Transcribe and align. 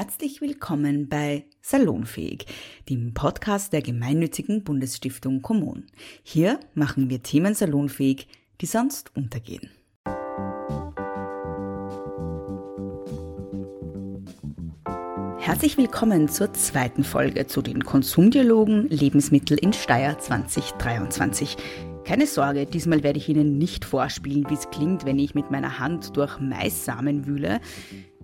Herzlich 0.00 0.40
willkommen 0.40 1.08
bei 1.08 1.44
Salonfähig, 1.60 2.46
dem 2.88 3.14
Podcast 3.14 3.72
der 3.72 3.82
gemeinnützigen 3.82 4.62
Bundesstiftung 4.62 5.42
Kommun. 5.42 5.86
Hier 6.22 6.60
machen 6.72 7.10
wir 7.10 7.20
Themen 7.24 7.52
salonfähig, 7.52 8.28
die 8.60 8.66
sonst 8.66 9.10
untergehen. 9.16 9.70
Herzlich 15.38 15.76
willkommen 15.76 16.28
zur 16.28 16.52
zweiten 16.52 17.02
Folge 17.02 17.48
zu 17.48 17.60
den 17.60 17.82
Konsumdialogen 17.82 18.86
Lebensmittel 18.90 19.58
in 19.58 19.72
Steyr 19.72 20.16
2023. 20.16 21.56
Keine 22.04 22.28
Sorge, 22.28 22.66
diesmal 22.66 23.02
werde 23.02 23.18
ich 23.18 23.28
Ihnen 23.28 23.58
nicht 23.58 23.84
vorspielen, 23.84 24.48
wie 24.48 24.54
es 24.54 24.70
klingt, 24.70 25.04
wenn 25.04 25.18
ich 25.18 25.34
mit 25.34 25.50
meiner 25.50 25.80
Hand 25.80 26.16
durch 26.16 26.38
Maissamen 26.38 27.26
wühle. 27.26 27.60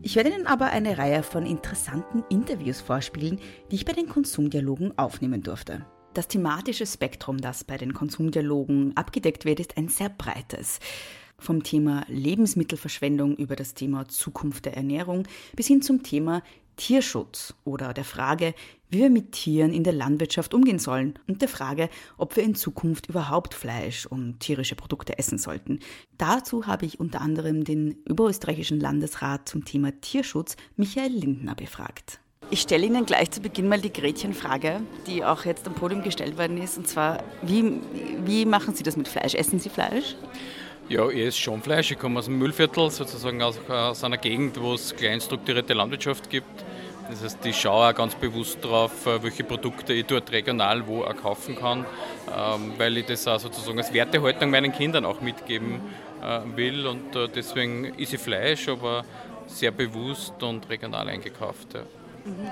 Ich 0.07 0.17
werde 0.17 0.29
Ihnen 0.29 0.47
aber 0.47 0.67
eine 0.67 0.99
Reihe 0.99 1.23
von 1.23 1.47
interessanten 1.47 2.25
Interviews 2.29 2.83
vorspielen, 2.83 3.41
die 3.71 3.77
ich 3.77 3.87
bei 3.87 3.95
den 3.95 4.07
Konsumdialogen 4.07 4.99
aufnehmen 4.99 5.43
durfte. 5.43 5.87
Das 6.13 6.29
thematische 6.29 6.85
Spektrum, 6.85 7.39
das 7.39 7.65
bei 7.65 7.79
den 7.79 7.95
Konsumdialogen 7.95 8.95
abgedeckt 8.99 9.47
wird, 9.47 9.61
ist 9.61 9.79
ein 9.79 9.89
sehr 9.89 10.11
breites. 10.11 10.79
Vom 11.39 11.63
Thema 11.63 12.05
Lebensmittelverschwendung 12.09 13.35
über 13.37 13.57
das 13.57 13.73
Thema 13.73 14.07
Zukunft 14.07 14.67
der 14.67 14.77
Ernährung 14.77 15.27
bis 15.57 15.69
hin 15.69 15.81
zum 15.81 16.03
Thema 16.03 16.43
Tierschutz 16.77 17.55
oder 17.65 17.95
der 17.95 18.05
Frage, 18.05 18.55
wie 18.95 19.01
wir 19.01 19.11
mit 19.11 19.33
Tieren 19.33 19.73
in 19.73 19.83
der 19.83 19.93
Landwirtschaft 19.93 20.55
umgehen 20.55 20.79
sollen 20.79 21.19
und 21.27 21.43
der 21.43 21.49
Frage, 21.49 21.89
ob 22.17 22.37
wir 22.37 22.45
in 22.45 22.55
Zukunft 22.55 23.09
überhaupt 23.09 23.53
Fleisch 23.53 24.07
und 24.07 24.39
tierische 24.39 24.77
Produkte 24.77 25.19
essen 25.19 25.37
sollten. 25.37 25.81
Dazu 26.17 26.67
habe 26.67 26.87
ich 26.87 27.01
unter 27.01 27.21
anderem 27.21 27.65
den 27.65 27.97
überösterreichischen 28.07 28.79
Landesrat 28.79 29.49
zum 29.49 29.65
Thema 29.65 29.91
Tierschutz, 30.01 30.57
Michael 30.77 31.13
Lindner, 31.13 31.55
befragt. 31.55 32.21
Ich 32.51 32.61
stelle 32.61 32.87
Ihnen 32.87 33.05
gleich 33.05 33.31
zu 33.31 33.41
Beginn 33.41 33.69
mal 33.69 33.81
die 33.81 33.93
Gretchenfrage, 33.93 34.83
die 35.07 35.25
auch 35.25 35.45
jetzt 35.45 35.67
am 35.67 35.75
Podium 35.75 36.03
gestellt 36.03 36.39
worden 36.39 36.59
ist. 36.59 36.79
Und 36.79 36.87
zwar, 36.87 37.25
wie, 37.43 37.81
wie 38.25 38.45
machen 38.45 38.75
Sie 38.75 38.83
das 38.85 38.97
mit 38.97 39.09
Fleisch? 39.09 39.35
Essen 39.35 39.59
Sie 39.59 39.71
Fleisch? 39.71 40.15
Ja, 40.89 41.09
ich 41.09 41.27
esse 41.27 41.39
schon 41.39 41.63
Fleisch. 41.63 41.91
Ich 41.91 41.99
komme 41.99 42.19
aus 42.19 42.27
dem 42.27 42.39
Müllviertel, 42.39 42.91
sozusagen 42.91 43.43
aus, 43.43 43.59
aus 43.69 44.05
einer 44.05 44.19
Gegend, 44.19 44.61
wo 44.61 44.75
es 44.75 44.95
klein 44.95 45.21
strukturierte 45.21 45.73
Landwirtschaft 45.73 46.29
gibt. 46.31 46.65
Das 47.11 47.23
heißt, 47.23 47.45
ich 47.45 47.61
schaue 47.61 47.91
auch 47.91 47.95
ganz 47.95 48.15
bewusst 48.15 48.59
darauf, 48.63 49.07
äh, 49.07 49.23
welche 49.23 49.45
Produkte 49.45 49.93
ich 49.93 50.07
dort 50.07 50.31
regional 50.33 50.87
wo 50.87 51.05
auch 51.05 51.17
kaufen 51.17 51.57
kann, 51.57 51.85
ähm, 52.29 52.73
weil 52.79 52.97
ich 52.97 53.07
das 53.07 53.27
auch 53.29 53.39
sozusagen 53.39 53.79
als 53.79 53.93
Wertehaltung 53.93 54.51
meinen 54.51 54.73
Kindern 54.73 55.05
auch 55.05 55.21
mitgeben 55.21 55.81
äh, 56.23 56.41
will. 56.57 56.87
Und 56.87 57.15
äh, 57.15 57.29
deswegen 57.29 57.93
ich 57.97 58.17
Fleisch, 58.19 58.69
aber 58.69 59.05
sehr 59.47 59.71
bewusst 59.71 60.43
und 60.43 60.69
regional 60.71 61.09
eingekauft. 61.09 61.75
Ja. 61.75 61.81
Mhm. 62.25 62.51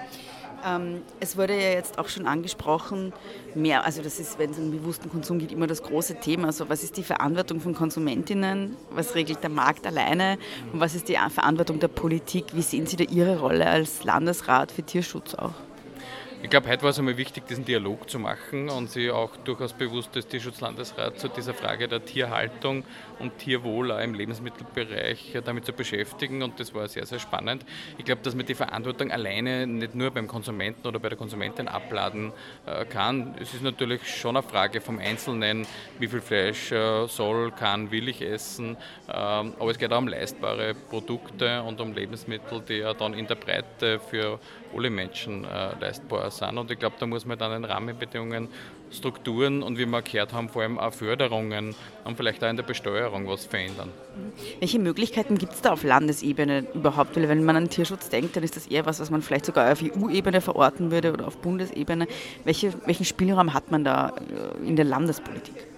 Ähm, 0.65 1.03
es 1.21 1.37
wurde 1.37 1.55
ja 1.55 1.71
jetzt 1.71 1.99
auch 1.99 2.09
schon 2.09 2.27
angesprochen, 2.27 3.13
mehr, 3.55 3.85
also 3.85 4.03
das 4.03 4.21
ist, 4.21 4.39
wenn 4.39 4.51
es 4.51 4.59
um 4.59 4.71
bewussten 4.71 5.11
Konsum 5.11 5.39
geht, 5.39 5.53
immer 5.53 5.67
das 5.67 5.83
große 5.83 6.21
Thema. 6.21 6.47
Also 6.47 6.69
was 6.69 6.83
ist 6.83 6.97
die 6.97 7.03
Verantwortung 7.03 7.61
von 7.61 7.75
Konsumentinnen? 7.75 8.77
Was 8.91 9.15
regelt 9.15 9.43
der 9.43 9.51
Markt 9.51 9.87
alleine? 9.87 10.39
Und 10.73 10.81
was 10.81 10.95
ist 10.95 11.09
die 11.09 11.19
Verantwortung 11.31 11.81
der 11.81 11.89
Politik? 11.89 12.47
Wie 12.53 12.63
sehen 12.63 12.87
Sie 12.87 12.97
da 12.97 13.05
Ihre 13.05 13.41
Rolle 13.41 13.67
als 13.67 14.05
Landesrat 14.05 14.73
für 14.73 14.83
Tierschutz 14.83 15.35
auch? 15.35 15.55
Ich 16.43 16.51
glaube, 16.51 16.69
heute 16.69 16.83
war 16.83 16.91
es 16.91 16.99
einmal 16.99 17.17
wichtig, 17.17 17.47
diesen 17.47 17.65
Dialog 17.65 18.11
zu 18.11 18.19
machen 18.19 18.69
und 18.69 18.91
sich 18.91 19.13
auch 19.13 19.37
durchaus 19.37 19.73
bewusst 19.73 20.11
als 20.17 20.27
Tierschutzlandesrat 20.27 21.17
zu 21.21 21.29
dieser 21.29 21.55
Frage 21.55 21.87
der 21.87 22.05
Tierhaltung 22.05 22.83
und 23.21 23.39
Tierwohl 23.39 23.93
auch 23.93 24.01
im 24.01 24.13
Lebensmittelbereich 24.13 25.39
damit 25.45 25.67
zu 25.67 25.73
beschäftigen 25.73 26.43
und 26.43 26.59
das 26.59 26.75
war 26.75 26.89
sehr, 26.89 27.07
sehr 27.07 27.21
spannend. 27.21 27.65
Ich 27.97 28.05
glaube, 28.05 28.23
dass 28.23 28.35
man 28.35 28.45
die 28.45 28.57
Verantwortung 28.57 29.13
alleine 29.13 29.69
nicht 29.69 29.95
nur 29.95 30.11
beim 30.11 30.27
Konsumenten 30.27 30.85
oder 30.85 30.99
bei 30.99 31.11
der 31.11 31.17
Konsumentin 31.17 31.69
abladen 31.69 32.33
äh, 32.67 32.85
kann. 32.87 33.37
Es 33.41 33.55
ist 33.55 33.63
natürlich 33.63 34.01
schon 34.09 34.37
eine 34.37 34.43
Frage 34.43 34.81
vom 34.81 34.99
Einzelnen, 34.99 35.65
wie 36.01 36.09
viel 36.09 36.21
Fleisch 36.21 36.73
äh, 36.73 37.07
soll, 37.07 37.53
kann, 37.53 37.93
will 37.93 38.09
ich 38.09 38.21
essen, 38.21 38.77
ähm, 39.09 39.55
aber 39.61 39.71
es 39.71 39.79
geht 39.79 39.93
auch 39.93 39.99
um 39.99 40.09
leistbare 40.09 40.75
Produkte 40.75 41.63
und 41.63 41.81
um 41.81 41.93
Lebensmittel, 41.93 42.61
die 42.69 42.79
ja 42.79 42.95
dann 42.95 43.15
in 43.15 43.29
der 43.29 43.37
Breite 43.37 44.01
für 44.01 44.41
alle 44.75 44.91
Menschen 44.91 45.45
äh, 45.45 45.79
leistbar 45.79 46.31
sind. 46.31 46.32
Und 46.41 46.71
ich 46.71 46.79
glaube, 46.79 46.97
da 46.99 47.07
muss 47.07 47.27
man 47.27 47.39
dann 47.39 47.53
in 47.53 47.65
Rahmenbedingungen, 47.65 48.49
Strukturen 48.91 49.63
und 49.63 49.79
wie 49.79 49.87
wir 49.87 50.03
gehört 50.03 50.33
haben, 50.33 50.49
vor 50.49 50.63
allem 50.63 50.79
auch 50.79 50.93
Förderungen 50.93 51.75
und 52.05 52.17
vielleicht 52.17 52.45
auch 52.45 52.49
in 52.49 52.57
der 52.57 52.63
Besteuerung 52.63 53.27
was 53.27 53.45
verändern. 53.45 53.91
Welche 54.61 54.79
Möglichkeiten 54.79 55.39
gibt 55.39 55.53
es 55.55 55.63
da 55.63 55.73
auf 55.73 55.83
Landesebene 55.83 56.67
überhaupt? 56.75 57.17
Weil 57.17 57.29
wenn 57.29 57.45
man 57.45 57.57
an 57.57 57.69
Tierschutz 57.71 58.09
denkt, 58.09 58.37
dann 58.37 58.45
ist 58.45 58.57
das 58.57 58.67
eher 58.67 58.87
was, 58.87 59.01
was 59.01 59.11
man 59.11 59.23
vielleicht 59.23 59.47
sogar 59.47 59.73
auf 59.73 59.83
EU-Ebene 59.83 60.41
verorten 60.41 60.91
würde 60.91 61.13
oder 61.13 61.27
auf 61.27 61.39
Bundesebene. 61.39 62.07
Welche, 62.45 62.73
welchen 62.87 63.05
Spielraum 63.05 63.55
hat 63.55 63.71
man 63.71 63.85
da 63.85 64.11
äh, 64.11 64.67
in 64.67 64.77
der 64.77 64.85
Landespolitik? 64.85 65.72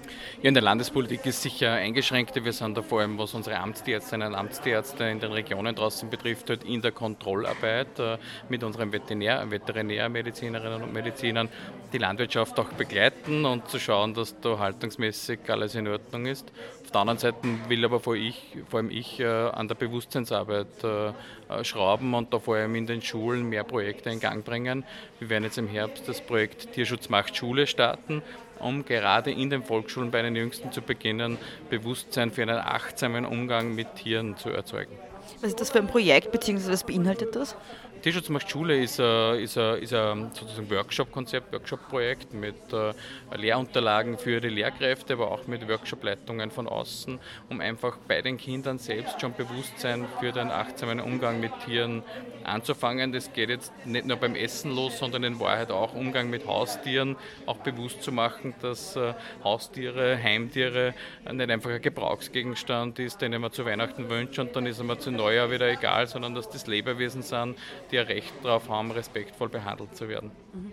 Ja, 0.45 0.49
in 0.49 0.55
der 0.55 0.63
Landespolitik 0.63 1.25
ist 1.25 1.41
sicher 1.41 1.73
eingeschränkter. 1.73 2.45
Wir 2.45 2.53
sind 2.53 2.77
da 2.77 2.83
vor 2.83 3.01
allem, 3.01 3.17
was 3.17 3.33
unsere 3.33 3.57
Amtsärztinnen 3.57 4.29
und 4.29 4.35
Amtsärzte 4.35 5.05
in 5.05 5.19
den 5.19 5.33
Regionen 5.33 5.75
draußen 5.75 6.11
betrifft, 6.11 6.51
halt 6.51 6.65
in 6.65 6.83
der 6.83 6.93
Kontrollarbeit 6.93 7.99
äh, 7.99 8.19
mit 8.51 8.63
unseren 8.63 8.93
Veterinär, 8.93 9.51
Veterinärmedizinerinnen 9.51 10.83
und 10.83 10.93
Medizinern 10.93 11.49
die 11.95 11.97
Landwirtschaft 11.97 12.61
auch 12.61 12.69
begleiten 12.75 13.47
und 13.47 13.71
zu 13.71 13.81
schauen, 13.81 14.13
dass 14.13 14.39
da 14.41 14.59
haltungsmäßig 14.59 15.39
alles 15.49 15.77
in 15.77 15.89
Ordnung 15.89 16.27
ist. 16.27 16.53
Auf 16.85 16.91
der 16.91 17.01
anderen 17.01 17.19
Seite 17.19 17.39
will 17.69 17.83
aber 17.83 18.01
vor, 18.01 18.15
ich, 18.15 18.59
vor 18.69 18.81
allem 18.81 18.91
ich 18.91 19.21
äh, 19.21 19.25
an 19.25 19.67
der 19.67 19.77
Bewusstseinsarbeit 19.77 20.85
äh, 20.85 21.65
schrauben 21.65 22.13
und 22.13 22.35
da 22.35 22.39
vor 22.39 22.57
allem 22.57 22.75
in 22.75 22.87
den 22.87 23.01
Schulen 23.01 23.49
mehr 23.49 23.65
Projekte 23.65 24.11
in 24.11 24.21
Gang 24.21 24.45
bringen. 24.45 24.85
Wir 25.21 25.31
werden 25.31 25.45
jetzt 25.45 25.57
im 25.57 25.69
Herbst 25.69 26.07
das 26.07 26.21
Projekt 26.21 26.73
Tierschutz 26.75 27.09
macht 27.09 27.35
Schule 27.35 27.67
starten 27.67 28.23
um 28.59 28.85
gerade 28.85 29.31
in 29.31 29.51
den 29.51 29.63
Volksschulen 29.63 30.11
bei 30.11 30.23
den 30.23 30.37
Jüngsten 30.37 30.73
zu 30.73 30.83
beginnen, 30.83 31.39
Bewusstsein 31.71 32.31
für 32.31 32.43
einen 32.43 32.59
achtsamen 32.59 33.25
Umgang 33.25 33.75
mit 33.75 33.95
Tieren 33.97 34.37
zu 34.37 34.51
erzeugen. 34.51 34.97
Was 35.41 35.51
ist 35.51 35.61
das 35.61 35.71
für 35.71 35.79
ein 35.79 35.87
Projekt, 35.87 36.33
beziehungsweise 36.33 36.73
was 36.73 36.85
beinhaltet 36.85 37.35
das? 37.35 37.57
Tierschutz 38.05 38.29
macht 38.29 38.51
Schule 38.51 38.83
ist 38.83 39.01
ein, 39.01 39.39
ist 39.39 39.57
ein, 39.57 39.79
ist 39.79 39.95
ein 39.95 40.31
sozusagen 40.35 40.71
Workshop-Konzept, 40.71 41.55
Workshop-Projekt 41.55 42.35
mit 42.35 42.55
äh, 42.71 42.93
Lehrunterlagen 43.35 44.19
für 44.19 44.43
die 44.43 44.51
Lehrkräfte, 44.51 45.15
aber 45.15 45.31
auch 45.31 45.47
mit 45.47 45.67
Workshop-Leitungen 45.67 46.51
von 46.51 46.69
außen, 46.69 47.19
um 47.49 47.63
einfach 47.63 47.97
bei 48.07 48.21
den 48.21 48.37
Kindern 48.37 48.79
selbst 48.79 49.23
schon 49.23 49.33
Bewusstsein 49.33 50.05
für 50.21 50.33
den 50.33 50.51
achtsamen 50.51 51.01
Umgang 51.01 51.41
mit 51.41 51.53
Tieren 51.65 52.03
anzufangen. 52.45 53.11
Das 53.11 53.33
geht 53.33 53.49
jetzt 53.49 53.73
nicht 53.87 54.05
nur 54.05 54.19
beim 54.19 54.35
Essen 54.35 54.77
los, 54.77 54.99
sondern 54.99 55.25
in 55.25 55.41
Wahrheit 55.41 55.71
auch 55.71 55.95
Umgang 55.95 56.29
mit 56.29 56.47
Haustieren, 56.47 57.17
auch 57.47 57.57
bewusst 57.57 58.03
zu 58.03 58.13
machen, 58.13 58.53
dass 58.61 58.97
äh, 58.97 59.15
Haustiere, 59.43 60.23
Heimtiere 60.23 60.93
nicht 61.33 61.51
einfach 61.51 61.71
ein 61.71 61.81
Gebrauchsgegenstand 61.81 62.99
ist, 62.99 63.23
den 63.23 63.41
man 63.41 63.51
zu 63.51 63.65
Weihnachten 63.65 64.11
wünscht 64.11 64.39
und 64.39 64.55
dann 64.55 64.67
ist 64.67 64.79
er 64.79 64.99
zu 64.99 65.11
Neujahr 65.11 65.51
wieder 65.51 65.71
egal, 65.71 66.07
sondern 66.07 66.35
dass 66.35 66.51
das 66.51 66.67
Lebewesen 66.67 67.23
sind, 67.23 67.57
die 67.94 67.94
ein 67.99 68.07
Recht 68.07 68.33
darauf 68.43 68.69
haben, 68.69 68.91
respektvoll 68.91 69.49
behandelt 69.49 69.97
zu 69.97 70.09
werden. 70.09 70.31
Mhm. 70.53 70.73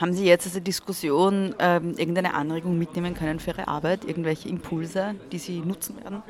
Haben 0.00 0.12
Sie 0.12 0.26
jetzt 0.26 0.46
als 0.46 0.62
Diskussion 0.62 1.54
ähm, 1.58 1.94
irgendeine 1.96 2.34
Anregung 2.34 2.78
mitnehmen 2.78 3.14
können 3.14 3.40
für 3.40 3.50
Ihre 3.50 3.68
Arbeit, 3.68 4.04
irgendwelche 4.04 4.48
Impulse, 4.48 5.14
die 5.32 5.38
Sie 5.38 5.60
nutzen 5.60 5.96
werden? 6.02 6.22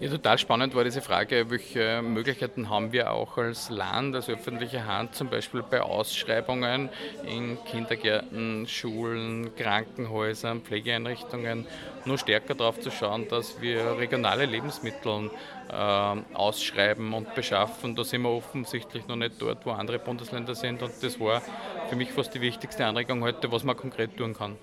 Ja, 0.00 0.10
total 0.10 0.38
spannend 0.38 0.74
war 0.74 0.82
diese 0.82 1.00
Frage, 1.00 1.50
welche 1.50 2.02
Möglichkeiten 2.02 2.68
haben 2.68 2.90
wir 2.92 3.12
auch 3.12 3.38
als 3.38 3.70
Land, 3.70 4.16
als 4.16 4.28
öffentliche 4.28 4.84
Hand, 4.86 5.14
zum 5.14 5.30
Beispiel 5.30 5.62
bei 5.62 5.80
Ausschreibungen 5.80 6.88
in 7.24 7.56
Kindergärten, 7.64 8.66
Schulen, 8.66 9.54
Krankenhäusern, 9.54 10.62
Pflegeeinrichtungen, 10.62 11.66
nur 12.06 12.18
stärker 12.18 12.56
darauf 12.56 12.80
zu 12.80 12.90
schauen, 12.90 13.28
dass 13.28 13.60
wir 13.60 13.96
regionale 13.96 14.46
Lebensmittel 14.46 15.30
ausschreiben 15.74 17.12
und 17.12 17.34
beschaffen. 17.34 17.96
Da 17.96 18.04
sind 18.04 18.22
wir 18.22 18.30
offensichtlich 18.30 19.06
noch 19.06 19.16
nicht 19.16 19.40
dort, 19.40 19.64
wo 19.66 19.70
andere 19.70 19.98
Bundesländer 19.98 20.54
sind 20.54 20.82
und 20.82 20.92
das 21.00 21.18
war 21.18 21.42
für 21.88 21.96
mich 21.96 22.10
fast 22.10 22.34
die 22.34 22.40
wichtigste 22.40 22.84
Anregung 22.86 23.22
heute, 23.22 23.50
was 23.50 23.64
man 23.64 23.76
konkret 23.76 24.16
tun 24.16 24.34
kann. 24.34 24.56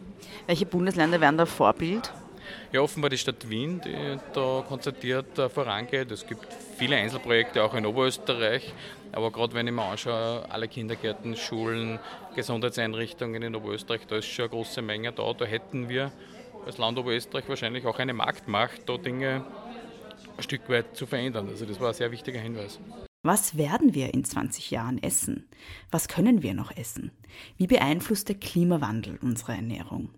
Welche 0.47 0.65
Bundesländer 0.65 1.19
wären 1.21 1.37
da 1.37 1.45
Vorbild? 1.45 2.11
Ja, 2.71 2.81
offenbar 2.81 3.09
die 3.09 3.17
Stadt 3.17 3.49
Wien, 3.49 3.81
die 3.83 4.17
da 4.33 4.63
konzertiert 4.67 5.37
äh, 5.37 5.49
vorangeht. 5.49 6.11
Es 6.11 6.25
gibt 6.25 6.47
viele 6.77 6.95
Einzelprojekte 6.95 7.63
auch 7.63 7.73
in 7.73 7.85
Oberösterreich, 7.85 8.73
aber 9.11 9.31
gerade 9.31 9.53
wenn 9.53 9.67
ich 9.67 9.73
mir 9.73 9.83
anschaue, 9.83 10.45
alle 10.49 10.67
Kindergärten, 10.67 11.35
Schulen, 11.35 11.99
Gesundheitseinrichtungen 12.35 13.41
in 13.43 13.55
Oberösterreich, 13.55 14.01
da 14.07 14.17
ist 14.17 14.25
schon 14.25 14.43
eine 14.43 14.49
große 14.49 14.81
Menge 14.81 15.11
da. 15.11 15.33
Da 15.33 15.45
hätten 15.45 15.89
wir 15.89 16.11
als 16.65 16.77
Land 16.77 16.97
Oberösterreich 16.97 17.47
wahrscheinlich 17.49 17.85
auch 17.85 17.99
eine 17.99 18.13
Marktmacht, 18.13 18.81
da 18.87 18.97
Dinge 18.97 19.43
ein 20.37 20.43
Stück 20.43 20.69
weit 20.69 20.95
zu 20.95 21.05
verändern. 21.05 21.47
Also 21.49 21.65
das 21.65 21.79
war 21.79 21.89
ein 21.89 21.93
sehr 21.93 22.11
wichtiger 22.11 22.39
Hinweis. 22.39 22.79
Was 23.23 23.55
werden 23.55 23.93
wir 23.93 24.13
in 24.13 24.23
20 24.23 24.71
Jahren 24.71 25.01
essen? 25.01 25.47
Was 25.91 26.07
können 26.07 26.41
wir 26.41 26.53
noch 26.55 26.75
essen? 26.75 27.11
Wie 27.57 27.67
beeinflusst 27.67 28.29
der 28.29 28.35
Klimawandel 28.35 29.19
unsere 29.21 29.53
Ernährung? 29.53 30.09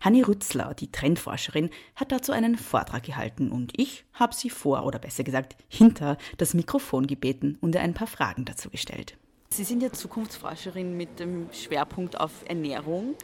Hanni 0.00 0.22
Rützler, 0.22 0.74
die 0.74 0.92
Trendforscherin, 0.92 1.70
hat 1.96 2.12
dazu 2.12 2.32
einen 2.32 2.56
Vortrag 2.56 3.02
gehalten 3.02 3.50
und 3.50 3.72
ich 3.76 4.04
habe 4.12 4.34
sie 4.34 4.50
vor 4.50 4.84
oder 4.84 4.98
besser 4.98 5.24
gesagt 5.24 5.56
hinter 5.68 6.18
das 6.36 6.54
Mikrofon 6.54 7.06
gebeten 7.06 7.58
und 7.60 7.74
ihr 7.74 7.80
ein 7.80 7.94
paar 7.94 8.06
Fragen 8.06 8.44
dazu 8.44 8.70
gestellt. 8.70 9.16
Sie 9.52 9.64
sind 9.64 9.82
ja 9.82 9.92
Zukunftsforscherin 9.92 10.96
mit 10.96 11.20
dem 11.20 11.46
Schwerpunkt 11.52 12.18
auf 12.18 12.30
Ernährung. 12.48 13.14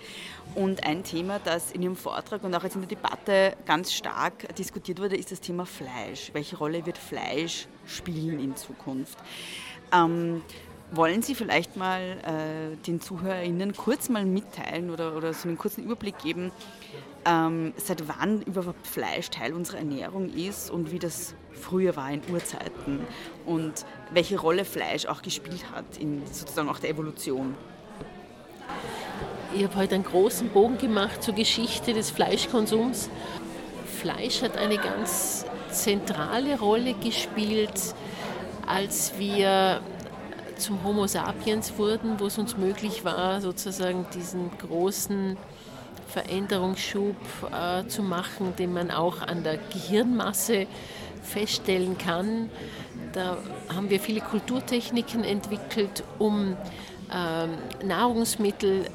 Und 0.54 0.84
ein 0.84 1.02
Thema, 1.02 1.38
das 1.42 1.72
in 1.72 1.80
Ihrem 1.80 1.96
Vortrag 1.96 2.44
und 2.44 2.54
auch 2.54 2.62
jetzt 2.62 2.74
in 2.74 2.82
der 2.82 2.88
Debatte 2.90 3.56
ganz 3.64 3.94
stark 3.94 4.54
diskutiert 4.54 5.00
wurde, 5.00 5.16
ist 5.16 5.32
das 5.32 5.40
Thema 5.40 5.64
Fleisch. 5.64 6.30
Welche 6.34 6.58
Rolle 6.58 6.84
wird 6.84 6.98
Fleisch 6.98 7.66
spielen 7.86 8.40
in 8.40 8.56
Zukunft? 8.56 9.16
Ähm, 9.90 10.42
wollen 10.90 11.22
Sie 11.22 11.34
vielleicht 11.34 11.76
mal 11.76 12.02
äh, 12.02 12.76
den 12.86 13.00
ZuhörerInnen 13.00 13.74
kurz 13.74 14.10
mal 14.10 14.26
mitteilen 14.26 14.90
oder, 14.90 15.16
oder 15.16 15.32
so 15.32 15.48
einen 15.48 15.56
kurzen 15.56 15.82
Überblick 15.82 16.18
geben, 16.18 16.52
ähm, 17.24 17.72
seit 17.78 18.06
wann 18.06 18.42
überhaupt 18.42 18.86
Fleisch 18.86 19.30
Teil 19.30 19.54
unserer 19.54 19.78
Ernährung 19.78 20.28
ist 20.28 20.70
und 20.70 20.92
wie 20.92 20.98
das 20.98 21.34
früher 21.58 21.96
war 21.96 22.10
in 22.10 22.22
Urzeiten 22.32 23.00
und 23.44 23.84
welche 24.10 24.38
Rolle 24.38 24.64
Fleisch 24.64 25.06
auch 25.06 25.22
gespielt 25.22 25.64
hat 25.74 25.98
in 25.98 26.22
sozusagen 26.26 26.68
auch 26.68 26.78
der 26.78 26.90
Evolution. 26.90 27.54
Ich 29.54 29.64
habe 29.64 29.76
heute 29.76 29.94
einen 29.94 30.04
großen 30.04 30.50
Bogen 30.50 30.78
gemacht 30.78 31.22
zur 31.22 31.34
Geschichte 31.34 31.92
des 31.92 32.10
Fleischkonsums. 32.10 33.08
Fleisch 34.00 34.42
hat 34.42 34.56
eine 34.56 34.76
ganz 34.76 35.46
zentrale 35.70 36.58
Rolle 36.58 36.94
gespielt, 36.94 37.94
als 38.66 39.18
wir 39.18 39.80
zum 40.56 40.82
Homo 40.84 41.06
sapiens 41.06 41.72
wurden, 41.78 42.20
wo 42.20 42.26
es 42.26 42.36
uns 42.36 42.56
möglich 42.56 43.04
war, 43.04 43.40
sozusagen 43.40 44.06
diesen 44.14 44.50
großen 44.58 45.36
Veränderungsschub 46.08 47.16
äh, 47.52 47.86
zu 47.86 48.02
machen, 48.02 48.54
den 48.58 48.72
man 48.72 48.90
auch 48.90 49.22
an 49.22 49.44
der 49.44 49.58
Gehirnmasse 49.58 50.66
feststellen 51.28 51.98
kann. 51.98 52.50
Da 53.12 53.36
haben 53.74 53.90
wir 53.90 54.00
viele 54.00 54.20
Kulturtechniken 54.20 55.24
entwickelt, 55.24 56.02
um 56.18 56.56
äh, 57.10 57.84
Nahrungsmittel 57.84 58.86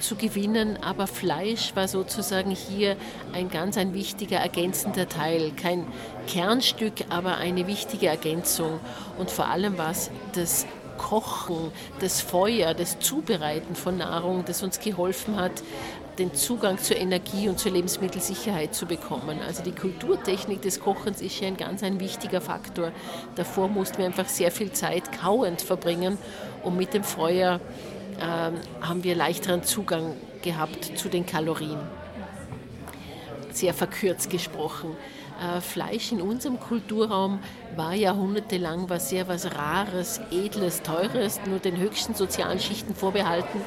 zu 0.00 0.16
gewinnen, 0.16 0.78
aber 0.82 1.06
Fleisch 1.06 1.76
war 1.76 1.86
sozusagen 1.86 2.50
hier 2.50 2.96
ein 3.32 3.50
ganz 3.50 3.76
ein 3.76 3.92
wichtiger 3.94 4.38
ergänzender 4.38 5.08
Teil, 5.08 5.52
kein 5.52 5.86
Kernstück, 6.26 6.94
aber 7.10 7.36
eine 7.36 7.66
wichtige 7.66 8.06
Ergänzung 8.06 8.80
und 9.18 9.30
vor 9.30 9.48
allem 9.48 9.76
war 9.78 9.90
es 9.90 10.10
das 10.32 10.66
Kochen, 10.96 11.72
das 12.00 12.20
Feuer, 12.20 12.74
das 12.74 12.98
Zubereiten 12.98 13.74
von 13.74 13.96
Nahrung, 13.96 14.44
das 14.44 14.62
uns 14.62 14.80
geholfen 14.80 15.36
hat, 15.36 15.62
den 16.20 16.34
Zugang 16.34 16.78
zur 16.78 16.98
Energie 16.98 17.48
und 17.48 17.58
zur 17.58 17.72
Lebensmittelsicherheit 17.72 18.74
zu 18.74 18.86
bekommen. 18.86 19.40
Also 19.40 19.62
die 19.62 19.72
Kulturtechnik 19.72 20.60
des 20.60 20.78
Kochens 20.78 21.22
ist 21.22 21.32
hier 21.32 21.48
ein 21.48 21.56
ganz 21.56 21.82
ein 21.82 21.98
wichtiger 21.98 22.42
Faktor. 22.42 22.92
Davor 23.36 23.68
mussten 23.68 23.98
wir 23.98 24.04
einfach 24.04 24.28
sehr 24.28 24.52
viel 24.52 24.70
Zeit 24.70 25.10
kauend 25.18 25.62
verbringen 25.62 26.18
und 26.62 26.76
mit 26.76 26.92
dem 26.92 27.04
Feuer 27.04 27.58
äh, 28.18 28.22
haben 28.86 29.02
wir 29.02 29.14
leichteren 29.14 29.64
Zugang 29.64 30.14
gehabt 30.42 30.98
zu 30.98 31.08
den 31.08 31.24
Kalorien. 31.24 31.80
Sehr 33.50 33.72
verkürzt 33.72 34.28
gesprochen. 34.28 34.96
Äh, 35.40 35.62
Fleisch 35.62 36.12
in 36.12 36.20
unserem 36.20 36.60
Kulturraum 36.60 37.38
war 37.74 37.94
jahrhundertelang 37.94 38.90
was 38.90 39.08
sehr 39.08 39.26
was 39.26 39.56
Rares, 39.56 40.20
Edles, 40.30 40.82
Teures, 40.82 41.40
nur 41.46 41.58
den 41.58 41.78
höchsten 41.78 42.14
sozialen 42.14 42.60
Schichten 42.60 42.94
vorbehalten 42.94 43.60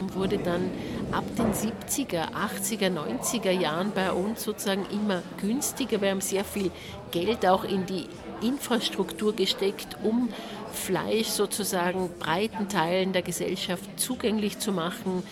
und 0.00 0.16
wurde 0.16 0.38
dann 0.38 0.70
ab 1.12 1.24
den 1.38 1.52
70er, 1.52 2.32
80er, 2.32 2.90
90er 2.90 3.52
Jahren 3.52 3.92
bei 3.94 4.10
uns 4.10 4.42
sozusagen 4.42 4.84
immer 4.90 5.22
günstiger. 5.40 6.00
Wir 6.00 6.10
haben 6.10 6.20
sehr 6.20 6.44
viel 6.44 6.72
Geld 7.12 7.46
auch 7.46 7.62
in 7.62 7.86
die 7.86 8.08
Infrastruktur 8.40 9.36
gesteckt, 9.36 9.96
um 10.02 10.28
Fleisch 10.72 11.28
sozusagen 11.28 12.10
breiten 12.18 12.68
Teilen 12.68 13.12
der 13.12 13.22
Gesellschaft 13.22 13.84
zugänglich 13.96 14.58
zu 14.58 14.72
machen. 14.72 15.22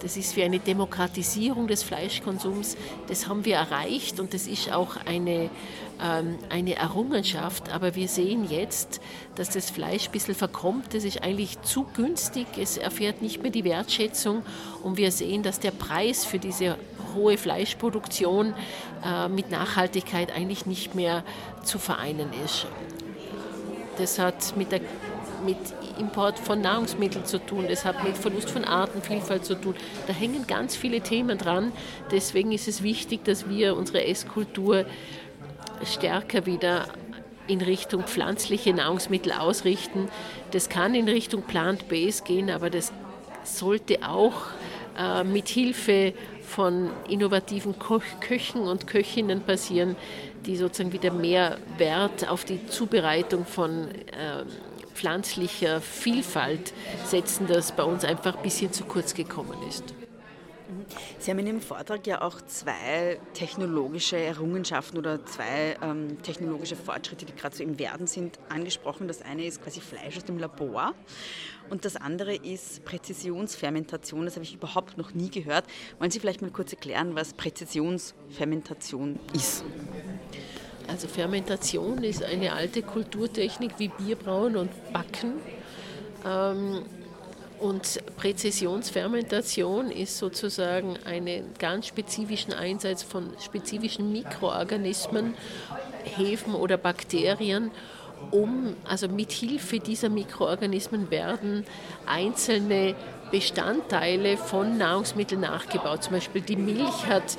Das 0.00 0.16
ist 0.16 0.36
wie 0.36 0.42
eine 0.42 0.58
Demokratisierung 0.58 1.68
des 1.68 1.82
Fleischkonsums. 1.82 2.76
Das 3.08 3.28
haben 3.28 3.44
wir 3.44 3.56
erreicht 3.56 4.20
und 4.20 4.34
das 4.34 4.46
ist 4.46 4.72
auch 4.72 4.96
eine, 5.06 5.50
ähm, 6.02 6.38
eine 6.50 6.76
Errungenschaft. 6.76 7.72
Aber 7.72 7.94
wir 7.94 8.08
sehen 8.08 8.48
jetzt, 8.50 9.00
dass 9.36 9.50
das 9.50 9.70
Fleisch 9.70 10.06
ein 10.06 10.12
bisschen 10.12 10.34
verkommt. 10.34 10.94
Das 10.94 11.04
ist 11.04 11.22
eigentlich 11.22 11.60
zu 11.62 11.86
günstig. 11.94 12.46
Es 12.58 12.76
erfährt 12.76 13.22
nicht 13.22 13.42
mehr 13.42 13.50
die 13.50 13.64
Wertschätzung. 13.64 14.42
Und 14.82 14.96
wir 14.98 15.10
sehen, 15.12 15.42
dass 15.42 15.60
der 15.60 15.70
Preis 15.70 16.24
für 16.24 16.38
diese 16.38 16.76
hohe 17.14 17.38
Fleischproduktion 17.38 18.54
äh, 19.04 19.28
mit 19.28 19.50
Nachhaltigkeit 19.50 20.34
eigentlich 20.34 20.66
nicht 20.66 20.94
mehr 20.94 21.24
zu 21.64 21.78
vereinen 21.78 22.30
ist. 22.44 22.66
Das 23.98 24.18
hat 24.18 24.56
mit 24.56 24.72
der 24.72 24.80
mit 25.44 25.58
Import 25.98 26.38
von 26.38 26.60
Nahrungsmitteln 26.60 27.24
zu 27.24 27.38
tun, 27.38 27.66
das 27.68 27.84
hat 27.84 28.04
mit 28.04 28.16
Verlust 28.16 28.50
von 28.50 28.64
Artenvielfalt 28.64 29.44
zu 29.44 29.54
tun. 29.54 29.74
Da 30.06 30.12
hängen 30.12 30.46
ganz 30.46 30.76
viele 30.76 31.00
Themen 31.00 31.38
dran. 31.38 31.72
Deswegen 32.10 32.52
ist 32.52 32.68
es 32.68 32.82
wichtig, 32.82 33.24
dass 33.24 33.48
wir 33.48 33.76
unsere 33.76 34.04
Esskultur 34.04 34.84
stärker 35.84 36.46
wieder 36.46 36.86
in 37.46 37.60
Richtung 37.60 38.02
pflanzliche 38.02 38.72
Nahrungsmittel 38.72 39.32
ausrichten. 39.32 40.08
Das 40.50 40.68
kann 40.68 40.94
in 40.94 41.08
Richtung 41.08 41.42
Plant-Based 41.42 42.24
gehen, 42.24 42.50
aber 42.50 42.70
das 42.70 42.92
sollte 43.44 43.98
auch 44.08 44.46
äh, 44.98 45.24
mit 45.24 45.48
Hilfe 45.48 46.14
von 46.42 46.90
innovativen 47.08 47.74
Köchen 47.78 48.62
und 48.62 48.86
Köchinnen 48.86 49.42
passieren, 49.42 49.96
die 50.46 50.56
sozusagen 50.56 50.92
wieder 50.92 51.12
mehr 51.12 51.58
Wert 51.76 52.28
auf 52.28 52.44
die 52.44 52.66
Zubereitung 52.66 53.44
von 53.44 53.88
äh, 53.88 54.44
pflanzlicher 54.96 55.80
Vielfalt 55.80 56.72
setzen, 57.04 57.46
das 57.46 57.72
bei 57.72 57.84
uns 57.84 58.04
einfach 58.04 58.36
ein 58.36 58.42
bisschen 58.42 58.72
zu 58.72 58.84
kurz 58.84 59.14
gekommen 59.14 59.56
ist. 59.68 59.94
Sie 61.18 61.30
haben 61.30 61.38
in 61.38 61.46
Ihrem 61.46 61.60
Vortrag 61.60 62.06
ja 62.06 62.22
auch 62.22 62.40
zwei 62.42 63.20
technologische 63.34 64.16
Errungenschaften 64.16 64.98
oder 64.98 65.24
zwei 65.24 65.76
ähm, 65.82 66.20
technologische 66.22 66.76
Fortschritte, 66.76 67.24
die 67.24 67.34
gerade 67.34 67.54
so 67.54 67.62
im 67.62 67.78
Werden 67.78 68.06
sind, 68.06 68.38
angesprochen. 68.48 69.06
Das 69.06 69.22
eine 69.22 69.44
ist 69.44 69.62
quasi 69.62 69.80
Fleisch 69.80 70.16
aus 70.16 70.24
dem 70.24 70.38
Labor 70.38 70.94
und 71.70 71.84
das 71.84 71.96
andere 71.96 72.34
ist 72.34 72.84
Präzisionsfermentation. 72.84 74.24
Das 74.24 74.34
habe 74.34 74.44
ich 74.44 74.54
überhaupt 74.54 74.98
noch 74.98 75.14
nie 75.14 75.30
gehört. 75.30 75.64
Wollen 75.98 76.10
Sie 76.10 76.20
vielleicht 76.20 76.42
mal 76.42 76.50
kurz 76.50 76.72
erklären, 76.72 77.14
was 77.14 77.34
Präzisionsfermentation 77.34 79.18
ist? 79.34 79.64
Also 80.88 81.08
Fermentation 81.08 82.02
ist 82.04 82.22
eine 82.22 82.52
alte 82.52 82.82
Kulturtechnik 82.82 83.72
wie 83.78 83.88
Bierbrauen 83.88 84.56
und 84.56 84.70
Backen. 84.92 85.34
Ähm, 86.24 86.82
und 87.58 88.00
Präzisionsfermentation 88.16 89.90
ist 89.90 90.18
sozusagen 90.18 90.98
einen 91.06 91.54
ganz 91.58 91.86
spezifischen 91.86 92.52
Einsatz 92.52 93.02
von 93.02 93.30
spezifischen 93.42 94.12
Mikroorganismen, 94.12 95.34
Hefen 96.04 96.54
oder 96.54 96.76
Bakterien, 96.76 97.70
um, 98.30 98.74
also 98.84 99.08
mit 99.08 99.32
Hilfe 99.32 99.78
dieser 99.78 100.08
Mikroorganismen 100.08 101.10
werden 101.10 101.64
einzelne 102.06 102.94
Bestandteile 103.30 104.36
von 104.36 104.78
Nahrungsmitteln 104.78 105.40
nachgebaut. 105.40 106.04
Zum 106.04 106.14
Beispiel 106.14 106.42
die 106.42 106.56
Milch 106.56 107.06
hat 107.06 107.36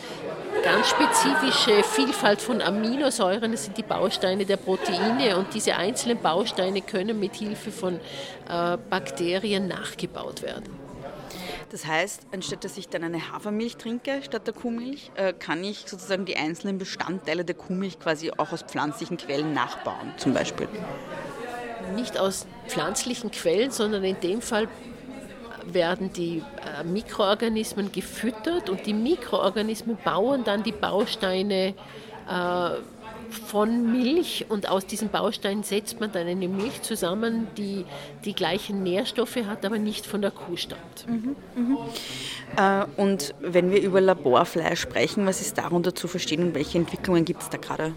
ganz 0.63 0.89
spezifische 0.89 1.83
Vielfalt 1.83 2.41
von 2.41 2.61
Aminosäuren, 2.61 3.51
das 3.51 3.65
sind 3.65 3.77
die 3.77 3.83
Bausteine 3.83 4.45
der 4.45 4.57
Proteine 4.57 5.37
und 5.37 5.53
diese 5.53 5.75
einzelnen 5.75 6.19
Bausteine 6.19 6.81
können 6.81 7.19
mit 7.19 7.35
Hilfe 7.35 7.71
von 7.71 7.95
äh, 7.95 8.77
Bakterien 8.89 9.67
nachgebaut 9.67 10.41
werden. 10.41 10.87
Das 11.71 11.85
heißt, 11.85 12.27
anstatt 12.33 12.63
dass 12.63 12.77
ich 12.77 12.87
dann 12.87 13.03
eine 13.03 13.31
Hafermilch 13.31 13.77
trinke 13.77 14.21
statt 14.23 14.47
der 14.47 14.53
Kuhmilch, 14.53 15.11
äh, 15.15 15.33
kann 15.33 15.63
ich 15.63 15.83
sozusagen 15.85 16.25
die 16.25 16.37
einzelnen 16.37 16.77
Bestandteile 16.77 17.43
der 17.43 17.55
Kuhmilch 17.55 17.99
quasi 17.99 18.31
auch 18.31 18.51
aus 18.51 18.63
pflanzlichen 18.63 19.17
Quellen 19.17 19.53
nachbauen, 19.53 20.13
zum 20.17 20.33
Beispiel. 20.33 20.67
Nicht 21.95 22.17
aus 22.17 22.47
pflanzlichen 22.67 23.31
Quellen, 23.31 23.71
sondern 23.71 24.03
in 24.03 24.19
dem 24.19 24.41
Fall 24.41 24.67
werden 25.73 26.11
die 26.13 26.41
äh, 26.63 26.83
Mikroorganismen 26.83 27.91
gefüttert 27.91 28.69
und 28.69 28.85
die 28.85 28.93
Mikroorganismen 28.93 29.97
bauen 30.03 30.43
dann 30.43 30.63
die 30.63 30.71
Bausteine 30.71 31.73
äh, 32.29 32.69
von 33.29 33.91
Milch 33.91 34.45
und 34.49 34.69
aus 34.69 34.85
diesen 34.85 35.09
Bausteinen 35.09 35.63
setzt 35.63 35.99
man 35.99 36.11
dann 36.11 36.27
eine 36.27 36.47
Milch 36.47 36.81
zusammen, 36.81 37.47
die 37.57 37.85
die 38.25 38.33
gleichen 38.33 38.83
Nährstoffe 38.83 39.37
hat, 39.47 39.65
aber 39.65 39.79
nicht 39.79 40.05
von 40.05 40.21
der 40.21 40.31
Kuh 40.31 40.55
stammt. 40.55 41.05
Mhm, 41.07 41.35
mh. 41.55 42.83
äh, 42.83 43.01
und 43.01 43.33
wenn 43.41 43.71
wir 43.71 43.81
über 43.81 44.01
Laborfleisch 44.01 44.79
sprechen, 44.79 45.25
was 45.25 45.41
ist 45.41 45.57
darunter 45.57 45.93
zu 45.93 46.07
verstehen 46.07 46.41
und 46.43 46.55
welche 46.55 46.77
Entwicklungen 46.77 47.25
gibt 47.25 47.41
es 47.41 47.49
da 47.49 47.57
gerade? 47.57 47.93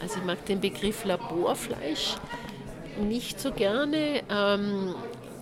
Also 0.00 0.18
ich 0.18 0.24
mag 0.24 0.44
den 0.46 0.60
Begriff 0.60 1.04
Laborfleisch 1.04 2.16
nicht 3.00 3.40
so 3.40 3.52
gerne. 3.52 4.22
Ähm, 4.30 4.94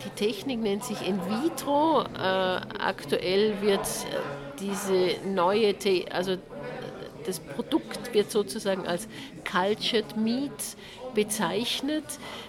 die 0.04 0.11
Technik 0.11 0.61
nennt 0.61 0.84
sich 0.84 1.06
in 1.06 1.20
vitro. 1.20 2.02
Äh, 2.02 2.18
aktuell 2.18 3.61
wird 3.61 3.80
äh, 3.80 4.61
diese 4.61 5.16
neue, 5.26 5.75
Te 5.75 6.06
also 6.11 6.37
das 7.26 7.40
Produkt 7.40 8.12
wird 8.12 8.30
sozusagen 8.30 8.87
als 8.87 9.08
Cultured 9.50 10.16
Meat 10.16 10.50
bezeichnet. 11.14 12.04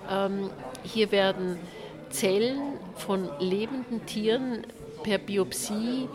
Ähm, 0.09 0.49
hier 0.83 1.11
werden 1.11 1.59
Zellen 2.11 2.59
von 2.95 3.29
lebenden 3.39 4.05
Tieren 4.05 4.65
per 5.03 5.17
Biopsie 5.17 6.07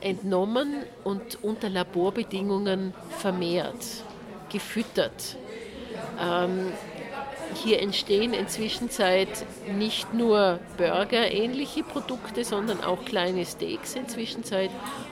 entnommen 0.00 0.82
und 1.02 1.42
unter 1.42 1.70
Laborbedingungen 1.70 2.92
vermehrt, 3.10 4.04
gefüttert. 4.50 5.36
Ähm, 6.20 6.72
hier 7.62 7.80
entstehen 7.80 8.34
inzwischen 8.34 8.90
nicht 9.78 10.12
nur 10.12 10.58
Burger-ähnliche 10.76 11.84
Produkte, 11.84 12.44
sondern 12.44 12.82
auch 12.82 13.04
kleine 13.04 13.46
Steaks 13.46 13.94
inzwischen. 13.94 14.42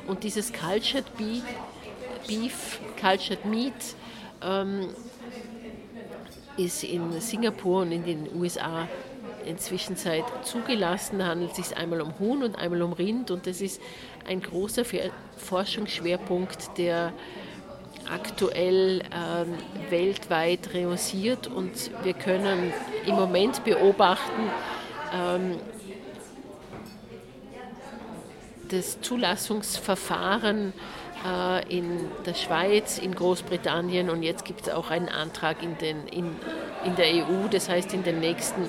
Und 0.06 0.24
dieses 0.24 0.52
Cultured 0.52 1.04
Beef, 2.26 2.80
Cultured 3.00 3.44
Meat 3.44 3.72
ähm, 4.42 4.88
ist 6.56 6.84
in 6.84 7.20
Singapur 7.20 7.82
und 7.82 7.92
in 7.92 8.04
den 8.04 8.28
USA 8.34 8.88
inzwischen 9.46 9.96
zugelassen. 9.96 11.18
Da 11.18 11.26
handelt 11.26 11.52
es 11.52 11.68
sich 11.68 11.76
einmal 11.76 12.00
um 12.00 12.18
Huhn 12.18 12.42
und 12.42 12.56
einmal 12.56 12.82
um 12.82 12.92
Rind 12.92 13.30
und 13.30 13.46
das 13.46 13.60
ist 13.60 13.80
ein 14.26 14.40
großer 14.40 14.84
Forschungsschwerpunkt, 15.36 16.78
der 16.78 17.12
aktuell 18.10 19.02
ähm, 19.14 19.54
weltweit 19.90 20.74
reussiert 20.74 21.46
und 21.46 21.90
wir 22.02 22.14
können 22.14 22.72
im 23.06 23.14
Moment 23.14 23.64
beobachten, 23.64 24.50
ähm, 25.14 25.58
das 28.68 29.00
Zulassungsverfahren 29.00 30.72
äh, 31.24 31.68
in 31.68 32.08
der 32.26 32.34
Schweiz, 32.34 32.98
in 32.98 33.14
Großbritannien 33.14 34.10
und 34.10 34.22
jetzt 34.22 34.44
gibt 34.44 34.62
es 34.62 34.72
auch 34.72 34.90
einen 34.90 35.08
Antrag 35.08 35.62
in, 35.62 35.78
den, 35.78 36.06
in, 36.08 36.34
in 36.84 36.96
der 36.96 37.06
EU. 37.06 37.48
Das 37.50 37.68
heißt, 37.68 37.92
in 37.94 38.02
den 38.02 38.20
nächsten 38.20 38.68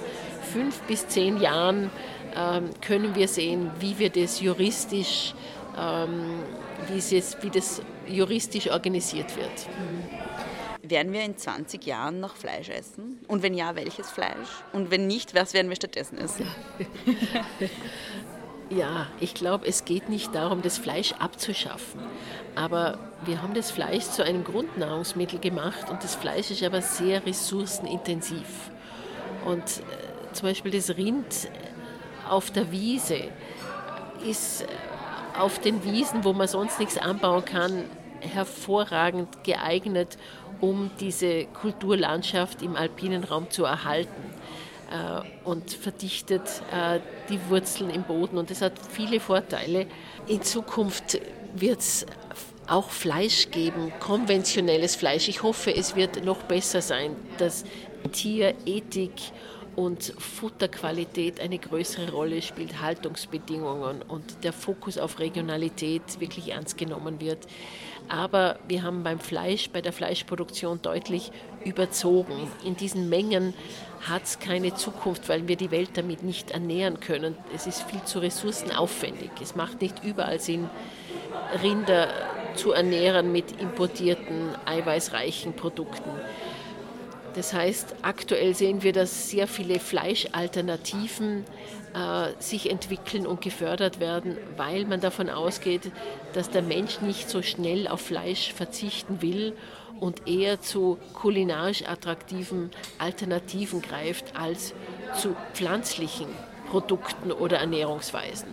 fünf 0.53 0.79
bis 0.81 1.07
zehn 1.07 1.41
Jahren 1.41 1.89
ähm, 2.35 2.69
können 2.81 3.15
wir 3.15 3.27
sehen, 3.27 3.71
wie 3.79 3.97
wir 3.99 4.09
das 4.09 4.39
juristisch, 4.39 5.33
ähm, 5.77 6.39
wie, 6.87 7.17
es, 7.17 7.37
wie 7.41 7.49
das 7.49 7.81
juristisch 8.07 8.69
organisiert 8.69 9.35
wird. 9.35 9.67
Mhm. 9.67 10.89
Werden 10.89 11.13
wir 11.13 11.21
in 11.21 11.37
20 11.37 11.85
Jahren 11.85 12.19
noch 12.19 12.35
Fleisch 12.35 12.69
essen? 12.69 13.19
Und 13.27 13.41
wenn 13.41 13.53
ja, 13.53 13.75
welches 13.75 14.11
Fleisch? 14.11 14.49
Und 14.73 14.91
wenn 14.91 15.07
nicht, 15.07 15.33
was 15.33 15.53
werden 15.53 15.69
wir 15.69 15.77
stattdessen 15.77 16.17
essen? 16.17 16.45
Ja, 18.69 19.07
ich 19.19 19.35
glaube, 19.35 19.67
es 19.67 19.85
geht 19.85 20.09
nicht 20.09 20.33
darum, 20.33 20.63
das 20.63 20.79
Fleisch 20.79 21.13
abzuschaffen. 21.19 22.01
Aber 22.55 22.97
wir 23.25 23.43
haben 23.43 23.53
das 23.53 23.69
Fleisch 23.69 24.05
zu 24.05 24.23
einem 24.23 24.43
Grundnahrungsmittel 24.43 25.37
gemacht 25.37 25.91
und 25.91 26.03
das 26.03 26.15
Fleisch 26.15 26.49
ist 26.49 26.63
aber 26.63 26.81
sehr 26.81 27.23
ressourcenintensiv. 27.23 28.71
Und 29.45 29.59
äh, 29.61 30.12
zum 30.33 30.49
Beispiel 30.49 30.71
das 30.71 30.89
Rind 30.91 31.49
auf 32.29 32.51
der 32.51 32.71
Wiese 32.71 33.17
ist 34.27 34.65
auf 35.37 35.59
den 35.59 35.83
Wiesen, 35.83 36.23
wo 36.23 36.33
man 36.33 36.47
sonst 36.47 36.79
nichts 36.79 36.97
anbauen 36.97 37.43
kann, 37.43 37.85
hervorragend 38.21 39.43
geeignet, 39.43 40.17
um 40.61 40.91
diese 40.99 41.45
Kulturlandschaft 41.45 42.61
im 42.61 42.75
alpinen 42.75 43.23
Raum 43.23 43.49
zu 43.49 43.65
erhalten 43.65 44.33
äh, 44.91 45.47
und 45.47 45.71
verdichtet 45.71 46.43
äh, 46.71 46.99
die 47.29 47.39
Wurzeln 47.49 47.89
im 47.89 48.03
Boden 48.03 48.37
und 48.37 48.49
das 48.49 48.61
hat 48.61 48.73
viele 48.91 49.19
Vorteile. 49.19 49.87
In 50.27 50.41
Zukunft 50.41 51.19
wird 51.55 51.79
es 51.79 52.05
auch 52.67 52.89
Fleisch 52.89 53.51
geben, 53.51 53.91
konventionelles 53.99 54.95
Fleisch. 54.95 55.27
Ich 55.27 55.43
hoffe, 55.43 55.75
es 55.75 55.95
wird 55.95 56.23
noch 56.23 56.43
besser 56.43 56.81
sein, 56.81 57.15
dass 57.37 57.65
Tierethik 58.11 59.11
und 59.75 60.13
Futterqualität 60.17 61.39
eine 61.39 61.57
größere 61.57 62.11
Rolle 62.11 62.41
spielt, 62.41 62.81
Haltungsbedingungen 62.81 64.01
und 64.03 64.43
der 64.43 64.53
Fokus 64.53 64.97
auf 64.97 65.19
Regionalität 65.19 66.19
wirklich 66.19 66.51
ernst 66.51 66.77
genommen 66.77 67.19
wird. 67.19 67.47
Aber 68.09 68.59
wir 68.67 68.83
haben 68.83 69.03
beim 69.03 69.19
Fleisch, 69.19 69.69
bei 69.69 69.81
der 69.81 69.93
Fleischproduktion 69.93 70.81
deutlich 70.81 71.31
überzogen. 71.63 72.33
In 72.65 72.75
diesen 72.75 73.09
Mengen 73.09 73.53
hat 74.01 74.23
es 74.23 74.39
keine 74.39 74.75
Zukunft, 74.75 75.29
weil 75.29 75.47
wir 75.47 75.55
die 75.55 75.71
Welt 75.71 75.91
damit 75.95 76.23
nicht 76.23 76.51
ernähren 76.51 76.99
können. 76.99 77.37
Es 77.55 77.65
ist 77.65 77.83
viel 77.83 78.03
zu 78.03 78.19
ressourcenaufwendig. 78.19 79.31
Es 79.41 79.55
macht 79.55 79.81
nicht 79.81 80.03
überall 80.03 80.39
Sinn, 80.39 80.69
Rinder 81.61 82.09
zu 82.55 82.71
ernähren 82.71 83.31
mit 83.31 83.59
importierten, 83.59 84.49
eiweißreichen 84.65 85.53
Produkten. 85.53 86.09
Das 87.35 87.53
heißt, 87.53 87.95
aktuell 88.03 88.53
sehen 88.53 88.83
wir, 88.83 88.93
dass 88.93 89.29
sehr 89.29 89.47
viele 89.47 89.79
Fleischalternativen 89.79 91.45
äh, 91.93 92.27
sich 92.39 92.69
entwickeln 92.69 93.25
und 93.25 93.41
gefördert 93.41 93.99
werden, 93.99 94.37
weil 94.55 94.85
man 94.85 95.01
davon 95.01 95.29
ausgeht, 95.29 95.91
dass 96.33 96.51
der 96.51 96.61
Mensch 96.61 97.01
nicht 97.01 97.29
so 97.29 97.41
schnell 97.41 97.87
auf 97.87 98.01
Fleisch 98.01 98.53
verzichten 98.53 99.21
will 99.21 99.53
und 99.99 100.27
eher 100.27 100.61
zu 100.61 100.97
kulinarisch 101.13 101.85
attraktiven 101.87 102.69
Alternativen 102.99 103.81
greift 103.81 104.35
als 104.35 104.73
zu 105.19 105.35
pflanzlichen 105.53 106.27
Produkten 106.69 107.31
oder 107.31 107.57
Ernährungsweisen. 107.57 108.49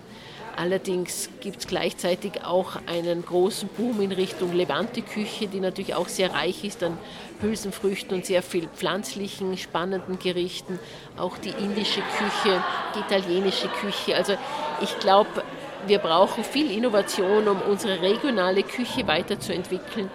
Allerdings 0.57 1.31
gibt 1.41 1.61
es 1.61 1.67
gleichzeitig 1.67 2.45
auch 2.45 2.77
einen 2.87 3.25
großen 3.25 3.69
Boom 3.69 4.01
in 4.03 4.13
Richtung 4.13 4.53
Levante-Küche, 4.53 5.47
die 5.47 5.61
natürlich 5.61 5.95
auch 5.95 6.09
sehr 6.09 6.35
reich 6.35 6.65
ist 6.65 6.83
an 6.83 6.99
Hülsenfrüchten 7.41 8.17
und 8.17 8.27
sehr 8.27 8.43
viel 8.43 8.69
pflanzlichen, 8.69 9.57
spannenden 9.57 10.19
Gerichten. 10.19 10.79
Auch 11.17 11.39
die 11.39 11.51
indische 11.51 12.03
Küche, 12.03 12.63
die 12.95 13.01
italienische 13.01 13.69
Küche. 13.69 14.17
Also 14.17 14.35
ich 14.83 14.99
glaube, 14.99 15.43
wir 15.87 15.99
brauchen 15.99 16.45
viel 16.45 16.71
Innovation, 16.71 17.49
um 17.49 17.61
unsere 17.63 18.01
regionale 18.01 18.63
Küche 18.63 19.07
weiterzuentwickeln. 19.07 20.11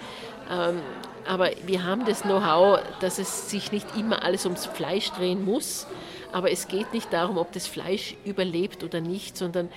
Ähm, 0.51 0.82
aber 1.27 1.50
wir 1.65 1.84
haben 1.84 2.05
das 2.05 2.22
Know-how, 2.22 2.79
dass 3.00 3.17
es 3.17 3.50
sich 3.50 3.72
nicht 3.72 3.98
immer 3.98 4.24
alles 4.24 4.46
ums 4.46 4.67
Fleisch 4.67 5.12
drehen 5.12 5.44
muss. 5.44 5.88
Aber 6.32 6.51
es 6.51 6.67
geht 6.67 6.94
nicht 6.94 7.12
darum, 7.12 7.38
ob 7.38 7.51
das 7.51 7.65
Fleisch 7.65 8.15
überlebt 8.25 8.84
oder 8.84 9.01
nicht, 9.01 9.38
sondern 9.38 9.70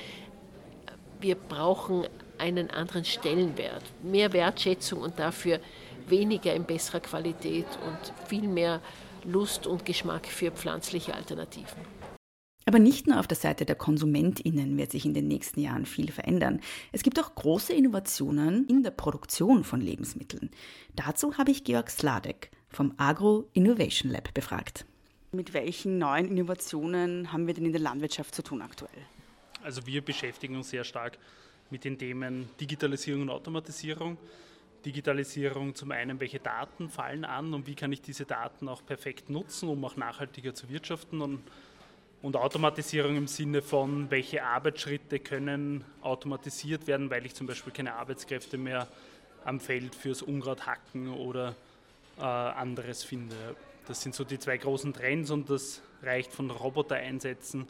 wir 1.20 1.36
brauchen 1.36 2.06
einen 2.38 2.70
anderen 2.70 3.04
Stellenwert, 3.04 3.82
mehr 4.02 4.32
Wertschätzung 4.32 5.00
und 5.00 5.18
dafür 5.18 5.60
weniger 6.10 6.54
in 6.54 6.64
besserer 6.64 7.00
Qualität 7.00 7.66
und 7.86 8.28
viel 8.28 8.48
mehr 8.48 8.80
Lust 9.24 9.66
und 9.66 9.84
Geschmack 9.84 10.26
für 10.26 10.50
pflanzliche 10.50 11.14
Alternativen. 11.14 11.98
Aber 12.68 12.78
nicht 12.78 13.06
nur 13.06 13.18
auf 13.18 13.26
der 13.26 13.36
Seite 13.36 13.64
der 13.64 13.76
KonsumentInnen 13.76 14.76
wird 14.76 14.92
sich 14.92 15.06
in 15.06 15.14
den 15.14 15.26
nächsten 15.26 15.60
Jahren 15.60 15.86
viel 15.86 16.12
verändern. 16.12 16.60
Es 16.92 17.02
gibt 17.02 17.18
auch 17.18 17.34
große 17.34 17.72
Innovationen 17.72 18.66
in 18.66 18.82
der 18.82 18.90
Produktion 18.90 19.64
von 19.64 19.80
Lebensmitteln. 19.80 20.50
Dazu 20.94 21.38
habe 21.38 21.50
ich 21.50 21.64
Georg 21.64 21.88
Sladek 21.88 22.50
vom 22.68 22.92
Agro 22.98 23.48
Innovation 23.54 24.12
Lab 24.12 24.34
befragt. 24.34 24.84
Mit 25.32 25.54
welchen 25.54 25.96
neuen 25.96 26.28
Innovationen 26.28 27.32
haben 27.32 27.46
wir 27.46 27.54
denn 27.54 27.64
in 27.64 27.72
der 27.72 27.80
Landwirtschaft 27.80 28.34
zu 28.34 28.42
tun 28.42 28.60
aktuell? 28.60 29.02
Also 29.62 29.86
wir 29.86 30.02
beschäftigen 30.02 30.56
uns 30.56 30.68
sehr 30.68 30.84
stark 30.84 31.18
mit 31.70 31.84
den 31.84 31.98
Themen 31.98 32.50
Digitalisierung 32.60 33.22
und 33.22 33.30
Automatisierung. 33.30 34.18
Digitalisierung 34.88 35.74
zum 35.74 35.90
einen, 35.90 36.18
welche 36.18 36.38
Daten 36.38 36.88
fallen 36.88 37.26
an 37.26 37.52
und 37.52 37.66
wie 37.66 37.74
kann 37.74 37.92
ich 37.92 38.00
diese 38.00 38.24
Daten 38.24 38.70
auch 38.70 38.86
perfekt 38.86 39.28
nutzen, 39.28 39.68
um 39.68 39.84
auch 39.84 39.96
nachhaltiger 39.96 40.54
zu 40.54 40.70
wirtschaften 40.70 41.20
und, 41.20 41.42
und 42.22 42.36
Automatisierung 42.36 43.14
im 43.14 43.26
Sinne 43.26 43.60
von, 43.60 44.10
welche 44.10 44.42
Arbeitsschritte 44.42 45.18
können 45.18 45.84
automatisiert 46.00 46.86
werden, 46.86 47.10
weil 47.10 47.26
ich 47.26 47.34
zum 47.34 47.46
Beispiel 47.46 47.70
keine 47.70 47.96
Arbeitskräfte 47.96 48.56
mehr 48.56 48.88
am 49.44 49.60
Feld 49.60 49.94
fürs 49.94 50.22
Unkraut 50.22 50.64
hacken 50.66 51.12
oder 51.12 51.54
äh, 52.16 52.22
anderes 52.22 53.04
finde. 53.04 53.36
Das 53.88 54.02
sind 54.02 54.14
so 54.14 54.24
die 54.24 54.38
zwei 54.38 54.56
großen 54.56 54.94
Trends 54.94 55.30
und 55.30 55.50
das 55.50 55.82
reicht 56.02 56.32
von 56.32 56.50
Robotereinsätzen 56.50 57.68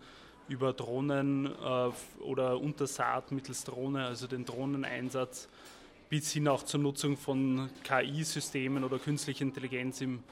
über 0.48 0.72
Drohnen 0.72 1.46
äh, 1.46 2.22
oder 2.22 2.60
Untersaat 2.60 3.32
mittels 3.32 3.64
Drohne, 3.64 4.06
also 4.06 4.28
den 4.28 4.44
Drohneneinsatz, 4.44 5.48
bis 6.08 6.32
hin 6.32 6.48
auch 6.48 6.62
zur 6.62 6.80
Nutzung 6.80 7.16
von 7.16 7.70
KI-Systemen 7.84 8.84
oder 8.84 8.98
künstlicher 8.98 9.42
Intelligenz 9.42 10.00
im 10.00 10.22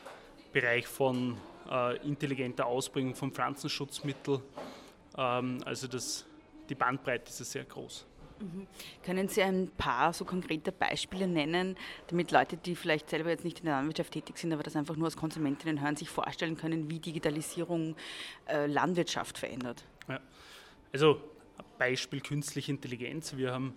Bereich 0.52 0.87
von 0.87 1.37
äh, 1.71 1.97
intelligenter 2.06 2.66
Ausbringung 2.66 3.14
von 3.14 3.33
Pflanzenschutzmitteln. 3.33 4.40
Ähm, 5.18 5.59
also 5.64 5.87
das, 5.87 6.25
die 6.68 6.75
Bandbreite 6.75 7.28
ist 7.28 7.38
sehr 7.50 7.64
groß. 7.64 8.06
Mhm. 8.40 8.66
Können 9.02 9.28
Sie 9.28 9.42
ein 9.42 9.71
paar 9.76 10.12
so 10.12 10.25
konkrete 10.25 10.73
Beispiele 10.73 11.26
nennen, 11.26 11.76
damit 12.09 12.30
Leute, 12.30 12.56
die 12.56 12.76
vielleicht 12.76 13.09
selber 13.09 13.30
jetzt 13.30 13.45
nicht 13.45 13.61
in 13.61 13.66
der 13.66 13.76
Landwirtschaft 13.76 14.12
tätig 14.12 14.37
sind, 14.38 14.52
aber 14.52 14.62
das 14.62 14.76
einfach 14.76 14.97
nur 14.97 15.06
als 15.06 15.16
Konsumentinnen 15.16 15.80
hören, 15.83 15.97
sich 15.97 16.11
vorstellen 16.11 16.56
können, 16.56 16.90
wie 16.90 16.99
Digitalisierung 16.99 17.97
äh, 18.47 18.66
Landwirtschaft 18.66 19.38
verändert? 19.38 19.85
Ja. 20.09 20.21
Also 20.92 21.21
Beispiel 21.78 22.21
künstliche 22.21 22.73
Intelligenz. 22.73 23.37
Wir 23.37 23.52
haben 23.52 23.75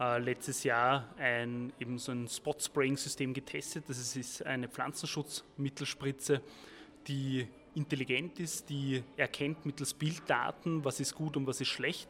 äh, 0.00 0.18
letztes 0.18 0.64
Jahr 0.64 1.08
ein, 1.18 1.72
eben 1.78 1.98
so 1.98 2.10
ein 2.10 2.26
Spot-Spraying-System 2.26 3.34
getestet. 3.34 3.84
Das 3.86 4.16
ist 4.16 4.44
eine 4.44 4.66
Pflanzenschutzmittelspritze, 4.66 6.40
die 7.06 7.46
intelligent 7.74 8.40
ist, 8.40 8.68
die 8.70 9.04
erkennt 9.16 9.64
mittels 9.66 9.94
Bilddaten, 9.94 10.84
was 10.84 10.98
ist 10.98 11.14
gut 11.14 11.36
und 11.36 11.46
was 11.46 11.60
ist 11.60 11.68
schlecht 11.68 12.08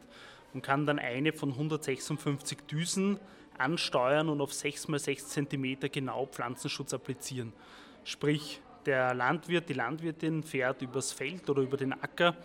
und 0.53 0.61
kann 0.61 0.85
dann 0.85 0.99
eine 0.99 1.33
von 1.33 1.51
156 1.51 2.59
Düsen 2.69 3.19
ansteuern 3.57 4.29
und 4.29 4.41
auf 4.41 4.53
6 4.53 4.89
x 4.89 5.03
6 5.03 5.29
cm 5.29 5.77
genau 5.91 6.25
Pflanzenschutz 6.25 6.93
applizieren. 6.93 7.53
Sprich, 8.03 8.61
der 8.85 9.13
Landwirt, 9.13 9.69
die 9.69 9.73
Landwirtin 9.73 10.43
fährt 10.43 10.81
übers 10.81 11.11
Feld 11.11 11.49
oder 11.49 11.61
über 11.61 11.77
den 11.77 11.93
Acker 11.93 12.35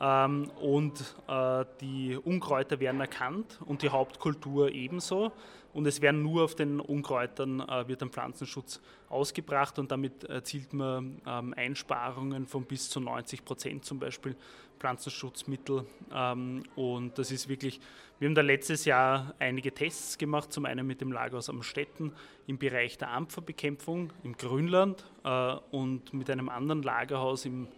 ähm, 0.00 0.50
und 0.60 1.14
äh, 1.28 1.64
die 1.80 2.16
Unkräuter 2.16 2.80
werden 2.80 3.00
erkannt 3.00 3.58
und 3.64 3.82
die 3.82 3.88
Hauptkultur 3.88 4.70
ebenso. 4.70 5.32
Und 5.72 5.86
es 5.86 6.00
werden 6.00 6.22
nur 6.22 6.44
auf 6.44 6.54
den 6.54 6.80
Unkräutern 6.80 7.60
äh, 7.60 7.86
wird 7.86 8.02
ein 8.02 8.08
Pflanzenschutz 8.08 8.80
ausgebracht 9.10 9.78
und 9.78 9.90
damit 9.90 10.24
erzielt 10.24 10.72
man 10.72 11.20
ähm, 11.26 11.52
Einsparungen 11.54 12.46
von 12.46 12.64
bis 12.64 12.88
zu 12.88 12.98
90 12.98 13.44
Prozent 13.44 13.84
zum 13.84 13.98
Beispiel 13.98 14.36
Pflanzenschutzmittel. 14.78 15.84
Ähm, 16.14 16.62
und 16.76 17.18
das 17.18 17.30
ist 17.30 17.48
wirklich, 17.48 17.80
wir 18.18 18.28
haben 18.28 18.34
da 18.34 18.40
letztes 18.40 18.86
Jahr 18.86 19.34
einige 19.38 19.72
Tests 19.72 20.16
gemacht, 20.16 20.52
zum 20.52 20.64
einen 20.64 20.86
mit 20.86 21.02
dem 21.02 21.12
Lagerhaus 21.12 21.50
Amstetten 21.50 22.12
im 22.46 22.58
Bereich 22.58 22.96
der 22.96 23.10
Ampferbekämpfung 23.10 24.12
im 24.22 24.36
Grünland 24.36 25.04
äh, 25.24 25.56
und 25.70 26.14
mit 26.14 26.30
einem 26.30 26.48
anderen 26.48 26.82
Lagerhaus 26.82 27.44
im 27.44 27.68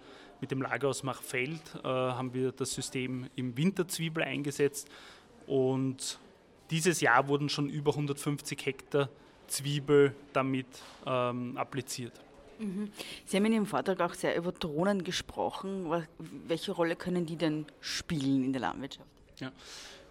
mit 0.41 0.51
dem 0.51 0.63
Lagerhaus 0.63 1.03
Machfeld 1.03 1.61
äh, 1.83 1.89
haben 1.89 2.35
wir 2.35 2.53
das 2.53 2.73
System 2.73 3.29
im 3.37 3.57
Winterzwiebel 3.57 4.23
eingesetzt 4.23 4.89
und 5.47 6.19
dieses 6.71 7.01
Jahr 7.01 7.29
wurden 7.29 7.49
schon 7.49 7.69
über 7.69 7.93
150 7.93 8.67
Hektar 8.67 9.09
Zwiebel 9.47 10.15
damit 10.33 10.67
ähm, 11.07 11.57
appliziert. 11.57 12.13
Mhm. 12.59 12.91
Sie 13.25 13.37
haben 13.37 13.45
in 13.47 13.53
Ihrem 13.53 13.67
Vortrag 13.67 14.01
auch 14.01 14.15
sehr 14.15 14.37
über 14.37 14.53
Drohnen 14.53 15.05
gesprochen. 15.05 15.91
Welche 16.47 16.73
Rolle 16.73 16.97
können 16.97 17.25
die 17.25 17.37
denn 17.37 17.67
spielen 17.81 18.45
in 18.45 18.53
der 18.53 18.61
Landwirtschaft? 18.61 19.09
Ja, 19.39 19.53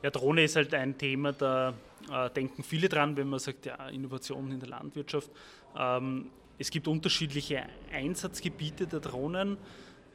ja 0.02 0.10
Drohne 0.10 0.44
ist 0.44 0.56
halt 0.56 0.74
ein 0.74 0.98
Thema, 0.98 1.34
da 1.34 1.74
äh, 2.12 2.30
denken 2.32 2.64
viele 2.64 2.90
dran, 2.90 3.16
wenn 3.18 3.30
man 3.30 3.40
sagt, 3.40 3.66
ja, 3.66 3.90
Innovation 3.90 4.52
in 4.52 4.60
der 4.60 4.70
Landwirtschaft. 4.70 5.30
Ähm, 5.78 6.30
es 6.58 6.72
gibt 6.72 6.88
unterschiedliche 6.88 7.68
Einsatzgebiete 7.92 8.88
der 8.88 9.00
Drohnen. 9.00 9.58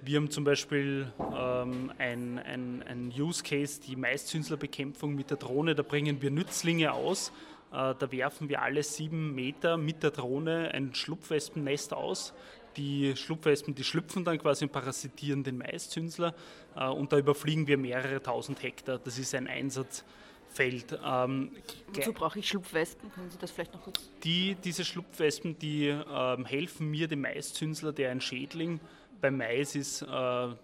Wir 0.04 0.16
haben 0.16 0.30
zum 0.30 0.42
Beispiel 0.42 1.12
ähm, 1.32 1.92
ein, 1.96 2.40
ein, 2.40 2.82
ein 2.82 3.12
Use 3.16 3.44
Case, 3.44 3.80
die 3.80 3.94
Maiszünslerbekämpfung 3.94 5.14
mit 5.14 5.30
der 5.30 5.36
Drohne. 5.36 5.76
Da 5.76 5.84
bringen 5.84 6.20
wir 6.20 6.32
Nützlinge 6.32 6.92
aus. 6.92 7.30
Äh, 7.70 7.94
da 7.96 8.10
werfen 8.10 8.48
wir 8.48 8.62
alle 8.62 8.82
sieben 8.82 9.32
Meter 9.32 9.76
mit 9.76 10.02
der 10.02 10.10
Drohne 10.10 10.72
ein 10.74 10.92
Schlupfwespennest 10.92 11.92
aus. 11.92 12.34
Die 12.76 13.14
Schlupfwespen, 13.14 13.76
die 13.76 13.84
schlüpfen 13.84 14.24
dann 14.24 14.38
quasi 14.38 14.64
und 14.64 14.72
parasitieren 14.72 15.44
den 15.44 15.58
Maiszünsler. 15.58 16.34
Äh, 16.74 16.88
und 16.88 17.12
da 17.12 17.18
überfliegen 17.18 17.68
wir 17.68 17.78
mehrere 17.78 18.20
tausend 18.20 18.60
Hektar. 18.60 18.98
Das 18.98 19.20
ist 19.20 19.36
ein 19.36 19.46
Einsatzfeld. 19.46 20.98
Ähm, 21.04 21.52
Wozu 21.92 22.12
brauche 22.12 22.40
ich 22.40 22.48
Schlupfwespen? 22.48 23.12
Können 23.12 23.30
Sie 23.30 23.38
das 23.38 23.52
vielleicht 23.52 23.72
noch 23.72 23.82
kurz? 23.84 24.10
Die, 24.24 24.56
diese 24.64 24.84
Schlupfwespen, 24.84 25.60
die 25.60 25.86
ähm, 25.86 26.44
helfen 26.44 26.90
mir, 26.90 27.06
dem 27.06 27.20
Maiszünsler, 27.20 27.92
der 27.92 28.10
ein 28.10 28.20
Schädling 28.20 28.80
beim 29.22 29.38
Mais 29.38 29.74
ist, 29.74 30.02
äh, 30.02 30.06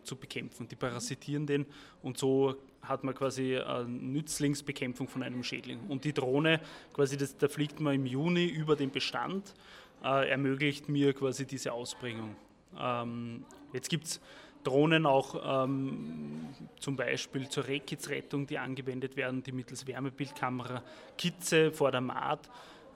zu 0.02 0.16
bekämpfen. 0.16 0.68
Die 0.68 0.76
parasitieren 0.76 1.46
den 1.46 1.64
und 2.02 2.18
so 2.18 2.56
hat 2.82 3.04
man 3.04 3.14
quasi 3.14 3.56
eine 3.56 3.88
Nützlingsbekämpfung 3.88 5.08
von 5.08 5.22
einem 5.22 5.42
Schädling. 5.42 5.80
Und 5.88 6.04
die 6.04 6.12
Drohne, 6.12 6.60
quasi 6.92 7.16
das, 7.16 7.36
da 7.36 7.48
fliegt 7.48 7.80
man 7.80 7.94
im 7.94 8.06
Juni 8.06 8.46
über 8.46 8.76
den 8.76 8.90
Bestand, 8.90 9.54
äh, 10.02 10.28
ermöglicht 10.30 10.88
mir 10.88 11.12
quasi 11.12 11.46
diese 11.46 11.72
Ausbringung. 11.72 12.36
Ähm, 12.78 13.44
jetzt 13.72 13.90
gibt 13.90 14.04
es 14.04 14.20
Drohnen 14.64 15.06
auch 15.06 15.64
ähm, 15.64 16.48
zum 16.80 16.96
Beispiel 16.96 17.48
zur 17.48 17.66
Rehkitzrettung, 17.66 18.46
die 18.46 18.58
angewendet 18.58 19.16
werden, 19.16 19.42
die 19.42 19.52
mittels 19.52 19.86
Wärmebildkamera 19.86 20.82
Kitze 21.16 21.72
vor 21.72 21.90
der 21.90 22.00
Maat 22.00 22.50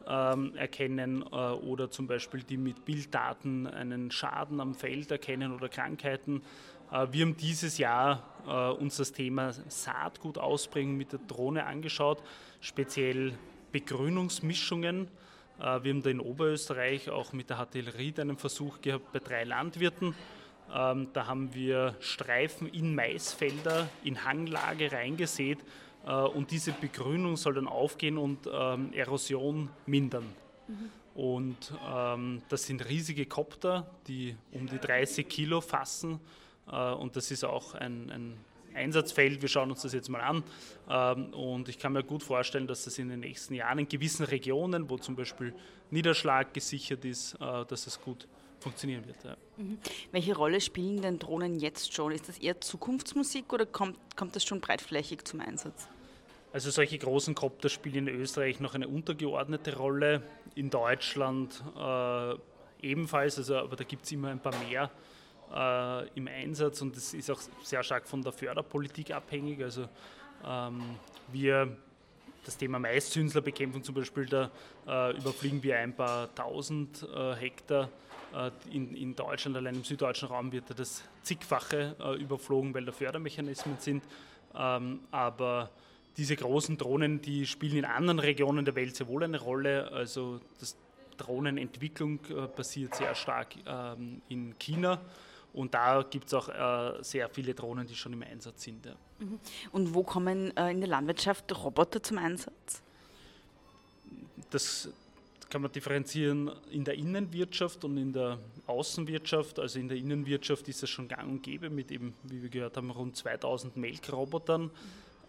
ähm, 0.07 0.55
erkennen 0.57 1.23
äh, 1.23 1.35
oder 1.35 1.91
zum 1.91 2.07
Beispiel 2.07 2.43
die 2.43 2.57
mit 2.57 2.85
Bilddaten 2.85 3.67
einen 3.67 4.11
Schaden 4.11 4.61
am 4.61 4.75
Feld 4.75 5.11
erkennen 5.11 5.53
oder 5.53 5.69
Krankheiten. 5.69 6.43
Äh, 6.91 7.07
wir 7.11 7.25
haben 7.25 7.37
dieses 7.37 7.79
Jahr 7.79 8.23
äh, 8.47 8.81
uns 8.81 8.97
das 8.97 9.13
Thema 9.13 9.53
Saatgut 9.69 10.39
ausbringen 10.39 10.97
mit 10.97 11.13
der 11.13 11.21
Drohne 11.21 11.67
angeschaut, 11.67 12.23
speziell 12.61 13.35
Begrünungsmischungen. 13.73 15.09
Äh, 15.59 15.83
wir 15.83 15.93
haben 15.93 16.03
da 16.03 16.11
in 16.11 16.21
Oberösterreich 16.21 17.11
auch 17.11 17.33
mit 17.33 17.51
der 17.51 17.67
Ried 17.99 18.21
einen 18.21 18.37
Versuch 18.37 18.81
gehabt 18.81 19.13
bei 19.13 19.19
drei 19.19 19.45
Landwirten. 19.45 20.15
Ähm, 20.75 21.09
da 21.13 21.27
haben 21.27 21.55
wir 21.55 21.97
Streifen 22.01 22.69
in 22.69 22.95
Maisfelder 22.95 23.89
in 24.05 24.25
Hanglage 24.25 24.93
reingesät 24.93 25.59
und 26.05 26.51
diese 26.51 26.73
Begrünung 26.73 27.37
soll 27.37 27.55
dann 27.55 27.69
aufgehen 27.69 28.19
und 28.19 28.49
ähm, 28.53 28.93
Erosion 28.93 29.69
mindern. 29.87 30.25
Mhm. 30.67 30.91
Und 31.15 31.73
ähm, 31.87 32.43
das 32.49 32.65
sind 32.65 32.89
riesige 32.89 33.27
Kopter, 33.27 33.87
die 34.09 34.35
um 34.53 34.67
die 34.67 34.79
30 34.79 35.29
Kilo 35.29 35.61
fassen. 35.61 36.21
Äh, 36.71 36.93
und 36.93 37.17
das 37.17 37.31
ist 37.31 37.45
auch 37.45 37.75
ein, 37.75 38.11
ein, 38.11 38.37
Einsatzfeld. 38.75 39.43
Wir 39.43 39.51
schauen 39.51 39.71
uns 39.71 39.83
das 39.83 39.93
jetzt 39.93 40.09
mal 40.09 40.23
an. 40.23 40.43
Ähm, 40.89 41.35
und 41.35 41.69
ich 41.69 41.79
kann 41.79 41.93
mir 41.93 42.03
gut 42.03 42.23
vorstellen, 42.23 42.67
dass 42.67 42.85
das 42.85 42.99
in 42.99 43.11
den 43.11 43.21
nächsten 43.21 43.53
Jahren 43.53 43.81
in 43.81 43.89
gewissen 43.89 44.25
Regionen, 44.25 44.89
wo 44.89 44.97
zum 44.97 45.15
Beispiel 45.15 45.53
Niederschlag 45.91 46.55
gesichert 46.55 47.05
ist, 47.05 47.35
äh, 47.35 47.67
dass 47.67 47.87
es 47.87 48.01
gut 48.01 48.27
funktionieren 48.63 49.07
wird. 49.07 49.23
Ja. 49.25 49.37
Mhm. 49.57 49.79
Welche 50.11 50.35
Rolle 50.35 50.61
spielen 50.61 51.03
denn 51.03 51.19
Drohnen 51.19 51.59
jetzt 51.59 51.93
schon? 51.93 52.13
Ist 52.13 52.29
das 52.29 52.39
eher 52.39 52.61
Zukunftsmusik 52.61 53.53
oder 53.53 53.67
kommt, 53.67 53.99
kommt 54.17 54.37
das 54.37 54.45
schon 54.45 54.61
breitflächig 54.61 55.25
zum 55.25 55.41
Einsatz? 55.41 55.89
Also 56.53 56.71
solche 56.71 56.99
großen 56.99 57.35
Kopter 57.35 57.69
spielen 57.69 58.07
in 58.07 58.21
Österreich 58.21 58.61
noch 58.61 58.75
eine 58.75 58.87
untergeordnete 58.87 59.77
Rolle, 59.77 60.23
in 60.55 60.69
Deutschland 60.69 61.63
äh, 61.79 62.35
ebenfalls, 62.83 63.39
also, 63.39 63.57
aber 63.57 63.77
da 63.77 63.85
gibt 63.85 64.05
es 64.05 64.13
immer 64.13 64.29
ein 64.29 64.41
paar 64.41 64.55
mehr 64.69 64.91
äh, 65.55 66.09
im 66.15 66.29
Einsatz 66.29 66.83
und 66.83 66.95
das 66.95 67.15
ist 67.15 67.31
auch 67.31 67.41
sehr 67.63 67.83
stark 67.83 68.07
von 68.07 68.23
der 68.23 68.33
Förderpolitik 68.33 69.13
abhängig. 69.13 69.63
Also 69.63 69.89
ähm, 70.47 70.83
wir 71.33 71.77
das 72.45 72.57
Thema 72.57 72.79
Maiszünslerbekämpfung 72.79 73.83
zum 73.83 73.95
Beispiel, 73.95 74.27
da 74.27 74.51
äh, 74.87 75.17
überfliegen 75.17 75.63
wir 75.63 75.79
ein 75.79 75.95
paar 75.95 76.35
tausend 76.35 77.07
äh, 77.15 77.35
Hektar 77.35 77.89
in, 78.71 78.95
in, 78.95 79.15
Deutschland, 79.15 79.57
allein 79.57 79.75
im 79.75 79.85
süddeutschen 79.85 80.29
Raum 80.29 80.53
wird 80.53 80.65
das 80.79 81.03
zigfache 81.23 81.97
äh, 82.01 82.21
überflogen, 82.21 82.75
weil 82.75 82.85
da 82.85 82.93
Fördermechanismen 82.93 83.77
sind. 83.79 84.03
Ähm, 84.55 85.01
aber 85.11 85.71
diese 86.17 86.37
großen 86.37 86.77
Drohnen, 86.77 87.23
die 87.23 87.47
spielen 87.47 87.77
in 87.77 87.85
anderen 87.85 88.19
Regionen 88.19 88.65
der 88.65 88.75
Welt 88.75 88.97
sehr 88.97 89.09
wohl 89.09 89.25
eine 89.25 89.41
Rolle. 89.41 89.91
Also 89.93 90.41
das 90.61 90.77
Drohnenentwicklung 91.17 92.21
äh, 92.27 92.47
passiert 92.49 92.95
sehr 92.95 93.15
stark 93.15 93.55
ähm, 93.67 94.23
in 94.29 94.59
China. 94.59 95.01
Und 95.53 95.75
da 95.75 96.03
gibt 96.03 96.27
es 96.27 96.35
auch 96.35 96.49
äh, 96.49 97.03
sehr 97.03 97.29
viele 97.29 97.55
Drohnen, 97.55 97.87
die 97.87 97.95
schon 97.95 98.15
im 98.15 98.23
Einsatz 98.23 98.63
sind. 98.63 98.87
Ja. 98.87 98.95
Mhm. 99.19 99.39
Und 99.71 99.95
wo 99.95 100.03
kommen 100.03 100.51
in 100.51 100.81
der 100.81 100.89
Landwirtschaft 100.89 101.53
Roboter 101.63 102.03
zum 102.03 102.19
Einsatz? 102.19 102.83
Das 104.51 104.89
kann 105.53 105.61
man 105.61 105.71
differenzieren 105.71 106.51
in 106.71 106.83
der 106.83 106.95
Innenwirtschaft 106.95 107.85
und 107.85 107.99
in 107.99 108.15
der 108.15 108.39
Außenwirtschaft. 108.67 109.59
Also 109.59 109.79
in 109.79 109.87
der 109.87 109.99
Innenwirtschaft 109.99 110.67
ist 110.67 110.83
es 110.83 110.89
schon 110.89 111.09
gang 111.09 111.29
und 111.29 111.43
gäbe 111.43 111.69
mit 111.69 111.91
eben, 111.91 112.15
wie 112.23 112.41
wir 112.41 112.49
gehört 112.49 112.79
haben, 112.79 112.91
rund 112.91 113.19
2000 113.19 113.77
Melkrobotern, 113.77 114.71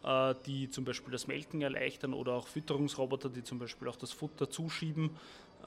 äh, 0.02 0.34
die 0.46 0.70
zum 0.70 0.86
Beispiel 0.86 1.12
das 1.12 1.28
Melken 1.28 1.62
erleichtern 1.62 2.14
oder 2.14 2.36
auch 2.36 2.48
Fütterungsroboter, 2.48 3.28
die 3.28 3.44
zum 3.44 3.60
Beispiel 3.60 3.90
auch 3.90 3.98
das 3.98 4.14
Futter 4.14 4.50
zuschieben. 4.50 5.10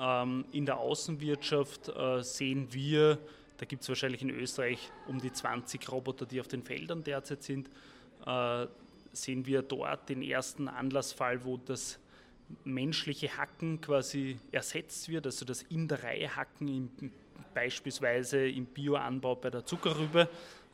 Ähm, 0.00 0.46
in 0.52 0.64
der 0.64 0.78
Außenwirtschaft 0.78 1.90
äh, 1.90 2.22
sehen 2.22 2.68
wir, 2.70 3.18
da 3.58 3.66
gibt 3.66 3.82
es 3.82 3.90
wahrscheinlich 3.90 4.22
in 4.22 4.30
Österreich 4.30 4.90
um 5.06 5.20
die 5.20 5.34
20 5.34 5.92
Roboter, 5.92 6.24
die 6.24 6.40
auf 6.40 6.48
den 6.48 6.62
Feldern 6.62 7.04
derzeit 7.04 7.42
sind, 7.42 7.68
äh, 8.24 8.66
sehen 9.12 9.44
wir 9.44 9.60
dort 9.60 10.08
den 10.08 10.22
ersten 10.22 10.68
Anlassfall, 10.68 11.44
wo 11.44 11.58
das 11.58 11.98
menschliche 12.64 13.36
Hacken 13.36 13.80
quasi 13.80 14.38
ersetzt 14.52 15.08
wird, 15.08 15.26
also 15.26 15.44
das 15.44 15.62
in 15.62 15.88
der 15.88 16.02
Reihe 16.02 16.34
Hacken 16.34 16.68
im, 16.68 17.10
beispielsweise 17.54 18.48
im 18.48 18.66
Bioanbau 18.66 19.36
bei 19.36 19.50
der 19.50 19.64
Zuckerrübe. 19.64 20.28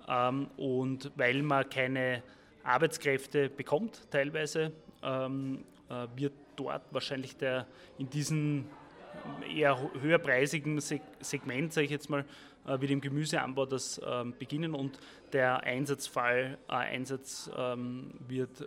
Ähm, 0.09 0.49
und 0.57 1.13
weil 1.17 1.43
man 1.43 1.69
keine 1.71 2.23
Arbeitskräfte 2.65 3.49
bekommt 3.49 4.11
teilweise, 4.11 4.73
ähm, 5.03 5.65
äh, 5.89 6.07
wird 6.17 6.35
dort 6.57 6.83
wahrscheinlich 6.93 7.37
der 7.37 7.67
in 7.99 8.09
diesem 8.11 8.67
eher 9.49 9.79
höherpreisigen 10.01 10.81
Segment, 10.81 11.73
sage 11.73 11.85
ich 11.85 11.91
jetzt 11.91 12.11
mal, 12.11 12.25
äh, 12.67 12.81
wie 12.81 12.87
dem 12.87 13.01
Gemüseanbau 13.01 13.67
das 13.67 14.01
ähm, 14.05 14.35
beginnen 14.39 14.75
und 14.75 14.99
der 15.33 15.63
Einsatzfall, 15.63 16.59
äh, 16.69 16.73
Einsatz 16.73 17.51
ähm, 17.57 18.13
wird 18.29 18.67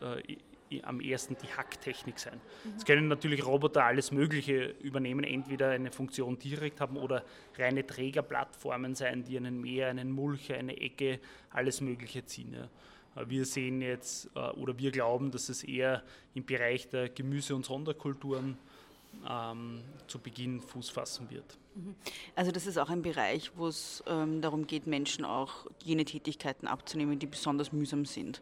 äh, 0.80 0.84
am 0.84 1.00
ersten 1.00 1.36
die 1.42 1.48
Hacktechnik 1.48 2.20
sein. 2.20 2.40
Mhm. 2.64 2.74
Es 2.78 2.86
können 2.86 3.08
natürlich 3.08 3.46
Roboter 3.46 3.84
alles 3.84 4.12
Mögliche 4.12 4.76
übernehmen, 4.82 5.24
entweder 5.24 5.70
eine 5.70 5.92
Funktion 5.92 6.38
direkt 6.40 6.82
haben 6.82 6.98
oder 6.98 7.24
reine 7.58 7.86
Trägerplattformen 7.86 8.96
sein, 8.96 9.24
die 9.24 9.38
einen 9.38 9.60
Mäher, 9.62 9.90
einen 9.90 10.12
Mulcher, 10.12 10.56
eine 10.56 10.78
Ecke, 10.78 11.20
alles 11.52 11.82
Mögliche 11.82 12.26
ziehen. 12.26 12.54
Ja. 12.54 13.28
Wir 13.30 13.46
sehen 13.46 13.82
jetzt 13.82 14.30
oder 14.36 14.78
wir 14.78 14.92
glauben, 14.92 15.32
dass 15.32 15.48
es 15.48 15.64
eher 15.64 16.04
im 16.34 16.46
Bereich 16.46 16.90
der 16.90 17.08
Gemüse- 17.08 17.56
und 17.56 17.64
Sonderkulturen 17.66 18.58
ähm, 19.30 19.82
zu 20.08 20.20
Beginn 20.20 20.60
Fuß 20.60 20.90
fassen 20.90 21.30
wird. 21.30 21.58
Mhm. 21.76 21.96
Also 22.36 22.52
das 22.52 22.68
ist 22.68 22.78
auch 22.78 22.90
ein 22.90 23.02
Bereich, 23.02 23.52
wo 23.56 23.68
es 23.68 24.04
ähm, 24.08 24.42
darum 24.42 24.68
geht, 24.68 24.88
Menschen 24.88 25.24
auch 25.24 25.66
jene 25.84 26.04
Tätigkeiten 26.04 26.68
abzunehmen, 26.68 27.18
die 27.18 27.28
besonders 27.28 27.72
mühsam 27.72 28.06
sind. 28.06 28.42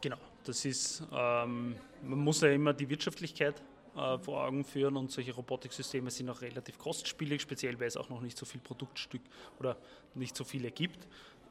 Genau, 0.00 0.16
das 0.44 0.64
ist, 0.64 1.02
ähm, 1.12 1.76
man 2.02 2.18
muss 2.18 2.40
ja 2.40 2.50
immer 2.50 2.72
die 2.72 2.88
Wirtschaftlichkeit 2.88 3.62
äh, 3.96 4.18
vor 4.18 4.44
Augen 4.44 4.64
führen 4.64 4.96
und 4.96 5.10
solche 5.10 5.32
Robotiksysteme 5.32 6.10
sind 6.10 6.28
auch 6.28 6.40
relativ 6.42 6.78
kostspielig, 6.78 7.42
speziell 7.42 7.78
weil 7.80 7.88
es 7.88 7.96
auch 7.96 8.08
noch 8.08 8.20
nicht 8.20 8.36
so 8.36 8.46
viel 8.46 8.60
Produktstück 8.60 9.22
oder 9.58 9.76
nicht 10.14 10.36
so 10.36 10.44
viele 10.44 10.70
gibt. 10.70 11.06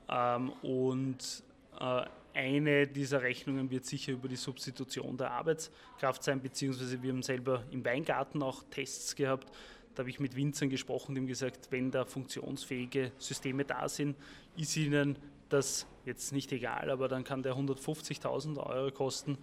Ähm, 0.10 0.51
und 0.62 1.43
äh, 1.79 2.06
eine 2.34 2.88
dieser 2.88 3.21
Rechnungen 3.21 3.69
wird 3.69 3.86
sicher 3.86 4.13
über 4.13 4.27
die 4.27 4.36
Substitution 4.36 5.17
der 5.17 5.32
Arbeitskraft 5.32 6.23
sein, 6.23 6.41
beziehungsweise 6.41 7.01
wir 7.01 7.12
haben 7.12 7.23
selber 7.23 7.63
im 7.71 7.86
Weingarten 7.86 8.41
auch 8.41 8.63
Tests 8.71 9.15
gehabt. 9.15 9.51
Da 9.93 9.99
habe 9.99 10.10
ich 10.10 10.19
mit 10.19 10.36
Winzern 10.36 10.69
gesprochen, 10.69 11.13
die 11.13 11.21
haben 11.21 11.27
gesagt, 11.27 11.67
wenn 11.69 11.91
da 11.91 12.06
funktionsfähige 12.06 13.12
Systeme 13.19 13.63
da 13.63 13.88
sind, 13.88 14.17
ist 14.58 14.75
ihnen 14.75 15.17
das 15.53 15.87
jetzt 16.05 16.33
nicht 16.33 16.51
egal, 16.51 16.89
aber 16.89 17.07
dann 17.07 17.23
kann 17.23 17.43
der 17.43 17.55
150.000 17.55 18.57
Euro 18.57 18.91
kosten 18.91 19.37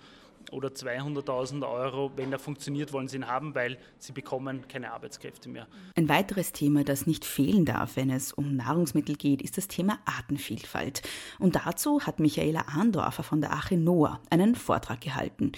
oder 0.50 0.68
200.000 0.68 1.70
Euro, 1.70 2.10
wenn 2.16 2.32
er 2.32 2.38
funktioniert, 2.38 2.92
wollen 2.92 3.08
sie 3.08 3.16
ihn 3.16 3.26
haben, 3.26 3.54
weil 3.54 3.78
sie 3.98 4.12
bekommen 4.12 4.66
keine 4.68 4.92
Arbeitskräfte 4.92 5.48
mehr. 5.48 5.66
Ein 5.94 6.08
weiteres 6.08 6.52
Thema, 6.52 6.82
das 6.82 7.06
nicht 7.06 7.24
fehlen 7.24 7.64
darf, 7.64 7.96
wenn 7.96 8.10
es 8.10 8.32
um 8.32 8.56
Nahrungsmittel 8.56 9.16
geht, 9.16 9.42
ist 9.42 9.58
das 9.58 9.68
Thema 9.68 9.98
Artenvielfalt. 10.04 11.02
Und 11.38 11.56
dazu 11.56 12.00
hat 12.00 12.20
Michaela 12.20 12.64
Ahndorfer 12.68 13.22
von 13.22 13.40
der 13.40 13.52
Ache 13.52 13.76
Noah 13.76 14.20
einen 14.30 14.54
Vortrag 14.54 15.00
gehalten. 15.00 15.52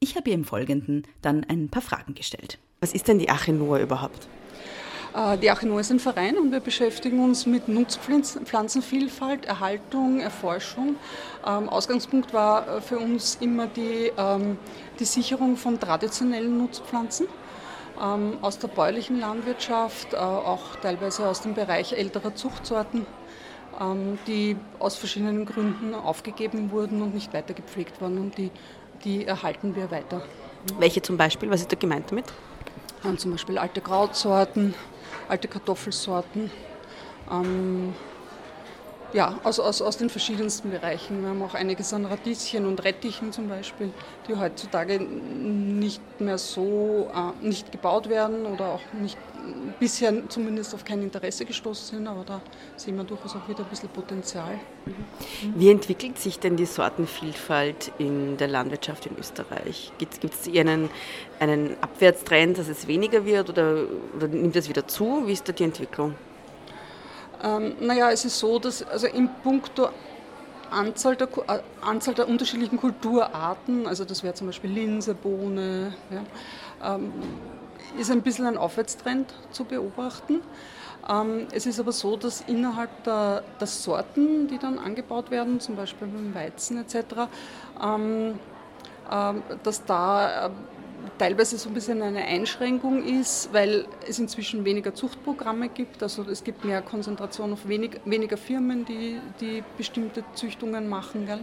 Ich 0.00 0.16
habe 0.16 0.30
ihr 0.30 0.34
im 0.34 0.44
Folgenden 0.44 1.06
dann 1.22 1.44
ein 1.44 1.70
paar 1.70 1.82
Fragen 1.82 2.14
gestellt. 2.14 2.58
Was 2.80 2.92
ist 2.92 3.08
denn 3.08 3.18
die 3.18 3.30
Ache 3.30 3.52
Noah 3.52 3.80
überhaupt? 3.80 4.28
Äh, 5.14 5.38
die 5.38 5.50
Achino 5.50 5.78
ist 5.78 5.90
ein 5.90 6.00
Verein 6.00 6.36
und 6.36 6.50
wir 6.50 6.60
beschäftigen 6.60 7.22
uns 7.22 7.46
mit 7.46 7.68
Nutzpflanzenvielfalt, 7.68 9.44
Erhaltung, 9.44 10.20
Erforschung. 10.20 10.96
Ähm, 11.46 11.68
Ausgangspunkt 11.68 12.32
war 12.32 12.66
äh, 12.66 12.80
für 12.80 12.98
uns 12.98 13.38
immer 13.40 13.66
die, 13.66 14.10
ähm, 14.16 14.58
die 14.98 15.04
Sicherung 15.04 15.56
von 15.56 15.78
traditionellen 15.78 16.58
Nutzpflanzen 16.58 17.26
ähm, 18.02 18.38
aus 18.42 18.58
der 18.58 18.68
bäuerlichen 18.68 19.20
Landwirtschaft, 19.20 20.12
äh, 20.12 20.16
auch 20.16 20.76
teilweise 20.82 21.28
aus 21.28 21.42
dem 21.42 21.54
Bereich 21.54 21.92
älterer 21.92 22.34
Zuchtsorten, 22.34 23.06
die 24.28 24.56
aus 24.78 24.94
verschiedenen 24.94 25.46
Gründen 25.46 25.94
aufgegeben 25.94 26.70
wurden 26.70 27.02
und 27.02 27.12
nicht 27.12 27.34
weiter 27.34 27.54
gepflegt 27.54 28.00
wurden 28.00 28.18
und 28.18 28.38
die, 28.38 28.52
die 29.04 29.26
erhalten 29.26 29.74
wir 29.74 29.90
weiter. 29.90 30.22
Welche 30.78 31.02
zum 31.02 31.16
Beispiel? 31.16 31.50
Was 31.50 31.62
ist 31.62 31.72
da 31.72 31.76
gemeint 31.76 32.08
damit? 32.08 32.26
Zum 33.18 33.32
Beispiel 33.32 33.58
alte 33.58 33.80
Krautsorten, 33.80 34.76
alte 35.28 35.48
Kartoffelsorten. 35.48 36.50
Ähm, 37.30 37.94
ja, 39.14 39.38
aus, 39.44 39.60
aus, 39.60 39.80
aus 39.80 39.96
den 39.96 40.10
verschiedensten 40.10 40.70
Bereichen. 40.70 41.22
Wir 41.22 41.30
haben 41.30 41.42
auch 41.42 41.54
einiges 41.54 41.94
an 41.94 42.04
Radieschen 42.04 42.66
und 42.66 42.82
Rettichen 42.82 43.32
zum 43.32 43.48
Beispiel, 43.48 43.90
die 44.28 44.34
heutzutage 44.34 45.00
nicht 45.00 46.02
mehr 46.20 46.36
so 46.36 47.08
äh, 47.14 47.46
nicht 47.46 47.70
gebaut 47.70 48.08
werden 48.08 48.44
oder 48.44 48.72
auch 48.72 48.80
nicht 49.00 49.16
bisher 49.78 50.28
zumindest 50.28 50.74
auf 50.74 50.84
kein 50.84 51.02
Interesse 51.02 51.44
gestoßen 51.44 51.98
sind, 51.98 52.08
aber 52.08 52.24
da 52.24 52.40
sehen 52.76 52.96
wir 52.96 53.04
durchaus 53.04 53.36
auch 53.36 53.48
wieder 53.48 53.60
ein 53.60 53.70
bisschen 53.70 53.88
Potenzial. 53.90 54.58
Wie 55.54 55.70
entwickelt 55.70 56.18
sich 56.18 56.40
denn 56.40 56.56
die 56.56 56.66
Sortenvielfalt 56.66 57.92
in 57.98 58.36
der 58.36 58.48
Landwirtschaft 58.48 59.06
in 59.06 59.16
Österreich? 59.18 59.92
Gibt 59.98 60.24
es 60.24 60.48
einen, 60.48 60.90
einen 61.38 61.76
Abwärtstrend, 61.80 62.58
dass 62.58 62.68
es 62.68 62.88
weniger 62.88 63.24
wird 63.24 63.48
oder, 63.50 63.84
oder 64.16 64.26
nimmt 64.26 64.56
es 64.56 64.68
wieder 64.68 64.88
zu? 64.88 65.24
Wie 65.26 65.32
ist 65.32 65.48
da 65.48 65.52
die 65.52 65.64
Entwicklung? 65.64 66.14
Ähm, 67.44 67.74
naja, 67.80 68.10
es 68.10 68.24
ist 68.24 68.38
so, 68.38 68.58
dass 68.58 68.82
also 68.82 69.06
in 69.06 69.28
puncto 69.42 69.90
Anzahl 70.70 71.14
der, 71.14 71.28
äh, 71.46 71.60
Anzahl 71.82 72.14
der 72.14 72.26
unterschiedlichen 72.26 72.78
Kulturarten, 72.78 73.86
also 73.86 74.04
das 74.04 74.22
wäre 74.22 74.34
zum 74.34 74.46
Beispiel 74.46 74.70
Linse, 74.70 75.14
Bohne, 75.14 75.94
ja, 76.10 76.94
ähm, 76.94 77.12
ist 77.98 78.10
ein 78.10 78.22
bisschen 78.22 78.46
ein 78.46 78.56
Aufwärtstrend 78.56 79.32
zu 79.50 79.64
beobachten. 79.64 80.40
Ähm, 81.08 81.46
es 81.52 81.66
ist 81.66 81.78
aber 81.78 81.92
so, 81.92 82.16
dass 82.16 82.40
innerhalb 82.46 83.04
der, 83.04 83.44
der, 83.60 83.66
Sorten, 83.66 84.48
die 84.48 84.58
dann 84.58 84.78
angebaut 84.78 85.30
werden, 85.30 85.60
zum 85.60 85.76
Beispiel 85.76 86.08
beim 86.08 86.34
Weizen 86.34 86.78
etc., 86.78 87.28
ähm, 87.82 88.38
ähm, 89.12 89.42
dass 89.62 89.84
da 89.84 90.46
äh, 90.46 90.50
teilweise 91.18 91.58
so 91.58 91.68
ein 91.70 91.74
bisschen 91.74 92.02
eine 92.02 92.24
Einschränkung 92.24 93.04
ist, 93.04 93.52
weil 93.52 93.86
es 94.08 94.18
inzwischen 94.18 94.64
weniger 94.64 94.94
Zuchtprogramme 94.94 95.68
gibt. 95.68 96.02
Also 96.02 96.22
es 96.30 96.44
gibt 96.44 96.64
mehr 96.64 96.82
Konzentration 96.82 97.52
auf 97.52 97.68
wenig, 97.68 98.00
weniger 98.04 98.36
Firmen, 98.36 98.84
die, 98.84 99.20
die 99.40 99.62
bestimmte 99.76 100.24
Züchtungen 100.34 100.88
machen. 100.88 101.26
Gell? 101.26 101.40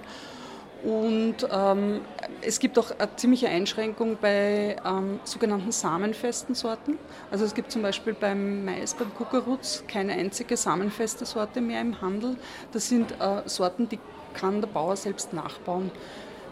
Und 0.84 1.48
ähm, 1.52 2.02
es 2.42 2.60
gibt 2.60 2.80
auch 2.80 2.92
eine 2.98 3.16
ziemliche 3.16 3.48
Einschränkung 3.50 4.18
bei 4.20 4.76
ähm, 4.84 5.20
sogenannten 5.24 5.72
samenfesten 5.72 6.56
Sorten. 6.56 6.98
Also 7.30 7.46
es 7.46 7.54
gibt 7.54 7.72
zum 7.72 7.84
Beispiel 7.84 8.14
beim 8.14 8.66
Mais, 8.66 8.96
beim 8.96 9.14
Kukuruz 9.14 9.84
keine 9.88 10.14
einzige 10.14 10.58
samenfeste 10.58 11.26
Sorte 11.26 11.62
mehr 11.62 11.82
im 11.82 12.02
Handel. 12.02 12.36
Das 12.72 12.90
sind 12.90 13.12
äh, 13.20 13.42
Sorten, 13.46 13.90
die 13.90 14.00
kann 14.34 14.62
der 14.62 14.68
Bauer 14.68 14.96
selbst 14.96 15.34
nachbauen. 15.34 15.92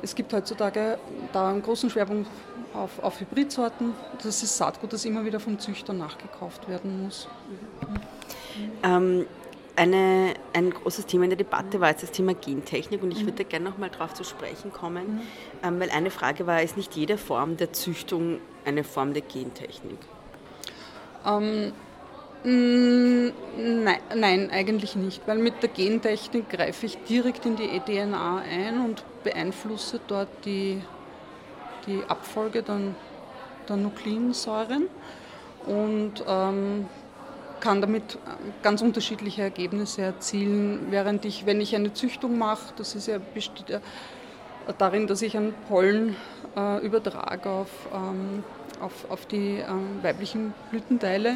Es 0.02 0.16
gibt 0.16 0.34
heutzutage 0.34 0.98
da 1.34 1.50
einen 1.50 1.62
großen 1.62 1.90
Schwerpunkt 1.90 2.30
auf, 2.74 3.00
auf 3.02 3.20
Hybridsorten. 3.20 3.94
Das 4.24 4.44
ist 4.44 4.58
Saatgut, 4.58 4.94
das 4.94 5.06
immer 5.06 5.26
wieder 5.26 5.40
vom 5.40 5.60
Züchter 5.60 5.94
nachgekauft 5.94 6.68
werden 6.70 7.04
muss. 7.04 7.28
Ähm, 8.84 9.26
eine, 9.76 10.34
ein 10.54 10.72
großes 10.72 11.06
Thema 11.06 11.24
in 11.24 11.30
der 11.30 11.38
Debatte 11.38 11.80
war 11.80 11.90
jetzt 11.90 12.04
das 12.04 12.12
Thema 12.12 12.34
Gentechnik 12.34 13.02
und 13.02 13.12
ich 13.12 13.26
würde 13.26 13.46
gerne 13.46 13.70
noch 13.70 13.78
mal 13.78 13.90
darauf 13.90 14.14
zu 14.14 14.26
sprechen 14.26 14.74
kommen, 14.74 15.16
mhm. 15.16 15.22
ähm, 15.64 15.80
weil 15.80 15.90
eine 15.90 16.12
Frage 16.12 16.46
war, 16.48 16.62
ist 16.62 16.76
nicht 16.76 16.96
jede 16.96 17.18
Form 17.18 17.56
der 17.56 17.72
Züchtung 17.72 18.40
eine 18.66 18.84
Form 18.84 19.14
der 19.14 19.22
Gentechnik? 19.22 20.00
Ähm, 21.26 21.72
nein, 22.44 24.00
nein, 24.16 24.50
eigentlich 24.52 24.96
nicht, 24.98 25.26
weil 25.28 25.38
mit 25.38 25.62
der 25.62 25.70
Gentechnik 25.70 26.50
greife 26.50 26.86
ich 26.86 26.98
direkt 27.04 27.46
in 27.46 27.56
die 27.56 27.70
eDNA 27.70 28.40
ein 28.40 28.82
und 28.84 29.04
beeinflusse 29.24 30.00
dort 30.08 30.30
die, 30.46 30.82
die 31.88 32.02
Abfolge 32.08 32.64
der, 32.64 32.80
der 33.68 33.78
Nukleinsäuren. 33.78 34.88
Und 35.66 36.24
ähm, 36.28 36.88
kann 37.60 37.82
damit 37.82 38.18
ganz 38.64 38.82
unterschiedliche 38.82 39.42
Ergebnisse 39.42 40.02
erzielen, 40.02 40.88
während 40.90 41.26
ich, 41.26 41.46
wenn 41.46 41.62
ich 41.62 41.76
eine 41.76 41.94
Züchtung 41.94 42.38
mache, 42.38 42.74
das 42.78 42.96
ist 42.96 43.08
ja 43.08 43.18
besteht 43.34 43.70
ja 43.70 43.82
darin, 44.78 45.08
dass 45.08 45.22
ich 45.22 45.36
einen 45.36 45.54
Pollen 45.68 46.16
äh, 46.56 46.86
übertrage 46.86 47.50
auf, 47.50 47.70
ähm, 47.94 48.44
auf, 48.82 49.10
auf 49.10 49.26
die 49.26 49.58
ähm, 49.58 50.00
weiblichen 50.02 50.54
Blütenteile 50.70 51.36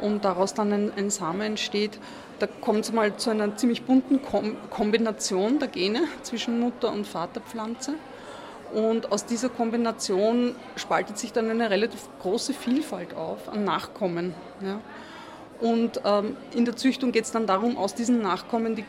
und 0.00 0.24
daraus 0.24 0.54
dann 0.54 0.72
ein, 0.72 0.92
ein 0.96 1.10
Same 1.10 1.44
entsteht. 1.44 1.98
Da 2.38 2.46
kommt 2.46 2.84
es 2.84 2.92
mal 2.92 3.16
zu 3.16 3.30
einer 3.30 3.56
ziemlich 3.56 3.84
bunten 3.84 4.22
Kom 4.22 4.56
Kombination 4.70 5.58
der 5.58 5.68
Gene 5.68 6.02
zwischen 6.22 6.60
Mutter- 6.60 6.92
und 6.92 7.06
Vaterpflanze. 7.06 7.94
Und 8.74 9.12
aus 9.12 9.24
dieser 9.24 9.48
Kombination 9.48 10.54
spaltet 10.74 11.18
sich 11.18 11.32
dann 11.32 11.48
eine 11.48 11.70
relativ 11.70 12.08
große 12.20 12.52
Vielfalt 12.52 13.14
auf 13.14 13.48
an 13.48 13.64
Nachkommen. 13.64 14.34
Ja. 14.60 14.80
Und 15.60 16.00
ähm, 16.04 16.36
in 16.52 16.64
der 16.64 16.76
Züchtung 16.76 17.12
geht 17.12 17.24
es 17.24 17.30
dann 17.30 17.46
darum, 17.46 17.78
aus 17.78 17.94
diesen 17.94 18.20
Nachkommen 18.20 18.74
die, 18.74 18.84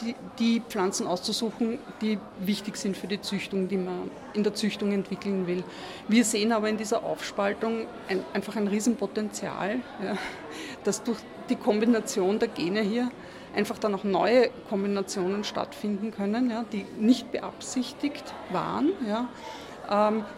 die, 0.00 0.14
die, 0.38 0.62
Pflanzen 0.68 1.06
auszusuchen, 1.06 1.78
die 2.00 2.18
wichtig 2.38 2.76
sind 2.76 2.96
für 2.96 3.06
die 3.06 3.20
Züchtung, 3.20 3.68
die 3.68 3.76
man 3.76 4.10
in 4.34 4.42
der 4.44 4.54
Züchtung 4.54 4.92
entwickeln 4.92 5.46
will. 5.46 5.62
Wir 6.08 6.24
sehen 6.24 6.52
aber 6.52 6.68
in 6.68 6.76
dieser 6.76 7.04
Aufspaltung 7.04 7.86
ein, 8.08 8.22
einfach 8.32 8.56
ein 8.56 8.68
Riesenpotenzial, 8.68 9.80
ja, 10.02 10.16
dass 10.84 11.02
durch 11.02 11.18
die 11.48 11.56
Kombination 11.56 12.38
der 12.38 12.48
Gene 12.48 12.80
hier 12.80 13.10
einfach 13.54 13.78
dann 13.78 13.94
auch 13.94 14.04
neue 14.04 14.50
Kombinationen 14.68 15.44
stattfinden 15.44 16.12
können, 16.12 16.50
ja, 16.50 16.64
die 16.72 16.86
nicht 16.98 17.32
beabsichtigt 17.32 18.34
waren. 18.50 18.90
Ja, 19.08 19.28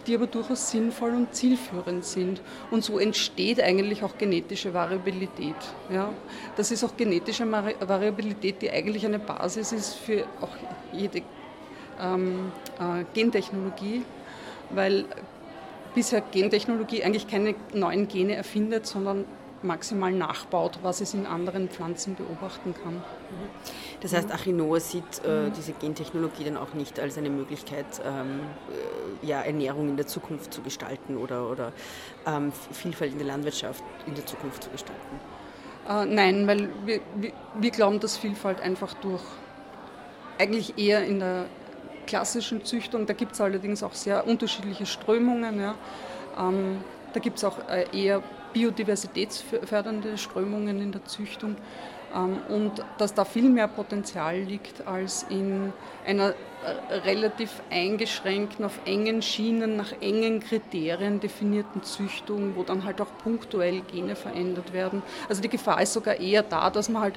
die 0.07 0.15
aber 0.15 0.27
durchaus 0.27 0.71
sinnvoll 0.71 1.11
und 1.15 1.35
zielführend 1.35 2.07
sind. 2.07 2.41
Und 2.71 2.83
so 2.85 2.99
entsteht 2.99 3.61
eigentlich 3.61 4.03
auch 4.03 4.17
genetische 4.17 4.73
Variabilität. 4.73 5.57
Ja. 5.93 6.09
Das 6.57 6.71
ist 6.71 6.83
auch 6.85 6.97
genetische 6.97 7.51
Variabilität, 7.51 8.62
die 8.62 8.71
eigentlich 8.71 9.05
eine 9.05 9.19
Basis 9.19 9.73
ist 9.73 9.95
für 9.95 10.25
auch 10.41 10.57
jede 10.93 11.21
ähm, 12.01 12.51
äh, 12.81 13.05
Gentechnologie, 13.12 14.05
weil 14.71 15.05
bisher 15.95 16.23
Gentechnologie 16.23 17.05
eigentlich 17.05 17.29
keine 17.29 17.55
neuen 17.75 18.09
Gene 18.09 18.35
erfindet, 18.35 18.87
sondern 18.87 19.27
maximal 19.62 20.12
nachbaut, 20.12 20.79
was 20.83 21.03
es 21.03 21.12
in 21.12 21.27
anderen 21.27 21.69
Pflanzen 21.69 22.15
beobachten 22.15 22.75
kann. 22.83 23.03
Das 24.01 24.12
heißt, 24.12 24.33
Achinoa 24.33 24.81
sieht 24.81 25.25
äh, 25.25 25.51
diese 25.57 25.73
Gentechnologie 25.73 26.45
dann 26.45 26.57
auch 26.57 26.75
nicht 26.75 26.99
als 26.99 27.16
eine 27.18 27.31
Möglichkeit, 27.31 27.87
ähm, 28.05 28.40
äh, 29.23 29.27
ja, 29.27 29.42
Ernährung 29.42 29.90
in 29.90 29.97
der 29.97 30.07
Zukunft 30.07 30.53
zu 30.53 30.61
gestalten 30.62 31.16
oder, 31.16 31.49
oder 31.49 31.73
ähm, 32.27 32.53
Vielfalt 32.73 33.12
in 33.12 33.18
der 33.18 33.29
Landwirtschaft 33.29 33.85
in 34.07 34.14
der 34.14 34.27
Zukunft 34.27 34.64
zu 34.64 34.71
gestalten. 34.71 35.21
Äh, 35.88 36.07
nein, 36.07 36.47
weil 36.47 36.68
wir, 36.85 37.01
wir, 37.16 37.33
wir, 37.55 37.71
glauben, 37.71 38.01
dass 38.01 38.16
Vielfalt 38.16 38.61
einfach 38.61 38.95
durch 38.95 39.23
eigentlich 40.38 40.79
eher 40.79 41.05
in 41.05 41.21
der 41.21 41.47
klassischen 42.07 42.64
Züchtung, 42.64 43.07
da 43.07 43.12
gibt 43.12 43.33
es 43.33 43.40
allerdings 43.40 43.83
auch 43.83 43.95
sehr 43.95 44.27
unterschiedliche 44.27 44.87
Strömungen. 44.87 45.61
Ja. 45.61 45.75
Ähm, 46.38 46.79
da 47.12 47.21
gibt 47.21 47.38
es 47.38 47.45
auch 47.45 47.59
äh, 47.68 47.87
eher 47.92 48.23
biodiversitätsfördernde 48.53 50.18
Strömungen 50.18 50.81
in 50.81 50.92
der 50.92 51.05
Züchtung 51.05 51.57
und 52.48 52.72
dass 52.98 53.14
da 53.14 53.25
viel 53.25 53.48
mehr 53.48 53.68
Potenzial 53.68 54.38
liegt 54.38 54.87
als 54.87 55.25
in 55.31 55.72
einer 56.05 56.31
äh, 56.31 56.94
relativ 56.94 57.62
eingeschränkten, 57.70 58.64
auf 58.64 58.79
engen 58.85 59.22
Schienen, 59.22 59.77
nach 59.77 59.92
engen 60.01 60.40
Kriterien 60.40 61.20
definierten 61.20 61.83
Züchtung, 61.83 62.55
wo 62.55 62.64
dann 62.64 62.85
halt 62.85 63.01
auch 63.01 63.09
punktuell 63.22 63.81
Gene 63.81 64.14
verändert 64.14 64.72
werden. 64.72 65.03
Also 65.29 65.40
die 65.40 65.48
Gefahr 65.48 65.81
ist 65.81 65.94
sogar 65.94 66.20
eher 66.20 66.42
da, 66.42 66.70
dass 66.70 66.88
man 66.88 67.03
halt 67.03 67.14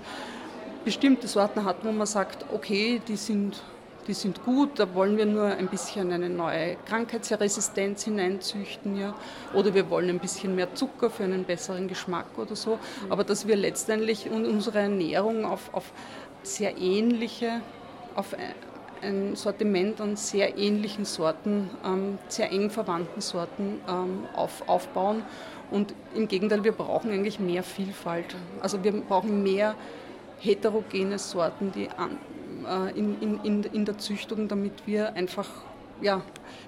bestimmte 0.86 1.27
Sorten 1.27 1.65
hat, 1.65 1.84
wo 1.84 1.91
man 1.91 2.08
sagt, 2.08 2.45
okay, 2.53 3.01
die 3.08 3.17
sind 3.17 3.62
die 4.08 4.13
sind 4.13 4.44
gut, 4.44 4.80
da 4.80 4.94
wollen 4.94 5.18
wir 5.18 5.26
nur 5.26 5.46
ein 5.46 5.68
bisschen 5.68 6.12
eine 6.12 6.30
neue 6.30 6.76
Krankheitsresistenz 6.86 8.04
hineinzüchten, 8.04 8.98
ja, 8.98 9.15
oder 9.54 9.74
wir 9.74 9.89
wollen 9.89 10.10
ein 10.10 10.20
bisschen 10.20 10.56
mehr 10.56 10.74
Zucker 10.76 11.10
für 11.10 11.24
einen 11.24 11.44
besseren 11.44 11.88
Geschmack 11.88 12.38
oder 12.38 12.56
so, 12.56 12.80
aber 13.10 13.24
dass 13.24 13.48
wir 13.48 13.56
letztendlich 13.56 14.30
unsere 14.30 14.80
Ernährung 14.80 15.46
auf, 15.46 15.74
auf 15.74 15.91
sehr 16.44 16.78
ähnliche, 16.78 17.62
auf 18.15 18.36
ein 19.02 19.36
Sortiment 19.36 20.02
an 20.02 20.15
sehr 20.15 20.58
ähnlichen 20.58 21.06
Sorten, 21.06 21.70
ähm, 21.84 22.18
sehr 22.28 22.52
eng 22.52 22.70
verwandten 22.70 23.22
Sorten 23.22 23.82
ähm, 23.88 24.26
auf, 24.34 24.68
aufbauen. 24.68 25.24
Und 25.72 25.94
im 26.13 26.28
Gegenteil, 26.28 26.63
wir 26.63 26.72
brauchen 26.72 27.12
eigentlich 27.12 27.39
mehr 27.39 27.63
Vielfalt. 27.63 28.36
Also 28.62 28.84
wir 28.84 28.91
brauchen 28.91 29.44
mehr 29.44 29.76
heterogene 30.39 31.18
Sorten, 31.18 31.72
die 31.72 31.89
an, 31.89 32.18
äh, 32.65 32.97
in, 32.97 33.39
in, 33.43 33.63
in 33.63 33.86
der 33.86 33.97
Züchtung, 33.97 34.47
damit 34.47 34.86
wir 34.86 35.13
einfach, 35.13 35.49
ja, 36.01 36.21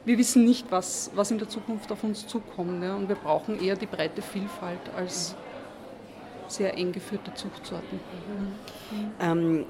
wir 0.05 0.17
wissen 0.17 0.45
nicht, 0.45 0.71
was, 0.71 1.12
was 1.15 1.31
in 1.31 1.38
der 1.38 1.49
Zukunft 1.49 1.91
auf 1.91 2.03
uns 2.03 2.27
zukommt. 2.27 2.83
Ja, 2.83 2.95
und 2.95 3.10
wir 3.10 3.15
brauchen 3.15 3.62
eher 3.62 3.75
die 3.75 3.86
breite 3.86 4.21
Vielfalt 4.21 4.79
als 4.95 5.36
sehr 6.47 6.77
eng 6.77 6.91
geführte 6.91 7.33
Zuchtsorten. 7.33 7.99
Mhm. 8.91 9.12
Ähm, 9.19 9.65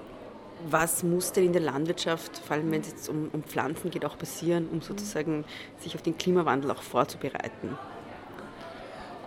was 0.69 1.03
muss 1.03 1.31
denn 1.31 1.45
in 1.45 1.53
der 1.53 1.61
Landwirtschaft, 1.61 2.37
vor 2.39 2.55
allem 2.55 2.71
wenn 2.71 2.81
es 2.81 2.89
jetzt 2.89 3.09
um, 3.09 3.29
um 3.31 3.43
Pflanzen 3.43 3.91
geht, 3.91 4.05
auch 4.05 4.17
passieren, 4.17 4.67
um 4.71 4.81
sozusagen 4.81 5.45
sich 5.79 5.95
auf 5.95 6.01
den 6.01 6.17
Klimawandel 6.17 6.71
auch 6.71 6.81
vorzubereiten? 6.81 7.77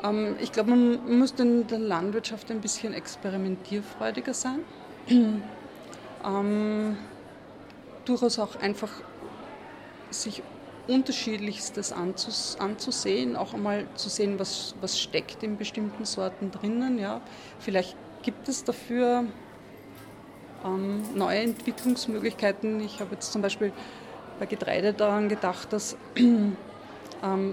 Ähm, 0.03 0.37
ich 0.41 0.53
glaube, 0.53 0.71
man 0.71 1.19
muss 1.19 1.33
in 1.33 1.67
der 1.67 1.79
Landwirtschaft 1.79 2.51
ein 2.51 2.61
bisschen 2.61 2.95
experimentierfreudiger 2.95 4.35
sein 4.35 4.61
ähm, 6.25 6.97
durchaus 8.05 8.39
auch 8.39 8.57
einfach 8.57 8.91
sich 10.11 10.43
unterschiedlichstes 10.89 11.93
anzus 11.93 12.57
anzusehen, 12.59 13.37
auch 13.37 13.55
einmal 13.55 13.87
zu 13.95 14.09
sehen, 14.09 14.39
was, 14.39 14.75
was 14.81 14.99
steckt 14.99 15.43
in 15.43 15.57
bestimmten 15.57 16.05
Sorten 16.05 16.51
drinnen. 16.51 16.99
Ja. 16.99 17.21
Vielleicht 17.61 17.97
gibt 18.23 18.49
es 18.49 18.65
dafür 18.65 19.25
ähm, 20.65 21.03
neue 21.15 21.39
Entwicklungsmöglichkeiten. 21.39 22.81
Ich 22.81 23.01
habe 23.01 23.15
jetzt 23.15 23.33
zum 23.33 23.43
Beispiel 23.43 23.73
bei 24.39 24.47
Getreide 24.47 24.93
daran 24.93 25.29
gedacht, 25.29 25.73
dass, 25.73 25.97
ähm, 26.17 26.57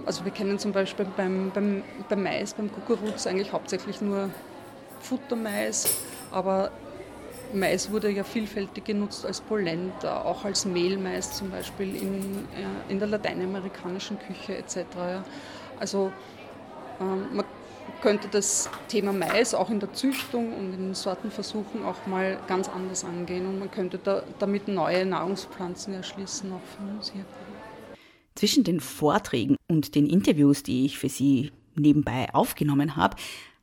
also 0.06 0.26
wir 0.26 0.32
kennen 0.32 0.58
zum 0.58 0.72
Beispiel 0.72 1.06
beim, 1.16 1.52
beim, 1.54 1.84
beim 2.10 2.24
Mais, 2.24 2.54
beim 2.54 2.72
Kukuruz 2.72 3.28
eigentlich 3.28 3.52
hauptsächlich 3.52 4.02
nur 4.02 4.30
Futtermais, 5.00 5.88
aber 6.32 6.72
Mais 7.54 7.92
wurde 7.92 8.10
ja 8.10 8.24
vielfältig 8.24 8.86
genutzt 8.86 9.26
als 9.26 9.42
Polenta, 9.42 10.24
auch 10.24 10.44
als 10.46 10.66
Mehlmais 10.66 11.22
zum 11.22 11.50
Beispiel 11.50 11.96
in, 11.96 12.48
in 12.90 13.00
der 13.00 13.08
lateinamerikanischen 13.08 14.18
Küche 14.20 14.58
etc. 14.58 14.86
Also 15.80 16.12
ähm, 17.00 17.36
man 17.36 17.46
könnte 18.02 18.28
das 18.28 18.70
Thema 18.88 19.14
Mais 19.14 19.54
auch 19.54 19.70
in 19.70 19.80
der 19.80 19.94
Züchtung 19.94 20.54
und 20.54 20.74
in 20.74 20.80
den 20.88 20.94
Sortenversuchen 20.94 21.84
auch 21.84 22.06
mal 22.06 22.40
ganz 22.48 22.70
anders 22.70 23.04
angehen 23.04 23.48
und 23.48 23.60
man 23.60 23.72
könnte 23.72 23.98
da, 23.98 24.24
damit 24.40 24.68
neue 24.68 25.06
Nahrungspflanzen 25.06 25.94
erschließen, 25.94 26.52
auch 26.52 26.62
für 26.62 26.96
uns 26.96 27.12
hier. 27.12 27.26
Zwischen 28.36 28.64
den 28.64 28.80
Vorträgen 28.80 29.56
und 29.68 29.96
den 29.96 30.06
Interviews, 30.06 30.62
die 30.62 30.86
ich 30.86 31.00
für 31.00 31.10
Sie 31.10 31.52
nebenbei 31.76 32.28
aufgenommen 32.34 32.96
habe, 32.96 33.18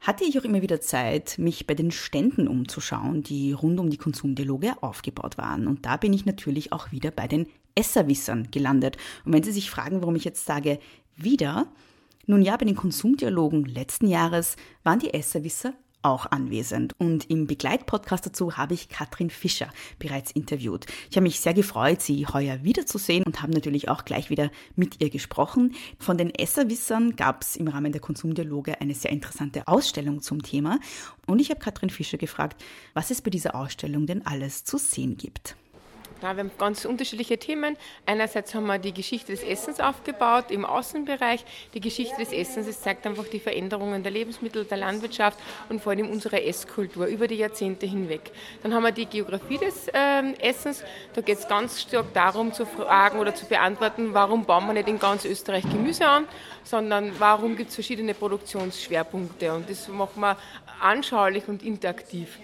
hatte 0.05 0.25
ich 0.25 0.39
auch 0.39 0.45
immer 0.45 0.61
wieder 0.61 0.83
Zeit, 0.83 1.39
mich 1.39 1.67
bei 1.67 1.75
den 1.75 1.91
Ständen 1.91 2.47
umzuschauen, 2.47 3.23
die 3.23 3.53
rund 3.53 3.81
um 3.81 3.89
die 3.89 3.97
Konsumdialoge 3.97 4.75
aufgebaut 4.83 5.39
waren. 5.39 5.67
Und 5.67 5.87
da 5.87 5.97
bin 5.97 6.13
ich 6.13 6.27
natürlich 6.27 6.73
auch 6.73 6.93
wieder 6.93 7.11
bei 7.11 7.27
den 7.27 7.47
Esserwissern 7.75 8.51
gelandet. 8.51 8.99
Und 9.25 9.33
wenn 9.33 9.43
Sie 9.43 9.51
sich 9.51 9.71
fragen, 9.71 10.03
warum 10.03 10.15
ich 10.15 10.25
jetzt 10.25 10.45
sage 10.45 10.79
wieder, 11.17 11.69
nun 12.27 12.43
ja, 12.43 12.57
bei 12.57 12.67
den 12.67 12.77
Konsumdialogen 12.77 13.65
letzten 13.65 14.07
Jahres 14.07 14.57
waren 14.83 14.99
die 14.99 15.15
Esserwisser 15.15 15.73
auch 16.05 16.27
anwesend. 16.27 16.93
Und 16.99 17.31
im 17.31 17.47
Begleitpodcast 17.47 18.27
dazu 18.27 18.57
habe 18.57 18.75
ich 18.75 18.89
Katrin 18.89 19.31
Fischer 19.31 19.69
bereits 19.99 20.31
interviewt. 20.31 20.87
Ich 21.11 21.17
habe 21.17 21.25
mich 21.25 21.41
sehr 21.41 21.55
gefreut, 21.55 22.03
sie 22.03 22.27
heuer 22.27 22.63
wiederzusehen 22.63 23.25
und 23.25 23.43
habe 23.43 23.53
natürlich 23.53 23.89
auch 23.89 24.05
gleich 24.05 24.31
wieder 24.31 24.51
mit 24.77 25.01
ihr 25.01 25.11
gesprochen. 25.11 25.75
Von 25.99 26.19
den 26.19 26.35
Esserwissern 26.35 27.17
gab 27.17 27.43
es 27.43 27.57
im 27.57 27.69
Rahmen 27.69 27.93
der 27.93 28.01
Konsumdialoge 28.01 28.81
eine 28.81 28.95
sehr 28.95 29.11
interessante 29.11 29.67
Ausstellung 29.67 30.21
zum 30.23 30.43
Thema. 30.43 30.79
Und 31.27 31.41
ich 31.41 31.51
habe 31.51 31.61
Katrin 31.61 31.91
Fischer 31.91 32.19
gefragt, 32.19 32.63
was 32.93 33.11
es 33.11 33.23
bei 33.23 33.31
dieser 33.31 33.55
Ausstellung 33.55 34.07
denn 34.07 34.27
alles 34.27 34.65
zu 34.65 34.79
sehen 34.79 35.17
gibt. 35.17 35.57
Ja, 36.23 36.37
wir 36.37 36.45
haben 36.45 36.51
ganz 36.59 36.85
unterschiedliche 36.85 37.39
Themen. 37.39 37.77
Einerseits 38.07 38.55
haben 38.55 38.67
wir 38.67 38.79
die 38.79 38.95
Geschichte 38.95 39.33
des 39.33 39.43
Essens 39.43 39.81
aufgebaut 39.81 40.51
im 40.51 40.65
Außenbereich. 40.65 41.45
Die 41.75 41.81
Geschichte 41.81 42.17
des 42.19 42.33
Essens, 42.33 42.67
es 42.67 42.81
zeigt 42.81 43.07
einfach 43.07 43.27
die 43.27 43.41
Veränderungen 43.41 44.03
der 44.03 44.13
Lebensmittel, 44.13 44.65
der 44.65 44.79
Landwirtschaft 44.79 45.39
und 45.69 45.83
vor 45.83 45.93
allem 45.93 46.09
unserer 46.11 46.43
Esskultur 46.43 47.07
über 47.07 47.27
die 47.29 47.35
Jahrzehnte 47.35 47.87
hinweg. 47.87 48.31
Dann 48.63 48.73
haben 48.73 48.85
wir 48.85 48.93
die 48.93 49.07
Geografie 49.07 49.59
des 49.59 49.89
äh, 49.89 50.33
Essens. 50.39 50.85
Da 51.15 51.21
geht 51.21 51.39
es 51.39 51.49
ganz 51.49 51.83
stark 51.83 52.07
darum 52.15 52.53
zu 52.53 52.65
fragen 52.65 53.19
oder 53.19 53.35
zu 53.35 53.47
beantworten, 53.47 54.15
warum 54.15 54.45
bauen 54.45 54.67
wir 54.67 54.73
nicht 54.73 54.89
in 54.89 54.99
ganz 54.99 55.25
Österreich 55.25 55.65
Gemüse 55.65 56.07
an, 56.07 56.27
sondern 56.63 57.13
warum 57.19 57.57
gibt 57.57 57.71
es 57.71 57.75
verschiedene 57.75 58.15
Produktionsschwerpunkte. 58.15 59.53
Und 59.53 59.69
das 59.69 59.89
machen 59.89 60.21
wir 60.21 60.37
anschaulich 60.81 61.49
und 61.49 61.63
interaktiv. 61.63 62.39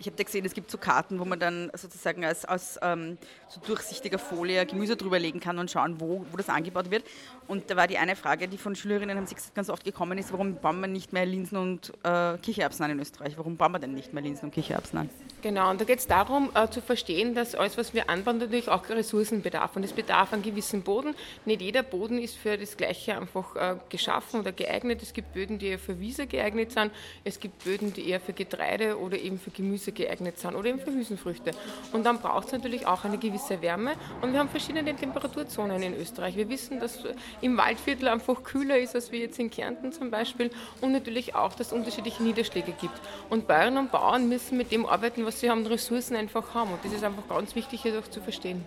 Ich 0.00 0.06
habe 0.06 0.16
da 0.16 0.24
gesehen, 0.24 0.46
es 0.46 0.54
gibt 0.54 0.70
so 0.70 0.78
Karten, 0.78 1.20
wo 1.20 1.26
man 1.26 1.38
dann 1.38 1.70
sozusagen 1.74 2.24
aus, 2.24 2.46
aus 2.46 2.78
ähm, 2.80 3.18
so 3.48 3.60
durchsichtiger 3.60 4.18
Folie 4.18 4.64
Gemüse 4.64 4.96
drüber 4.96 5.18
legen 5.18 5.40
kann 5.40 5.58
und 5.58 5.70
schauen, 5.70 6.00
wo, 6.00 6.24
wo 6.30 6.36
das 6.38 6.48
angebaut 6.48 6.90
wird. 6.90 7.04
Und 7.46 7.70
da 7.70 7.76
war 7.76 7.86
die 7.86 7.98
eine 7.98 8.16
Frage, 8.16 8.48
die 8.48 8.56
von 8.56 8.74
Schülerinnen 8.74 9.18
haben 9.18 9.26
sich 9.26 9.36
ganz 9.54 9.68
oft 9.68 9.84
gekommen 9.84 10.16
ist, 10.16 10.32
warum 10.32 10.54
bauen 10.54 10.80
wir 10.80 10.86
nicht 10.86 11.12
mehr 11.12 11.26
Linsen 11.26 11.58
und 11.58 11.92
äh, 12.02 12.38
Kichererbsen 12.38 12.84
an 12.84 12.92
in 12.92 13.00
Österreich? 13.00 13.36
Warum 13.36 13.58
bauen 13.58 13.72
wir 13.72 13.78
denn 13.78 13.92
nicht 13.92 14.14
mehr 14.14 14.22
Linsen 14.22 14.46
und 14.46 14.54
Kichererbsen 14.54 15.00
an? 15.00 15.10
Genau, 15.42 15.68
und 15.68 15.80
da 15.80 15.84
geht 15.84 15.98
es 15.98 16.06
darum 16.06 16.50
äh, 16.54 16.68
zu 16.68 16.80
verstehen, 16.80 17.34
dass 17.34 17.54
alles, 17.54 17.76
was 17.76 17.92
wir 17.92 18.08
anbauen, 18.08 18.38
natürlich 18.38 18.68
auch 18.68 18.88
Ressourcen 18.88 19.42
bedarf. 19.42 19.76
Und 19.76 19.84
es 19.84 19.92
bedarf 19.92 20.32
einen 20.32 20.42
gewissen 20.42 20.82
Boden. 20.82 21.14
Nicht 21.44 21.60
jeder 21.60 21.82
Boden 21.82 22.18
ist 22.18 22.36
für 22.36 22.56
das 22.56 22.76
Gleiche 22.76 23.16
einfach 23.16 23.56
äh, 23.56 23.76
geschaffen 23.88 24.40
oder 24.40 24.52
geeignet. 24.52 25.02
Es 25.02 25.12
gibt 25.12 25.34
Böden, 25.34 25.58
die 25.58 25.66
eher 25.66 25.78
für 25.78 26.00
Wiese 26.00 26.26
geeignet 26.26 26.72
sind. 26.72 26.92
Es 27.24 27.40
gibt 27.40 27.64
Böden, 27.64 27.92
die 27.92 28.08
eher 28.08 28.20
für 28.20 28.32
Getreide 28.32 28.98
oder 28.98 29.18
eben 29.18 29.38
für 29.38 29.50
Gemüse 29.50 29.89
geeignet 29.92 30.38
sind 30.38 30.54
oder 30.54 30.68
eben 30.68 30.80
für 30.80 30.92
Hülsenfrüchte. 30.92 31.52
Und 31.92 32.04
dann 32.04 32.18
braucht 32.18 32.46
es 32.46 32.52
natürlich 32.52 32.86
auch 32.86 33.04
eine 33.04 33.18
gewisse 33.18 33.60
Wärme. 33.62 33.92
Und 34.22 34.32
wir 34.32 34.40
haben 34.40 34.48
verschiedene 34.48 34.94
Temperaturzonen 34.94 35.82
in 35.82 35.94
Österreich. 35.94 36.36
Wir 36.36 36.48
wissen, 36.48 36.80
dass 36.80 36.98
im 37.40 37.56
Waldviertel 37.56 38.08
einfach 38.08 38.42
kühler 38.42 38.78
ist 38.78 38.94
als 38.94 39.12
wir 39.12 39.20
jetzt 39.20 39.38
in 39.38 39.50
Kärnten 39.50 39.92
zum 39.92 40.10
Beispiel. 40.10 40.50
Und 40.80 40.92
natürlich 40.92 41.34
auch, 41.34 41.54
dass 41.54 41.68
es 41.68 41.72
unterschiedliche 41.72 42.22
Niederschläge 42.22 42.72
gibt. 42.72 43.00
Und 43.28 43.46
Bäuerinnen 43.46 43.78
und 43.78 43.92
Bauern 43.92 44.28
müssen 44.28 44.56
mit 44.56 44.72
dem 44.72 44.86
arbeiten, 44.86 45.24
was 45.24 45.40
sie 45.40 45.50
haben, 45.50 45.66
Ressourcen 45.66 46.16
einfach 46.16 46.54
haben. 46.54 46.72
Und 46.72 46.84
das 46.84 46.92
ist 46.92 47.04
einfach 47.04 47.26
ganz 47.28 47.54
wichtig, 47.54 47.82
hier 47.82 48.02
zu 48.10 48.20
verstehen. 48.20 48.64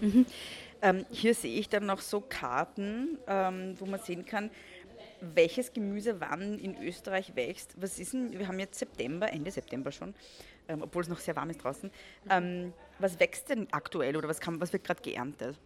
Mhm. 0.00 0.26
Ähm, 0.82 1.06
hier 1.10 1.34
sehe 1.34 1.58
ich 1.58 1.68
dann 1.68 1.86
noch 1.86 2.00
so 2.00 2.20
Karten, 2.20 3.18
ähm, 3.26 3.74
wo 3.78 3.86
man 3.86 4.00
sehen 4.00 4.26
kann, 4.26 4.50
welches 5.20 5.72
Gemüse 5.72 6.20
wann 6.20 6.58
in 6.58 6.80
Österreich 6.82 7.34
wächst. 7.34 7.74
Was 7.80 7.98
ist 7.98 8.12
denn, 8.12 8.38
wir 8.38 8.48
haben 8.48 8.58
jetzt 8.58 8.78
September, 8.78 9.32
Ende 9.32 9.50
September 9.50 9.90
schon, 9.92 10.14
ähm, 10.68 10.82
obwohl 10.82 11.02
es 11.02 11.08
noch 11.08 11.18
sehr 11.18 11.36
warm 11.36 11.50
ist 11.50 11.62
draußen. 11.62 11.90
Ähm, 12.30 12.72
was 12.98 13.18
wächst 13.20 13.50
denn 13.50 13.68
aktuell 13.72 14.16
oder 14.16 14.28
was, 14.28 14.40
kann, 14.40 14.60
was 14.60 14.72
wird 14.72 14.84
gerade 14.84 15.02
geerntet? 15.02 15.58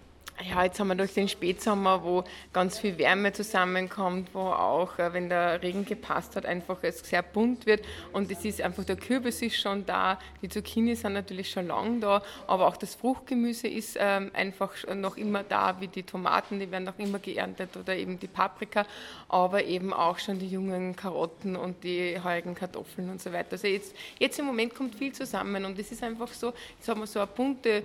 Ja, 0.48 0.64
jetzt 0.64 0.80
haben 0.80 0.88
wir 0.88 0.94
durch 0.94 1.14
den 1.14 1.28
Spätsommer, 1.28 2.02
wo 2.02 2.24
ganz 2.52 2.78
viel 2.78 2.96
Wärme 2.98 3.32
zusammenkommt, 3.32 4.30
wo 4.32 4.40
auch, 4.40 4.98
äh, 4.98 5.12
wenn 5.12 5.28
der 5.28 5.62
Regen 5.62 5.84
gepasst 5.84 6.36
hat, 6.36 6.46
einfach 6.46 6.78
es 6.82 7.00
sehr 7.00 7.22
bunt 7.22 7.66
wird. 7.66 7.84
Und 8.12 8.30
es 8.30 8.44
ist 8.44 8.60
einfach, 8.62 8.84
der 8.84 8.96
Kürbis 8.96 9.42
ist 9.42 9.56
schon 9.56 9.84
da, 9.84 10.18
die 10.40 10.48
Zucchini 10.48 10.96
sind 10.96 11.12
natürlich 11.12 11.50
schon 11.50 11.66
lang 11.66 12.00
da, 12.00 12.22
aber 12.46 12.66
auch 12.66 12.76
das 12.76 12.94
Fruchtgemüse 12.94 13.68
ist 13.68 13.96
ähm, 14.00 14.30
einfach 14.32 14.72
noch 14.94 15.16
immer 15.16 15.42
da, 15.42 15.80
wie 15.80 15.88
die 15.88 16.02
Tomaten, 16.02 16.58
die 16.58 16.70
werden 16.70 16.84
noch 16.84 16.98
immer 16.98 17.18
geerntet 17.18 17.76
oder 17.76 17.94
eben 17.94 18.18
die 18.18 18.28
Paprika, 18.28 18.86
aber 19.28 19.64
eben 19.64 19.92
auch 19.92 20.18
schon 20.18 20.38
die 20.38 20.48
jungen 20.48 20.96
Karotten 20.96 21.56
und 21.56 21.84
die 21.84 22.18
heurigen 22.22 22.54
Kartoffeln 22.54 23.10
und 23.10 23.20
so 23.20 23.32
weiter. 23.32 23.52
Also 23.52 23.66
jetzt, 23.66 23.94
jetzt 24.18 24.38
im 24.38 24.46
Moment 24.46 24.74
kommt 24.74 24.94
viel 24.94 25.12
zusammen 25.12 25.64
und 25.64 25.78
es 25.78 25.92
ist 25.92 26.02
einfach 26.02 26.28
so, 26.28 26.52
jetzt 26.78 26.88
haben 26.88 27.00
wir 27.00 27.06
so 27.06 27.20
eine 27.20 27.26
bunte 27.26 27.82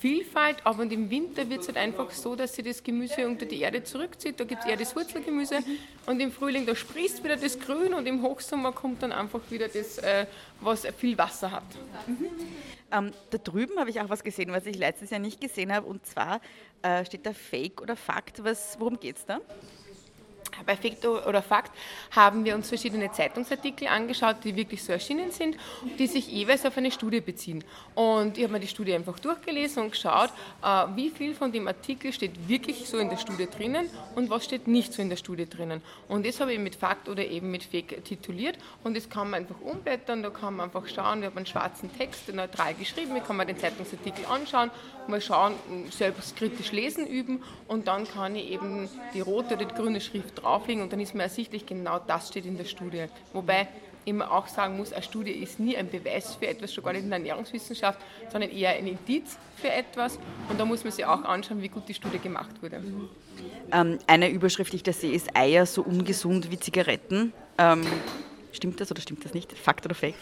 Vielfalt, 0.00 0.56
aber 0.64 0.84
im 0.84 1.10
Winter 1.10 1.48
wird 1.48 1.62
es 1.62 1.68
halt 1.68 1.76
einfach 1.76 2.10
so, 2.10 2.36
dass 2.36 2.54
sich 2.54 2.64
das 2.64 2.82
Gemüse 2.82 3.26
unter 3.26 3.46
die 3.46 3.60
Erde 3.60 3.82
zurückzieht. 3.82 4.38
Da 4.38 4.44
gibt 4.44 4.62
es 4.62 4.68
eher 4.68 4.76
das 4.76 4.94
Wurzelgemüse 4.94 5.58
und 6.06 6.20
im 6.20 6.32
Frühling, 6.32 6.66
da 6.66 6.74
sprießt 6.74 7.22
wieder 7.24 7.36
das 7.36 7.58
Grün 7.58 7.94
und 7.94 8.06
im 8.06 8.22
Hochsommer 8.22 8.72
kommt 8.72 9.02
dann 9.02 9.12
einfach 9.12 9.40
wieder 9.50 9.68
das, 9.68 9.98
äh, 9.98 10.26
was 10.60 10.86
viel 10.98 11.16
Wasser 11.18 11.50
hat. 11.50 11.64
Mhm. 12.06 12.26
Ähm, 12.92 13.12
da 13.30 13.38
drüben 13.38 13.78
habe 13.78 13.90
ich 13.90 14.00
auch 14.00 14.08
was 14.08 14.22
gesehen, 14.22 14.52
was 14.52 14.66
ich 14.66 14.76
letztes 14.76 15.10
Jahr 15.10 15.20
nicht 15.20 15.40
gesehen 15.40 15.72
habe 15.72 15.86
und 15.86 16.04
zwar 16.06 16.40
äh, 16.82 17.04
steht 17.04 17.26
da 17.26 17.32
Fake 17.32 17.80
oder 17.80 17.96
Fakt. 17.96 18.44
Was, 18.44 18.78
worum 18.78 19.00
geht 19.00 19.16
es 19.16 19.26
da? 19.26 19.40
Bei 20.66 20.76
Fakt 20.76 21.04
oder 21.04 21.42
Fakt 21.42 21.72
haben 22.10 22.44
wir 22.44 22.54
uns 22.54 22.68
verschiedene 22.68 23.10
Zeitungsartikel 23.10 23.88
angeschaut, 23.88 24.36
die 24.44 24.56
wirklich 24.56 24.82
so 24.82 24.92
erschienen 24.92 25.30
sind, 25.30 25.56
die 25.98 26.06
sich 26.06 26.28
jeweils 26.28 26.64
auf 26.64 26.76
eine 26.76 26.90
Studie 26.90 27.20
beziehen. 27.20 27.64
Und 27.94 28.38
ich 28.38 28.44
habe 28.44 28.52
mir 28.52 28.60
die 28.60 28.68
Studie 28.68 28.94
einfach 28.94 29.18
durchgelesen 29.18 29.84
und 29.84 29.90
geschaut, 29.90 30.30
äh, 30.62 30.86
wie 30.94 31.10
viel 31.10 31.34
von 31.34 31.52
dem 31.52 31.68
Artikel 31.68 32.12
steht 32.12 32.48
wirklich 32.48 32.88
so 32.88 32.98
in 32.98 33.10
der 33.10 33.16
Studie 33.16 33.46
drinnen 33.46 33.88
und 34.14 34.30
was 34.30 34.44
steht 34.44 34.68
nicht 34.68 34.92
so 34.92 35.02
in 35.02 35.10
der 35.10 35.16
Studie 35.16 35.48
drinnen. 35.48 35.82
Und 36.08 36.26
das 36.26 36.40
habe 36.40 36.52
ich 36.52 36.58
mit 36.58 36.76
Fakt 36.76 37.08
oder 37.08 37.24
eben 37.24 37.50
mit 37.50 37.64
Fake 37.64 38.04
tituliert 38.04 38.58
und 38.82 38.96
das 38.96 39.08
kann 39.08 39.30
man 39.30 39.42
einfach 39.42 39.60
umblättern, 39.60 40.22
da 40.22 40.30
kann 40.30 40.56
man 40.56 40.66
einfach 40.66 40.86
schauen, 40.88 41.20
wir 41.20 41.28
haben 41.28 41.36
einen 41.36 41.46
schwarzen 41.46 41.90
Text 41.96 42.32
neutral 42.32 42.74
geschrieben, 42.74 43.16
ich 43.16 43.24
kann 43.24 43.36
mir 43.36 43.46
den 43.46 43.58
Zeitungsartikel 43.58 44.24
anschauen, 44.26 44.70
mal 45.08 45.20
schauen, 45.20 45.54
selbst 45.90 46.36
kritisch 46.36 46.72
lesen 46.72 47.06
üben 47.06 47.42
und 47.68 47.86
dann 47.88 48.06
kann 48.06 48.36
ich 48.36 48.50
eben 48.50 48.88
die 49.12 49.20
rote 49.20 49.54
oder 49.54 49.64
die 49.64 49.74
grüne 49.74 50.00
Schrift 50.00 50.42
drauflegen 50.42 50.82
und 50.82 50.92
dann 50.92 51.00
ist 51.00 51.14
mir 51.14 51.22
ersichtlich, 51.22 51.66
genau 51.66 51.98
das 51.98 52.28
steht 52.28 52.46
in 52.46 52.56
der 52.56 52.64
Studie. 52.64 53.06
Wobei 53.32 53.68
immer 54.04 54.30
auch 54.30 54.46
sagen 54.46 54.76
muss, 54.76 54.92
eine 54.92 55.02
Studie 55.02 55.32
ist 55.32 55.58
nie 55.58 55.76
ein 55.76 55.88
Beweis 55.88 56.34
für 56.34 56.46
etwas, 56.46 56.72
schon 56.72 56.84
gar 56.84 56.92
nicht 56.92 57.04
in 57.04 57.10
der 57.10 57.18
Ernährungswissenschaft, 57.18 57.98
sondern 58.30 58.50
eher 58.50 58.70
ein 58.70 58.86
Indiz 58.86 59.38
für 59.56 59.70
etwas. 59.70 60.18
Und 60.48 60.58
da 60.58 60.64
muss 60.64 60.84
man 60.84 60.92
sich 60.92 61.04
auch 61.04 61.24
anschauen, 61.24 61.62
wie 61.62 61.68
gut 61.68 61.88
die 61.88 61.94
Studie 61.94 62.18
gemacht 62.18 62.62
wurde. 62.62 62.82
Ähm, 63.72 63.98
eine 64.06 64.28
Überschrift, 64.28 64.72
die 64.72 64.76
ich 64.76 64.82
da 64.82 64.92
sehe, 64.92 65.12
ist 65.12 65.34
Eier 65.36 65.66
so 65.66 65.82
ungesund 65.82 66.50
wie 66.50 66.58
Zigaretten. 66.58 67.32
Ähm, 67.58 67.86
Stimmt 68.54 68.80
das 68.80 68.90
oder 68.90 69.02
stimmt 69.02 69.24
das 69.24 69.34
nicht? 69.34 69.52
Fakt 69.52 69.84
oder 69.84 69.96
Fake? 69.96 70.14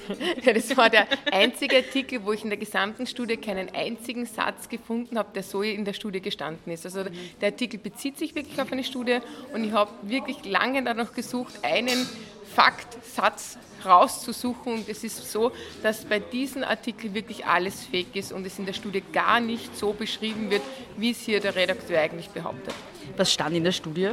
Ja, 0.42 0.54
das 0.54 0.74
war 0.74 0.88
der 0.88 1.06
einzige 1.30 1.76
Artikel, 1.76 2.24
wo 2.24 2.32
ich 2.32 2.42
in 2.42 2.48
der 2.48 2.58
gesamten 2.58 3.06
Studie 3.06 3.36
keinen 3.36 3.74
einzigen 3.74 4.24
Satz 4.24 4.70
gefunden 4.70 5.18
habe, 5.18 5.28
der 5.34 5.42
so 5.42 5.62
in 5.62 5.84
der 5.84 5.92
Studie 5.92 6.20
gestanden 6.20 6.72
ist. 6.72 6.86
Also 6.86 7.04
der 7.04 7.48
Artikel 7.48 7.78
bezieht 7.78 8.18
sich 8.18 8.34
wirklich 8.34 8.58
auf 8.60 8.72
eine 8.72 8.84
Studie 8.84 9.18
und 9.52 9.64
ich 9.64 9.72
habe 9.72 9.90
wirklich 10.02 10.44
lange 10.46 10.82
danach 10.82 11.12
gesucht, 11.12 11.52
einen 11.62 12.08
Faktsatz 12.54 13.58
rauszusuchen. 13.84 14.72
Und 14.74 14.88
es 14.88 15.04
ist 15.04 15.30
so, 15.30 15.52
dass 15.82 16.06
bei 16.06 16.18
diesem 16.18 16.64
Artikel 16.64 17.12
wirklich 17.12 17.44
alles 17.44 17.84
fake 17.84 18.16
ist 18.16 18.32
und 18.32 18.46
es 18.46 18.58
in 18.58 18.64
der 18.64 18.72
Studie 18.72 19.02
gar 19.12 19.40
nicht 19.40 19.76
so 19.76 19.92
beschrieben 19.92 20.50
wird, 20.50 20.62
wie 20.96 21.10
es 21.10 21.20
hier 21.20 21.40
der 21.40 21.54
Redakteur 21.54 22.00
eigentlich 22.00 22.30
behauptet. 22.30 22.74
Was 23.18 23.30
stand 23.30 23.56
in 23.56 23.64
der 23.64 23.72
Studie? 23.72 24.10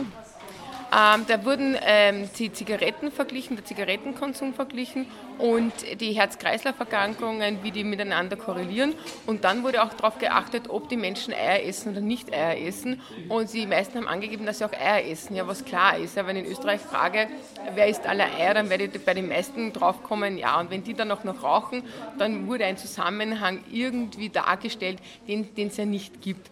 Ähm, 0.91 1.25
da 1.27 1.45
wurden 1.45 1.77
ähm, 1.81 2.27
die 2.39 2.51
Zigaretten 2.51 3.11
verglichen, 3.11 3.55
der 3.55 3.63
Zigarettenkonsum 3.63 4.55
verglichen 4.55 5.05
und 5.37 5.71
die 6.01 6.13
Herz-Kreislauf-Erkrankungen, 6.13 7.61
wie 7.61 7.69
die 7.69 7.83
miteinander 7.83 8.35
korrelieren. 8.35 8.95
Und 9.27 9.43
dann 9.43 9.63
wurde 9.63 9.83
auch 9.83 9.93
darauf 9.93 10.17
geachtet, 10.17 10.69
ob 10.69 10.89
die 10.89 10.97
Menschen 10.97 11.33
Eier 11.33 11.63
essen 11.63 11.91
oder 11.91 12.01
nicht 12.01 12.33
Eier 12.33 12.59
essen. 12.59 13.01
Und 13.27 13.53
die 13.53 13.67
meisten 13.67 13.99
haben 13.99 14.07
angegeben, 14.07 14.47
dass 14.47 14.57
sie 14.57 14.65
auch 14.65 14.73
Eier 14.73 15.05
essen, 15.05 15.35
ja, 15.35 15.47
was 15.47 15.63
klar 15.63 15.97
ist. 15.97 16.17
Ja, 16.17 16.25
wenn 16.25 16.37
ich 16.37 16.45
in 16.45 16.51
Österreich 16.51 16.81
frage, 16.81 17.27
wer 17.75 17.87
isst 17.87 18.07
alle 18.07 18.23
Eier, 18.23 18.55
dann 18.55 18.69
werde 18.71 18.85
ich 18.85 19.05
bei 19.05 19.13
den 19.13 19.27
meisten 19.27 19.71
drauf 19.71 20.01
kommen, 20.01 20.39
ja. 20.39 20.59
Und 20.59 20.71
wenn 20.71 20.83
die 20.83 20.95
dann 20.95 21.11
auch 21.11 21.23
noch 21.23 21.43
rauchen, 21.43 21.83
dann 22.17 22.47
wurde 22.47 22.65
ein 22.65 22.77
Zusammenhang 22.77 23.63
irgendwie 23.71 24.29
dargestellt, 24.29 24.97
den 25.27 25.49
es 25.55 25.77
ja 25.77 25.85
nicht 25.85 26.21
gibt 26.21 26.49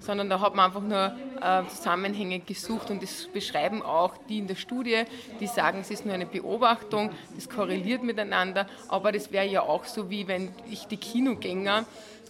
sondern 0.00 0.28
da 0.30 0.40
hat 0.40 0.54
man 0.54 0.66
einfach 0.66 0.82
nur 0.82 1.14
äh, 1.40 1.66
Zusammenhänge 1.68 2.40
gesucht 2.40 2.90
und 2.90 3.02
das 3.02 3.28
beschreiben 3.32 3.80
auch 3.82 4.14
die 4.28 4.38
in 4.38 4.46
der 4.46 4.54
Studie, 4.54 5.02
die 5.40 5.46
sagen, 5.46 5.78
es 5.80 5.90
ist 5.90 6.04
nur 6.06 6.14
eine 6.14 6.26
Beobachtung, 6.26 7.10
das 7.34 7.48
korreliert 7.48 8.02
miteinander, 8.02 8.66
aber 8.88 9.12
das 9.12 9.32
wäre 9.32 9.46
ja 9.46 9.62
auch 9.62 9.84
so, 9.84 10.10
wie 10.10 10.28
wenn 10.28 10.50
ich 10.70 10.86
die 10.86 10.96
Kinogänger 10.96 11.84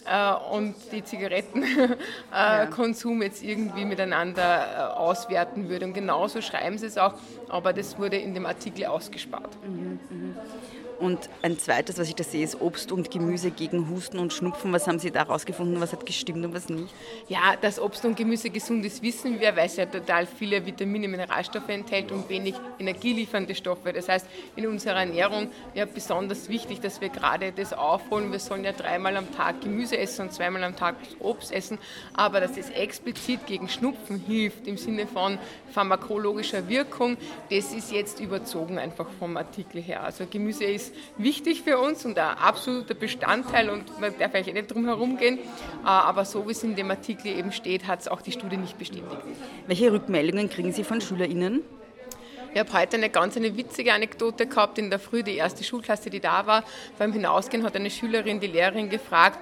äh, 0.05 0.33
und 0.51 0.75
die 0.91 1.03
Zigarettenkonsum 1.03 3.21
äh, 3.21 3.25
jetzt 3.25 3.43
irgendwie 3.43 3.85
miteinander 3.85 4.65
äh, 4.65 4.79
auswerten 4.95 5.69
würde. 5.69 5.85
Und 5.85 5.93
genauso 5.93 6.41
schreiben 6.41 6.77
sie 6.77 6.87
es 6.87 6.97
auch, 6.97 7.13
aber 7.49 7.71
das 7.73 7.97
wurde 7.97 8.17
in 8.17 8.33
dem 8.33 8.45
Artikel 8.45 8.85
ausgespart. 8.85 9.49
Mhm, 9.65 9.99
mh. 10.09 10.35
Und 10.99 11.29
ein 11.41 11.59
zweites, 11.59 11.97
was 11.97 12.07
ich 12.07 12.15
da 12.15 12.23
sehe, 12.23 12.43
ist 12.43 12.61
Obst 12.61 12.91
und 12.91 13.11
Gemüse 13.11 13.51
gegen 13.51 13.89
Husten 13.89 14.17
und 14.17 14.31
Schnupfen. 14.31 14.71
Was 14.71 14.87
haben 14.87 14.99
Sie 14.99 15.11
da 15.11 15.23
rausgefunden? 15.23 15.81
Was 15.81 15.91
hat 15.91 16.05
gestimmt 16.05 16.45
und 16.45 16.53
was 16.53 16.69
nicht? 16.69 16.93
Ja, 17.27 17.55
dass 17.59 17.79
Obst 17.79 18.05
und 18.05 18.15
Gemüse 18.15 18.49
gesund 18.49 18.85
ist, 18.85 19.01
wissen 19.01 19.39
wir, 19.39 19.55
weil 19.55 19.65
es 19.65 19.75
ja 19.75 19.85
total 19.85 20.25
viele 20.25 20.65
Vitamine, 20.65 21.07
Mineralstoffe 21.07 21.67
enthält 21.69 22.11
und 22.11 22.29
wenig 22.29 22.55
energieliefernde 22.79 23.55
Stoffe. 23.55 23.91
Das 23.91 24.07
heißt, 24.07 24.25
in 24.55 24.67
unserer 24.67 24.99
Ernährung 24.99 25.49
wäre 25.73 25.87
besonders 25.87 26.47
wichtig, 26.47 26.79
dass 26.79 27.01
wir 27.01 27.09
gerade 27.09 27.51
das 27.51 27.73
aufholen. 27.73 28.31
Wir 28.31 28.39
sollen 28.39 28.63
ja 28.63 28.71
dreimal 28.71 29.17
am 29.17 29.33
Tag 29.35 29.61
Gemüse 29.61 29.97
essen 29.97 30.23
und 30.23 30.33
zweimal 30.33 30.63
am 30.63 30.75
Tag 30.75 30.95
Obst 31.19 31.51
essen. 31.51 31.77
Aber 32.13 32.39
dass 32.39 32.57
es 32.57 32.69
explizit 32.69 33.45
gegen 33.47 33.67
Schnupfen 33.67 34.19
hilft, 34.19 34.67
im 34.67 34.77
Sinne 34.77 35.07
von 35.07 35.37
pharmakologischer 35.73 36.69
Wirkung, 36.69 37.17
das 37.49 37.73
ist 37.73 37.91
jetzt 37.91 38.19
überzogen 38.19 38.77
einfach 38.77 39.07
vom 39.19 39.35
Artikel 39.35 39.81
her. 39.81 40.03
Also 40.03 40.25
Gemüse 40.29 40.63
ist 40.63 40.84
ist 40.87 40.95
wichtig 41.17 41.61
für 41.61 41.77
uns 41.77 42.05
und 42.05 42.17
ein 42.17 42.37
absoluter 42.37 42.93
Bestandteil 42.93 43.69
und 43.69 43.99
man 43.99 44.17
darf 44.17 44.33
eigentlich 44.33 44.53
nicht 44.53 44.71
drum 44.71 44.85
herum 44.85 45.17
gehen. 45.17 45.37
Äh, 45.37 45.87
aber 45.87 46.25
so 46.25 46.47
wie 46.47 46.51
es 46.51 46.63
in 46.63 46.75
dem 46.75 46.89
Artikel 46.89 47.27
eben 47.27 47.51
steht, 47.51 47.87
hat 47.87 48.01
es 48.01 48.07
auch 48.07 48.21
die 48.21 48.31
Studie 48.31 48.57
nicht 48.57 48.77
bestätigt. 48.77 49.05
Welche 49.67 49.91
Rückmeldungen 49.91 50.49
kriegen 50.49 50.71
Sie 50.71 50.83
von 50.83 51.01
SchülerInnen? 51.01 51.61
Ich 52.53 52.59
habe 52.59 52.71
heute 52.71 52.95
eine 52.95 53.09
ganz 53.09 53.35
eine 53.35 53.57
witzige 53.57 53.93
Anekdote 53.93 54.47
gehabt. 54.47 54.77
In 54.77 54.89
der 54.89 54.99
Früh, 54.99 55.23
die 55.23 55.35
erste 55.35 55.63
Schulklasse, 55.63 56.09
die 56.09 56.21
da 56.21 56.47
war, 56.47 56.63
beim 56.97 57.11
Hinausgehen 57.11 57.63
hat 57.63 57.75
eine 57.75 57.89
Schülerin 57.89 58.39
die 58.39 58.47
Lehrerin 58.47 58.89
gefragt, 58.89 59.39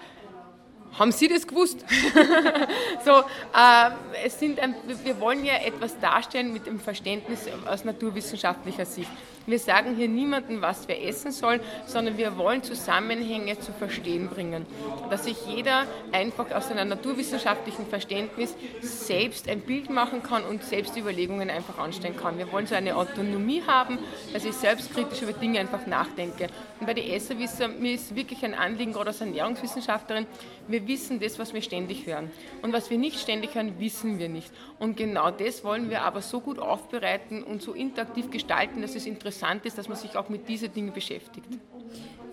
haben 0.98 1.12
Sie 1.12 1.28
das 1.28 1.48
gewusst? 1.48 1.80
so, 3.06 3.12
äh, 3.22 3.92
es 4.26 4.40
sind 4.40 4.60
ein, 4.60 4.76
wir 5.04 5.20
wollen 5.20 5.44
ja 5.44 5.56
etwas 5.56 6.00
darstellen 6.00 6.54
mit 6.54 6.68
dem 6.68 6.80
Verständnis 6.80 7.48
aus 7.66 7.84
naturwissenschaftlicher 7.84 8.86
Sicht. 8.86 9.10
Wir 9.46 9.60
sagen 9.60 9.96
hier 9.98 10.08
niemandem, 10.08 10.62
was 10.62 10.88
wir 10.88 11.02
essen 11.04 11.34
sollen, 11.34 11.60
sondern 11.86 12.18
wir 12.18 12.38
wollen 12.38 12.64
Zusammenhänge 12.64 13.60
zu 13.60 13.74
verstehen 13.74 14.30
bringen. 14.30 14.66
Dass 15.10 15.26
sich 15.26 15.36
jeder 15.46 15.86
einfach 16.14 16.50
aus 16.52 16.70
seinem 16.70 16.88
naturwissenschaftlichen 16.88 17.86
Verständnis 17.86 18.56
selbst 18.80 19.50
ein 19.50 19.60
Bild 19.60 19.90
machen 19.90 20.24
kann 20.24 20.44
und 20.46 20.64
selbst 20.64 20.96
Überlegungen 20.96 21.50
einfach 21.50 21.78
anstellen 21.78 22.16
kann. 22.16 22.38
Wir 22.38 22.50
wollen 22.54 22.68
so 22.68 22.76
eine 22.76 22.96
Autonomie 22.96 23.62
haben, 23.68 24.00
dass 24.32 24.46
ich 24.46 24.54
selbstkritisch 24.54 25.24
über 25.24 25.34
Dinge 25.34 25.60
einfach 25.60 25.86
nachdenke. 25.88 26.48
Und 26.80 26.88
bei 26.88 26.94
den 26.94 27.12
Esserwisser, 27.12 27.68
mir 27.68 27.96
ist 27.96 28.16
wirklich 28.16 28.46
ein 28.46 28.54
Anliegen, 28.54 28.94
gerade 28.94 29.08
als 29.08 29.20
Ernährungswissenschaftlerin, 29.20 30.26
wir 30.70 30.88
wissen 30.88 31.20
das, 31.20 31.38
was 31.38 31.54
wir 31.54 31.62
ständig 31.62 32.06
hören. 32.06 32.32
Und 32.62 32.72
was 32.72 32.90
wir 32.90 32.98
nicht 32.98 33.20
ständig 33.20 33.56
hören, 33.56 33.78
wissen 33.80 34.20
wir 34.20 34.30
nicht. 34.30 34.52
Und 34.80 34.96
genau 34.96 35.32
das 35.32 35.66
wollen 35.66 35.90
wir 35.90 36.04
aber 36.04 36.22
so 36.22 36.40
gut 36.40 36.60
aufbereiten 36.60 37.44
und 37.44 37.62
so 37.62 37.74
interaktiv 37.74 38.32
gestalten, 38.32 38.82
dass 38.82 38.96
es 38.96 39.06
interessant 39.06 39.33
interessant 39.34 39.66
ist, 39.66 39.78
dass 39.78 39.88
man 39.88 39.98
sich 39.98 40.16
auch 40.16 40.30
mit 40.30 40.48
diesen 40.48 40.72
Dingen 40.74 40.94
beschäftigt. 40.94 41.48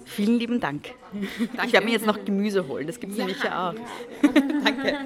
Vielen 0.04 0.38
lieben 0.38 0.60
Dank. 0.60 0.90
Danke. 1.12 1.66
Ich 1.66 1.72
werde 1.72 1.86
mir 1.86 1.92
jetzt 1.92 2.06
noch 2.06 2.24
Gemüse 2.24 2.66
holen, 2.66 2.86
das 2.86 2.98
gibt 3.00 3.12
es 3.12 3.18
ja. 3.18 3.24
nämlich 3.24 3.42
ja 3.42 3.70
auch. 3.70 3.74
Danke. 4.64 4.98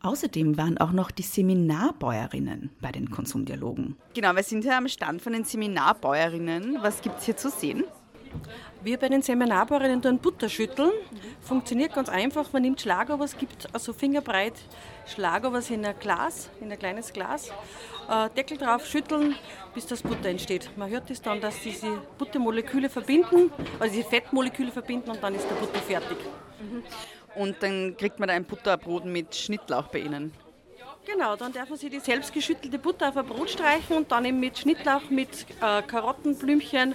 Außerdem 0.00 0.56
waren 0.56 0.78
auch 0.78 0.90
noch 0.90 1.12
die 1.12 1.22
Seminarbäuerinnen 1.22 2.70
bei 2.80 2.90
den 2.90 3.10
Konsumdialogen. 3.10 3.96
Genau, 4.14 4.34
wir 4.34 4.42
sind 4.42 4.62
hier 4.62 4.76
am 4.76 4.88
Stand 4.88 5.22
von 5.22 5.32
den 5.32 5.44
Seminarbäuerinnen. 5.44 6.78
Was 6.80 7.02
gibt 7.02 7.20
es 7.20 7.26
hier 7.26 7.36
zu 7.36 7.50
sehen? 7.50 7.84
Wir 8.82 8.98
bei 8.98 9.08
den 9.08 9.22
Seminarbauerinnen 9.22 10.02
tun 10.02 10.18
Butter 10.18 10.48
schütteln. 10.48 10.90
Funktioniert 11.40 11.94
ganz 11.94 12.08
einfach. 12.08 12.52
Man 12.52 12.62
nimmt 12.62 12.80
Schlager, 12.80 13.20
es 13.20 13.36
gibt 13.36 13.72
also 13.72 13.92
fingerbreit 13.92 14.54
Schlager, 15.06 15.52
in 15.70 15.84
ein 15.84 15.94
Glas, 16.00 16.50
in 16.60 16.72
ein 16.72 16.78
kleines 16.78 17.12
Glas. 17.12 17.52
Äh, 18.08 18.30
Deckel 18.36 18.58
drauf, 18.58 18.86
schütteln, 18.86 19.36
bis 19.74 19.86
das 19.86 20.02
Butter 20.02 20.28
entsteht. 20.28 20.70
Man 20.76 20.90
hört 20.90 21.10
es 21.10 21.22
dann, 21.22 21.40
dass 21.40 21.60
diese 21.60 21.98
Buttermoleküle 22.18 22.90
verbinden, 22.90 23.50
also 23.78 23.94
diese 23.94 24.08
Fettmoleküle 24.08 24.70
verbinden 24.70 25.10
und 25.10 25.22
dann 25.22 25.34
ist 25.34 25.48
der 25.48 25.54
Butter 25.54 25.78
fertig. 25.80 26.18
Mhm. 26.60 26.82
Und 27.34 27.62
dann 27.62 27.96
kriegt 27.96 28.18
man 28.18 28.28
da 28.28 28.34
ein 28.34 28.44
Butterbrot 28.44 29.04
mit 29.04 29.34
Schnittlauch 29.34 29.88
bei 29.88 30.00
Ihnen. 30.00 30.32
Genau, 31.04 31.34
dann 31.34 31.52
darf 31.52 31.68
man 31.68 31.78
sich 31.78 31.90
die 31.90 31.98
selbst 31.98 32.32
geschüttelte 32.32 32.78
Butter 32.78 33.08
auf 33.08 33.16
ein 33.16 33.26
Brot 33.26 33.50
streichen 33.50 33.96
und 33.96 34.12
dann 34.12 34.24
eben 34.24 34.38
mit 34.38 34.56
Schnittlauch, 34.56 35.10
mit 35.10 35.46
äh, 35.60 35.82
Karottenblümchen, 35.82 36.94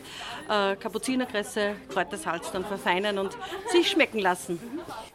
äh, 0.49 0.75
Kapuzinerkresse, 0.77 1.75
Kräutersalz 1.89 2.51
dann 2.51 2.63
verfeinern 2.63 3.17
und 3.17 3.37
sich 3.69 3.89
schmecken 3.89 4.19
lassen. 4.19 4.59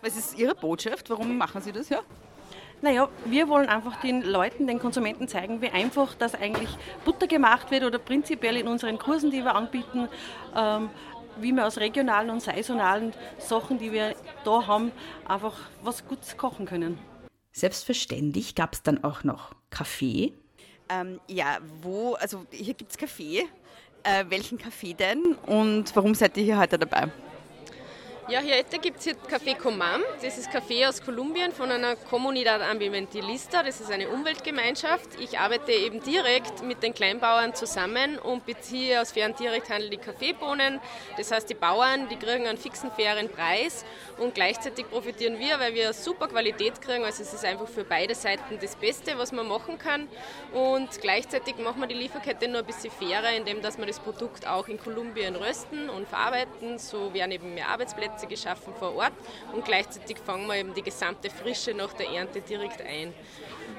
Was 0.03 0.16
ist 0.18 0.38
Ihre 0.38 0.55
Botschaft? 0.55 1.09
Warum 1.09 1.38
machen 1.38 1.62
Sie 1.62 1.72
das? 1.72 1.88
Ja? 1.88 2.01
Naja, 2.83 3.09
wir 3.24 3.49
wollen 3.49 3.68
einfach 3.68 4.01
den 4.01 4.22
Leuten, 4.22 4.66
den 4.66 4.80
Konsumenten 4.80 5.28
zeigen, 5.28 5.62
wie 5.62 5.68
einfach 5.68 6.14
das 6.14 6.35
eigentlich 6.35 6.68
Butter 7.05 7.28
gemacht 7.28 7.70
wird 7.70 7.85
oder 7.85 8.01
prinzipiell 8.01 8.57
in 8.57 8.66
unseren 8.66 8.99
Kursen, 8.99 9.30
die 9.30 9.45
wir 9.45 9.55
anbieten, 9.55 10.09
ähm, 10.57 10.91
wie 11.41 11.53
wir 11.53 11.64
aus 11.64 11.78
regionalen 11.78 12.28
und 12.30 12.43
saisonalen 12.43 13.12
Sachen, 13.39 13.78
die 13.78 13.93
wir 13.93 14.16
da 14.45 14.66
haben, 14.66 14.91
einfach 15.24 15.57
was 15.85 16.05
Gutes 16.07 16.37
kochen 16.37 16.66
können. 16.66 16.99
Selbstverständlich 17.53 18.57
gab 18.57 18.72
es 18.72 18.83
dann 18.83 19.05
auch 19.05 19.22
noch 19.22 19.55
Kaffee. 19.70 20.33
Ähm, 20.89 21.20
ja, 21.28 21.59
wo, 21.83 22.14
also 22.14 22.45
hier 22.51 22.74
gibt 22.74 22.91
es 22.91 22.99
Kaffee. 22.99 23.45
Äh, 24.03 24.24
welchen 24.28 24.59
Kaffee 24.59 24.95
denn 24.95 25.37
und 25.47 25.95
warum 25.95 26.16
seid 26.16 26.37
ihr 26.37 26.43
hier 26.43 26.59
heute 26.59 26.76
dabei? 26.76 27.09
Ja, 28.28 28.38
hier 28.38 28.62
gibt 28.80 29.00
es 29.00 29.16
Café 29.28 29.56
Comam. 29.56 30.00
Das 30.22 30.38
ist 30.38 30.48
Kaffee 30.50 30.86
aus 30.86 31.02
Kolumbien 31.02 31.50
von 31.50 31.72
einer 31.72 31.96
Comunidad 31.96 32.62
Ambientalista. 32.62 33.64
Das 33.64 33.80
ist 33.80 33.90
eine 33.90 34.08
Umweltgemeinschaft. 34.10 35.18
Ich 35.18 35.40
arbeite 35.40 35.72
eben 35.72 36.00
direkt 36.00 36.62
mit 36.62 36.84
den 36.84 36.94
Kleinbauern 36.94 37.52
zusammen 37.52 38.20
und 38.20 38.46
beziehe 38.46 39.00
aus 39.00 39.10
fairen 39.10 39.34
Direkthandel 39.34 39.90
die 39.90 39.96
Kaffeebohnen. 39.96 40.80
Das 41.16 41.32
heißt, 41.32 41.50
die 41.50 41.54
Bauern, 41.54 42.08
die 42.08 42.16
kriegen 42.16 42.46
einen 42.46 42.58
fixen, 42.58 42.92
fairen 42.92 43.28
Preis 43.28 43.84
und 44.18 44.36
gleichzeitig 44.36 44.88
profitieren 44.88 45.40
wir, 45.40 45.58
weil 45.58 45.74
wir 45.74 45.92
super 45.92 46.28
Qualität 46.28 46.80
kriegen. 46.80 47.04
Also 47.04 47.24
es 47.24 47.34
ist 47.34 47.44
einfach 47.44 47.66
für 47.66 47.84
beide 47.84 48.14
Seiten 48.14 48.56
das 48.60 48.76
Beste, 48.76 49.18
was 49.18 49.32
man 49.32 49.48
machen 49.48 49.78
kann. 49.78 50.06
Und 50.52 51.00
gleichzeitig 51.00 51.56
machen 51.56 51.80
wir 51.80 51.88
die 51.88 51.94
Lieferkette 51.96 52.46
nur 52.46 52.60
ein 52.60 52.66
bisschen 52.66 52.92
fairer, 52.92 53.32
indem 53.36 53.62
dass 53.62 53.78
wir 53.78 53.86
das 53.86 53.98
Produkt 53.98 54.46
auch 54.46 54.68
in 54.68 54.78
Kolumbien 54.78 55.34
rösten 55.34 55.90
und 55.90 56.06
verarbeiten. 56.06 56.78
So 56.78 57.12
werden 57.12 57.32
eben 57.32 57.54
mehr 57.54 57.68
Arbeitsplätze 57.68 58.11
Arbeitsplätze 58.12 58.26
geschaffen 58.26 58.74
vor 58.78 58.94
Ort 58.94 59.12
und 59.52 59.64
gleichzeitig 59.64 60.18
fangen 60.18 60.46
wir 60.46 60.56
eben 60.56 60.74
die 60.74 60.82
gesamte 60.82 61.30
Frische 61.30 61.74
nach 61.74 61.92
der 61.94 62.08
Ernte 62.10 62.40
direkt 62.40 62.80
ein. 62.82 63.12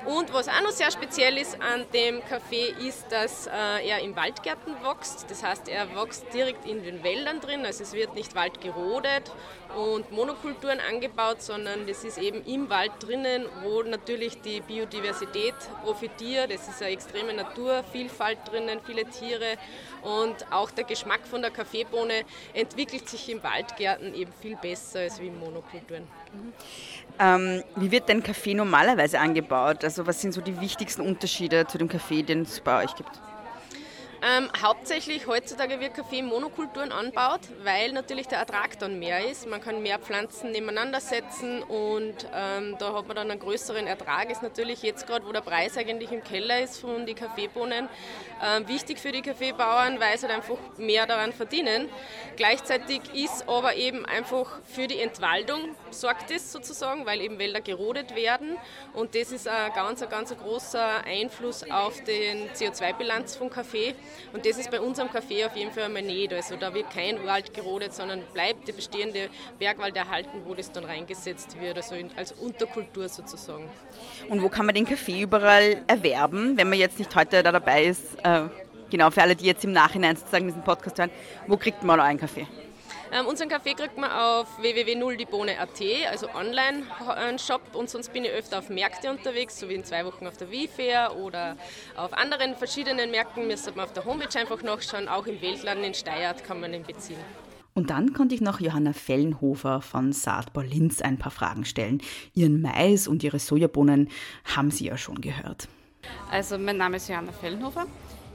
Und 0.06 0.34
was 0.34 0.48
auch 0.48 0.62
noch 0.62 0.72
sehr 0.72 0.92
speziell 0.92 1.38
ist 1.38 1.62
an 1.62 1.86
dem 1.94 2.22
Kaffee, 2.26 2.74
ist, 2.86 3.06
dass 3.10 3.48
äh, 3.48 3.88
er 3.88 4.00
im 4.02 4.16
Waldgärten 4.16 4.74
wächst. 4.84 5.30
Das 5.30 5.44
heißt, 5.44 5.70
er 5.70 5.96
wächst 5.96 6.26
direkt 6.34 6.66
in 6.66 6.84
den 6.84 7.04
Wäldern 7.04 7.40
drin. 7.40 7.66
Also 7.66 7.84
es 7.84 7.94
wird 7.94 8.14
nicht 8.14 8.36
Wald 8.36 8.60
gerodet 8.60 9.32
und 9.76 10.12
Monokulturen 10.12 10.80
angebaut, 10.90 11.42
sondern 11.42 11.88
das 11.88 12.04
ist 12.04 12.18
eben 12.18 12.44
im 12.46 12.70
Wald 12.70 12.92
drinnen, 13.00 13.46
wo 13.64 13.82
natürlich 13.84 14.42
die 14.42 14.62
Biodiversität 14.62 15.56
profitiert. 15.84 16.52
Es 16.52 16.68
ist 16.68 16.82
eine 16.82 16.92
extreme 16.92 17.34
Naturvielfalt 17.34 18.40
drinnen, 18.46 18.80
viele 18.86 19.06
Tiere 19.06 19.58
und 20.02 20.52
auch 20.52 20.72
der 20.72 20.84
Geschmack 20.84 21.22
von 21.26 21.42
der 21.42 21.52
Kaffeebohne 21.52 22.24
entwickelt 22.54 23.08
sich 23.10 23.30
im 23.30 23.42
Waldgärten 23.44 24.14
eben 24.14 24.32
viel 24.42 24.56
besser 24.56 25.00
als 25.00 25.20
wie 25.20 25.28
in 25.28 25.40
Monokulturen. 25.40 26.04
Mhm. 26.34 26.54
Ähm, 27.20 27.64
wie 27.76 27.92
wird 27.92 28.10
denn 28.10 28.24
Kaffee 28.24 28.54
normalerweise 28.54 29.20
angebaut? 29.20 29.84
Also 29.84 30.06
was 30.08 30.22
sind 30.22 30.34
so 30.34 30.42
die 30.42 30.60
wichtigsten 30.60 31.02
Unterschiede 31.02 31.68
zu 31.68 31.78
dem 31.78 31.88
Kaffee, 31.88 32.24
den 32.24 32.42
es 32.42 32.60
bei 32.60 32.84
euch 32.84 32.96
gibt? 32.96 33.12
Ähm, 34.26 34.50
hauptsächlich 34.62 35.28
heutzutage 35.28 35.82
wird 35.82 35.96
Kaffee 35.96 36.20
in 36.20 36.28
Monokulturen 36.28 36.94
anbaut, 36.94 37.42
weil 37.64 37.92
natürlich 37.92 38.30
der 38.30 38.40
Ertrag 38.40 38.80
dann 38.80 38.98
mehr 38.98 39.30
ist. 39.30 39.50
Man 39.50 39.60
kann 39.60 39.84
mehr 39.84 40.00
Pflanzen 40.00 40.52
nebeneinander 40.52 41.02
setzen 41.02 41.62
und 41.62 42.26
ähm, 42.34 42.78
da 42.80 42.94
hat 42.94 43.08
man 43.08 43.18
dann 43.18 43.30
einen 43.30 43.42
größeren 43.42 43.86
Ertrag. 43.86 44.32
Ist 44.32 44.42
natürlich 44.42 44.82
jetzt 44.82 45.08
gerade, 45.08 45.26
wo 45.28 45.34
der 45.34 45.42
Preis 45.42 45.78
eigentlich 45.78 46.14
im 46.14 46.24
Keller 46.24 46.62
ist 46.62 46.80
von 46.80 47.06
den 47.06 47.16
Kaffeebohnen, 47.16 47.90
ähm, 48.44 48.68
wichtig 48.68 49.00
für 49.00 49.12
die 49.12 49.22
Kaffeebauern, 49.22 50.00
weil 50.00 50.18
sie 50.18 50.28
halt 50.28 50.36
einfach 50.36 50.58
mehr 50.78 51.08
daran 51.08 51.32
verdienen. 51.32 51.88
Gleichzeitig 52.36 53.02
ist 53.14 53.48
aber 53.48 53.76
eben 53.76 54.06
einfach 54.06 54.60
für 54.66 54.88
die 54.88 55.00
Entwaldung 55.00 55.76
sorgt 55.92 56.32
es 56.32 56.52
sozusagen, 56.52 57.06
weil 57.06 57.22
eben 57.22 57.40
Wälder 57.40 57.62
gerodet 57.62 58.16
werden 58.16 58.58
und 58.94 59.16
das 59.16 59.32
ist 59.32 59.48
ein 59.48 59.72
ganz, 59.74 60.08
ganz 60.10 60.36
großer 60.36 61.06
Einfluss 61.06 61.64
auf 61.70 62.02
die 62.04 62.50
CO2-Bilanz 62.54 63.36
von 63.36 63.50
Kaffee. 63.50 63.96
Und 64.34 64.46
das 64.46 64.58
ist 64.58 64.72
bei 64.72 64.82
unserem 64.82 65.10
Café 65.10 65.46
auf 65.46 65.56
jeden 65.56 65.72
Fall 65.72 65.84
einmal 65.84 66.02
nicht. 66.02 66.34
Also 66.34 66.56
da 66.56 66.74
wird 66.74 66.90
kein 66.90 67.26
Wald 67.26 67.54
gerodet, 67.54 67.94
sondern 67.94 68.22
bleibt 68.34 68.68
der 68.68 68.74
bestehende 68.74 69.30
Bergwald 69.60 69.96
erhalten, 69.96 70.42
wo 70.46 70.54
das 70.54 70.72
dann 70.72 70.86
reingesetzt 70.86 71.60
wird, 71.62 71.78
also 71.78 71.96
als 72.16 72.32
Unterkultur 72.34 73.08
sozusagen. 73.08 73.70
Und 74.30 74.42
wo 74.42 74.50
kann 74.50 74.66
man 74.66 74.76
den 74.76 74.86
Kaffee 74.86 75.22
überall 75.22 75.84
erwerben, 75.88 76.58
wenn 76.58 76.70
man 76.70 76.80
jetzt 76.80 77.00
nicht 77.00 77.16
heute 77.16 77.44
da 77.44 77.52
dabei 77.52 77.86
ist? 77.86 78.20
Äh, 78.24 78.33
genau, 78.90 79.12
für 79.12 79.22
alle, 79.22 79.36
die 79.36 79.46
jetzt 79.46 79.64
im 79.64 79.72
Nachhinein 79.72 80.16
sozusagen 80.16 80.48
diesen 80.48 80.64
Podcast 80.64 80.98
hören, 80.98 81.12
wo 81.48 81.58
kriegt 81.58 81.84
man 81.84 82.00
einen 82.00 82.20
Kaffee? 82.20 82.48
Ähm, 83.14 83.28
unseren 83.28 83.48
Kaffee 83.48 83.76
kriegt 83.76 83.96
man 83.96 84.10
auf 84.10 84.48
www.nulldieBohne.at, 84.60 85.82
also 86.10 86.28
Online-Shop. 86.34 87.62
Und 87.76 87.88
sonst 87.88 88.12
bin 88.12 88.26
ich 88.26 88.32
öfter 88.32 88.58
auf 88.58 88.70
Märkte 88.70 89.12
unterwegs, 89.12 89.60
so 89.60 89.70
wie 89.70 89.76
in 89.76 89.84
zwei 89.84 90.04
Wochen 90.06 90.26
auf 90.26 90.36
der 90.38 90.50
WIFAIR 90.50 91.16
oder 91.18 91.56
auf 91.96 92.12
anderen 92.14 92.56
verschiedenen 92.56 93.12
Märkten. 93.12 93.46
Müsste 93.46 93.72
man 93.74 93.86
auf 93.86 93.94
der 93.94 94.06
Homepage 94.06 94.40
einfach 94.40 94.64
nachschauen. 94.64 95.08
Auch 95.08 95.28
im 95.28 95.40
Weltladen 95.42 95.84
in 95.84 95.94
Steyr 95.94 96.34
kann 96.34 96.60
man 96.60 96.74
ihn 96.74 96.84
beziehen. 96.84 97.20
Und 97.76 97.92
dann 97.92 98.14
konnte 98.14 98.34
ich 98.34 98.42
noch 98.42 98.60
Johanna 98.60 98.94
Fellenhofer 98.94 99.82
von 99.82 100.12
Saatbau 100.12 100.62
Linz 100.62 101.02
ein 101.02 101.20
paar 101.20 101.32
Fragen 101.32 101.66
stellen. 101.66 102.02
Ihren 102.34 102.62
Mais 102.62 103.08
und 103.08 103.24
ihre 103.24 103.38
Sojabohnen 103.38 104.10
haben 104.56 104.72
Sie 104.72 104.86
ja 104.86 104.98
schon 104.98 105.22
gehört. 105.22 105.68
Also 106.32 106.58
mein 106.58 106.78
Name 106.78 106.98
ist 106.98 107.10
Johanna 107.10 107.32
Fellenhofer. 107.32 107.86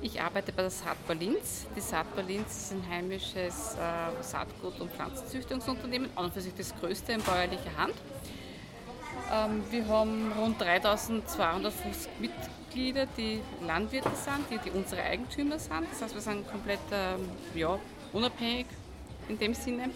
Ich 0.00 0.20
arbeite 0.20 0.52
bei 0.52 0.62
der 0.62 0.70
Saatbar 0.70 1.16
Linz. 1.16 1.66
Die 1.74 1.80
Saatbar 1.80 2.22
Linz 2.22 2.56
ist 2.56 2.72
ein 2.72 2.88
heimisches 2.88 3.74
äh, 3.74 4.22
Saatgut- 4.22 4.80
und 4.80 4.92
Pflanzenzüchtungsunternehmen, 4.92 6.08
an 6.14 6.26
und 6.26 6.34
für 6.34 6.40
sich 6.40 6.54
das 6.54 6.72
größte 6.76 7.12
in 7.12 7.22
bäuerlicher 7.22 7.76
Hand. 7.76 7.94
Ähm, 9.32 9.64
wir 9.70 9.88
haben 9.88 10.32
rund 10.38 10.60
3250 10.60 12.10
Mitglieder, 12.20 13.06
die 13.16 13.40
Landwirte 13.66 14.10
sind, 14.14 14.46
die, 14.50 14.58
die 14.58 14.70
unsere 14.70 15.02
Eigentümer 15.02 15.58
sind. 15.58 15.86
Das 15.90 16.02
heißt, 16.02 16.14
wir 16.14 16.22
sind 16.22 16.48
komplett 16.48 16.78
ähm, 16.92 17.28
ja, 17.56 17.76
unabhängig 18.12 18.66
in 19.28 19.36
dem 19.36 19.52
Sinne. 19.52 19.90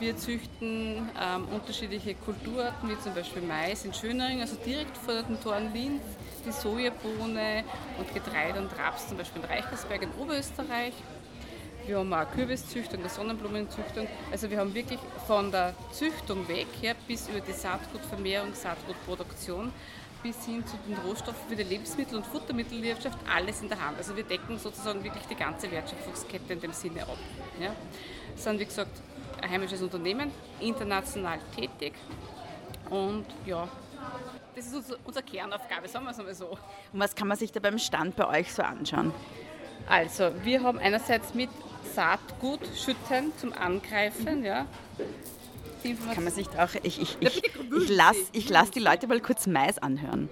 Wir 0.00 0.18
züchten 0.18 1.08
ähm, 1.18 1.48
unterschiedliche 1.50 2.14
Kulturarten, 2.14 2.90
wie 2.90 2.98
zum 3.00 3.14
Beispiel 3.14 3.40
Mais 3.40 3.86
in 3.86 3.94
Schönering, 3.94 4.42
also 4.42 4.56
direkt 4.56 4.98
vor 4.98 5.22
den 5.22 5.40
Toren 5.40 5.72
Linz 5.72 6.02
die 6.42 6.52
Sojabohne 6.52 7.64
und 7.98 8.14
Getreide 8.14 8.58
und 8.60 8.70
Raps, 8.78 9.08
zum 9.08 9.18
Beispiel 9.18 9.42
in 9.42 9.48
Reichersberg 9.48 10.02
in 10.02 10.10
Oberösterreich. 10.12 10.94
Wir 11.86 11.98
haben 11.98 12.12
auch 12.12 12.30
Kürbiszüchtung, 12.32 13.00
eine 13.00 13.08
Sonnenblumenzüchtung. 13.08 14.06
Also 14.30 14.50
wir 14.50 14.58
haben 14.58 14.74
wirklich 14.74 15.00
von 15.26 15.50
der 15.50 15.74
Züchtung 15.92 16.46
weg 16.46 16.68
ja, 16.82 16.92
bis 17.08 17.28
über 17.28 17.40
die 17.40 17.52
Saatgutvermehrung, 17.52 18.54
Saatgutproduktion 18.54 19.72
bis 20.22 20.44
hin 20.44 20.64
zu 20.66 20.76
den 20.86 20.96
Rohstoffen 20.98 21.48
für 21.48 21.56
die 21.56 21.62
Lebensmittel- 21.62 22.16
und 22.16 22.26
Futtermittelwirtschaft 22.26 23.18
alles 23.34 23.62
in 23.62 23.68
der 23.68 23.84
Hand. 23.84 23.96
Also 23.96 24.14
wir 24.14 24.24
decken 24.24 24.58
sozusagen 24.58 25.02
wirklich 25.02 25.24
die 25.24 25.34
ganze 25.34 25.70
Wertschöpfungskette 25.70 26.52
in 26.52 26.60
dem 26.60 26.72
Sinne 26.72 27.02
ab. 27.02 27.16
Ja. 27.58 27.74
Wir 28.34 28.42
sind 28.42 28.60
wie 28.60 28.66
gesagt 28.66 29.00
ein 29.40 29.50
heimisches 29.50 29.80
Unternehmen, 29.80 30.30
international 30.60 31.38
tätig 31.56 31.94
und 32.90 33.24
ja, 33.46 33.68
das 34.54 34.66
ist 34.66 34.74
unsere, 34.74 34.98
unsere 35.04 35.24
Kernaufgabe, 35.24 35.88
sagen 35.88 36.04
wir 36.04 36.10
es 36.10 36.18
einmal 36.18 36.34
so. 36.34 36.48
Und 36.92 37.00
was 37.00 37.14
kann 37.14 37.28
man 37.28 37.36
sich 37.36 37.52
da 37.52 37.60
beim 37.60 37.78
Stand 37.78 38.16
bei 38.16 38.26
euch 38.26 38.52
so 38.52 38.62
anschauen? 38.62 39.12
Also, 39.88 40.32
wir 40.42 40.62
haben 40.62 40.78
einerseits 40.78 41.34
mit 41.34 41.50
Saatgut 41.94 42.60
schütten 42.76 43.32
zum 43.38 43.52
Angreifen, 43.52 44.44
ja. 44.44 44.66
Kann 46.14 46.24
man 46.24 46.32
sich 46.32 46.46
auch, 46.58 46.74
ich, 46.82 47.00
ich, 47.00 47.16
ich, 47.20 47.42
ich 47.42 47.88
lasse 47.88 48.26
ich 48.32 48.48
lass 48.50 48.70
die 48.70 48.80
Leute 48.80 49.06
mal 49.06 49.20
kurz 49.20 49.46
Mais 49.46 49.78
anhören. 49.78 50.28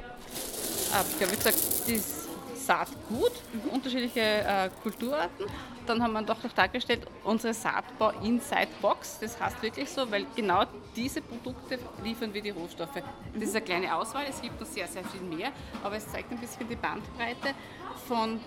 Ah, 0.92 1.02
ja, 1.20 1.30
wie 1.32 1.36
gesagt, 1.36 1.56
das 1.88 2.28
Saatgut, 2.66 3.32
unterschiedliche 3.72 4.20
äh, 4.20 4.68
Kulturarten. 4.82 5.46
Dann 5.89 6.03
haben 6.03 6.12
wir 6.12 6.22
doch 6.22 6.43
noch 6.43 6.53
dargestellt, 6.53 7.07
unsere 7.24 7.55
Saatbau 7.55 8.11
Inside 8.22 8.68
Box. 8.82 9.18
Das 9.20 9.41
heißt 9.41 9.62
wirklich 9.62 9.89
so, 9.89 10.11
weil 10.11 10.26
genau 10.36 10.64
diese 10.95 11.22
Produkte 11.22 11.78
liefern 12.05 12.34
wir 12.34 12.43
die 12.43 12.51
Rohstoffe. 12.51 13.03
Das 13.34 13.43
ist 13.43 13.57
eine 13.57 13.64
kleine 13.64 13.95
Auswahl, 13.95 14.26
es 14.28 14.43
gibt 14.43 14.61
noch 14.61 14.66
sehr, 14.66 14.86
sehr 14.86 15.03
viel 15.05 15.22
mehr, 15.22 15.51
aber 15.82 15.97
es 15.97 16.07
zeigt 16.11 16.30
ein 16.30 16.39
bisschen 16.39 16.68
die 16.68 16.76
Bandbreite 16.76 17.55
von 18.07 18.39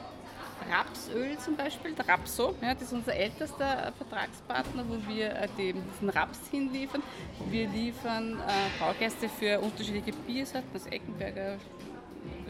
Rapsöl 0.70 1.38
zum 1.40 1.56
Beispiel, 1.56 1.94
der 1.94 2.08
Rapso, 2.08 2.54
ja, 2.62 2.74
das 2.74 2.84
ist 2.84 2.94
unser 2.94 3.16
ältester 3.16 3.92
Vertragspartner, 3.98 4.86
wo 4.88 4.98
wir 5.12 5.32
äh, 5.36 5.48
diesen 5.58 6.10
Raps 6.10 6.40
hinliefern. 6.52 7.02
Wir 7.50 7.68
liefern 7.68 8.40
äh, 8.40 8.80
Baugerste 8.80 9.28
für 9.28 9.60
unterschiedliche 9.60 10.14
Biersorten, 10.28 10.70
also 10.74 10.90
Eckenberger, 10.90 11.58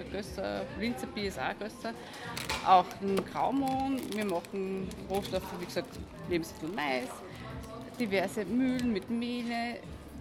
Gösser, 0.04 0.62
Linzer 0.80 1.08
BSA 1.08 1.54
Gösser, 1.54 1.94
auch 2.66 2.86
ein 3.02 3.24
Graumohn. 3.32 4.00
Wir 4.16 4.26
machen 4.26 4.88
Rohstoffe, 5.10 5.44
wie 5.60 5.66
gesagt, 5.66 5.98
Lebensmittel 6.30 6.70
Mais, 6.76 7.10
diverse 8.00 8.46
Mühlen 8.46 8.94
mit 8.94 9.10
Mehle, 9.10 9.78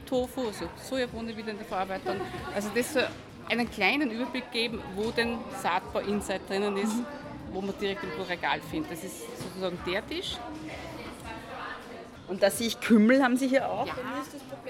Tofu, 0.07 0.47
also 0.49 0.66
Sojabohnen 0.89 1.37
wieder 1.37 1.51
in 1.51 1.59
der 1.59 1.66
Verarbeitung. 1.66 2.16
Also 2.55 2.70
das 2.74 2.93
soll 2.93 3.09
einen 3.49 3.70
kleinen 3.70 4.11
Überblick 4.11 4.51
geben, 4.53 4.81
wo 4.95 5.11
denn 5.11 5.39
Saatbau 5.62 6.01
Inside 6.01 6.41
drinnen 6.49 6.76
ist, 6.76 6.97
wo 7.53 7.61
man 7.61 7.74
direkt 7.81 8.05
im 8.05 8.22
Regal 8.22 8.61
findet. 8.70 8.93
Das 8.93 9.05
ist 9.05 9.22
sozusagen 9.39 9.78
der 9.87 10.07
Tisch. 10.07 10.37
Und 12.31 12.45
da 12.45 12.49
sehe 12.49 12.68
ich 12.68 12.81
Kümmel 12.81 13.22
haben 13.24 13.37
Sie 13.37 13.49
hier 13.49 13.68
auch. 13.68 13.89
Ja. 13.89 13.95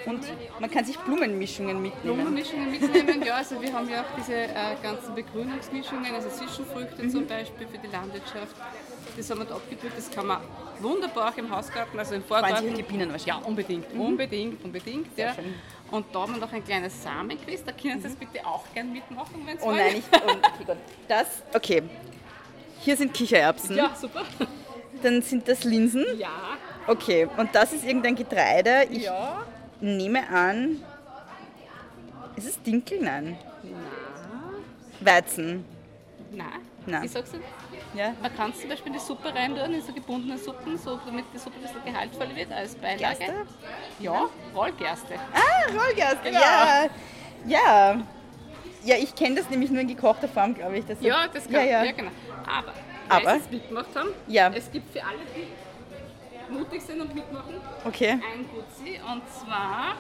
Und 0.07 0.25
man 0.59 0.71
kann 0.71 0.83
sich 0.83 0.99
Blumenmischungen 0.99 1.83
mitnehmen. 1.83 2.17
Blumenmischungen 2.17 2.71
mitnehmen, 2.71 3.23
ja. 3.23 3.35
Also 3.35 3.61
wir 3.61 3.71
haben 3.71 3.87
ja 3.89 4.01
auch 4.01 4.17
diese 4.17 4.35
äh, 4.35 4.77
ganzen 4.83 5.15
Begrünungsmischungen, 5.15 6.15
also 6.15 6.31
Zwischenfrüchte 6.31 7.03
mhm. 7.03 7.11
zum 7.11 7.27
Beispiel 7.27 7.67
für 7.69 7.77
die 7.77 7.89
Landwirtschaft. 7.89 8.57
Das 9.15 9.31
haben 9.31 9.41
wir 9.41 9.45
da 9.45 9.57
abgedrückt. 9.57 9.93
Das 9.95 10.11
kann 10.11 10.27
man 10.27 10.41
wunderbar 10.81 11.31
auch 11.31 11.37
im 11.37 11.55
Hausgarten, 11.55 11.99
also 11.99 12.15
im 12.15 12.25
Vorgarten. 12.25 12.65
Sich 12.65 12.77
die 12.77 12.83
Bienen 12.83 13.13
wahrscheinlich. 13.13 13.27
Ja, 13.27 13.37
unbedingt, 13.37 13.95
mhm. 13.95 14.01
unbedingt, 14.01 14.65
unbedingt. 14.65 15.19
Ja. 15.19 15.35
Und 15.91 16.07
da 16.15 16.21
haben 16.21 16.33
wir 16.33 16.41
noch 16.41 16.53
ein 16.55 16.65
kleines 16.65 17.03
Samenquiz. 17.03 17.63
Da 17.63 17.73
können 17.73 18.01
Sie 18.01 18.09
mhm. 18.09 18.13
das 18.13 18.15
bitte 18.15 18.47
auch 18.47 18.65
gern 18.73 18.91
mitmachen, 18.91 19.43
wenn 19.45 19.59
Sie 19.59 19.63
oh 19.63 19.67
wollen. 19.67 19.77
Nein, 19.77 19.97
ich, 19.97 20.05
oh 20.19 20.27
nein, 20.67 20.79
Das, 21.07 21.27
okay. 21.53 21.83
Hier 22.81 22.97
sind 22.97 23.13
Kichererbsen. 23.13 23.77
Ja, 23.77 23.95
super. 24.01 24.25
Dann 25.03 25.21
sind 25.21 25.47
das 25.47 25.65
Linsen. 25.65 26.07
Ja. 26.19 26.57
Okay, 26.87 27.29
und 27.37 27.55
das 27.55 27.73
ist 27.73 27.85
irgendein 27.85 28.17
Getreide. 28.17 28.85
Ich 28.91 29.05
ja. 29.05 29.43
nehme 29.81 30.27
an. 30.29 30.83
Ist 32.37 32.49
es 32.49 32.63
Dinkel? 32.63 33.01
Nein. 33.01 33.37
Na. 33.63 35.13
Weizen. 35.13 35.65
Nein. 36.33 36.47
Nein. 36.87 37.03
Wie 37.03 37.09
sagst 37.09 37.35
du? 37.35 37.39
Ja. 37.99 38.15
Man 38.23 38.35
kann 38.37 38.55
zum 38.55 38.69
Beispiel 38.69 38.89
in 38.93 38.99
die 38.99 39.05
Suppe 39.05 39.35
rein 39.35 39.55
tun, 39.55 39.75
in 39.75 39.83
so 39.83 39.93
gebundene 39.93 40.39
Suppen, 40.39 40.79
so, 40.79 40.99
damit 41.05 41.25
die 41.35 41.39
Suppe 41.39 41.57
ein 41.57 41.63
bisschen 41.63 41.85
gehaltvoller 41.85 42.35
wird 42.37 42.53
als 42.53 42.75
Beilage. 42.77 43.19
Gerste? 43.19 43.35
Ja, 43.99 44.29
Rollgerste. 44.55 45.15
Ah, 45.35 45.71
Rollgerste, 45.73 46.19
Genau. 46.25 46.41
ja. 46.41 46.87
Ja. 47.47 48.01
Ja, 48.83 48.97
ich 48.97 49.15
kenne 49.15 49.37
das 49.37 49.51
nämlich 49.51 49.71
nur 49.71 49.83
in 49.83 49.89
gekochter 49.89 50.29
Form, 50.29 50.55
glaube 50.55 50.79
ich. 50.79 50.87
Das 50.87 50.99
Ja, 51.01 51.27
das 51.33 51.45
kann 51.45 51.53
ja, 51.55 51.63
ja. 51.65 51.85
ja 51.85 51.93
genau. 51.93 52.11
Aber, 52.47 52.73
Aber? 53.09 53.37
es 53.37 53.51
mitgemacht 53.51 53.95
haben, 53.95 54.09
Ja. 54.27 54.51
es 54.55 54.71
gibt 54.71 54.91
für 54.93 55.05
alle, 55.05 55.19
die 55.37 55.47
mutig 56.51 56.83
sind 56.83 57.01
und 57.01 57.15
mitmachen, 57.15 57.55
Okay. 57.85 58.11
ein 58.13 58.47
Gutzi. 58.53 58.99
Und 59.01 59.23
zwar, 59.31 59.97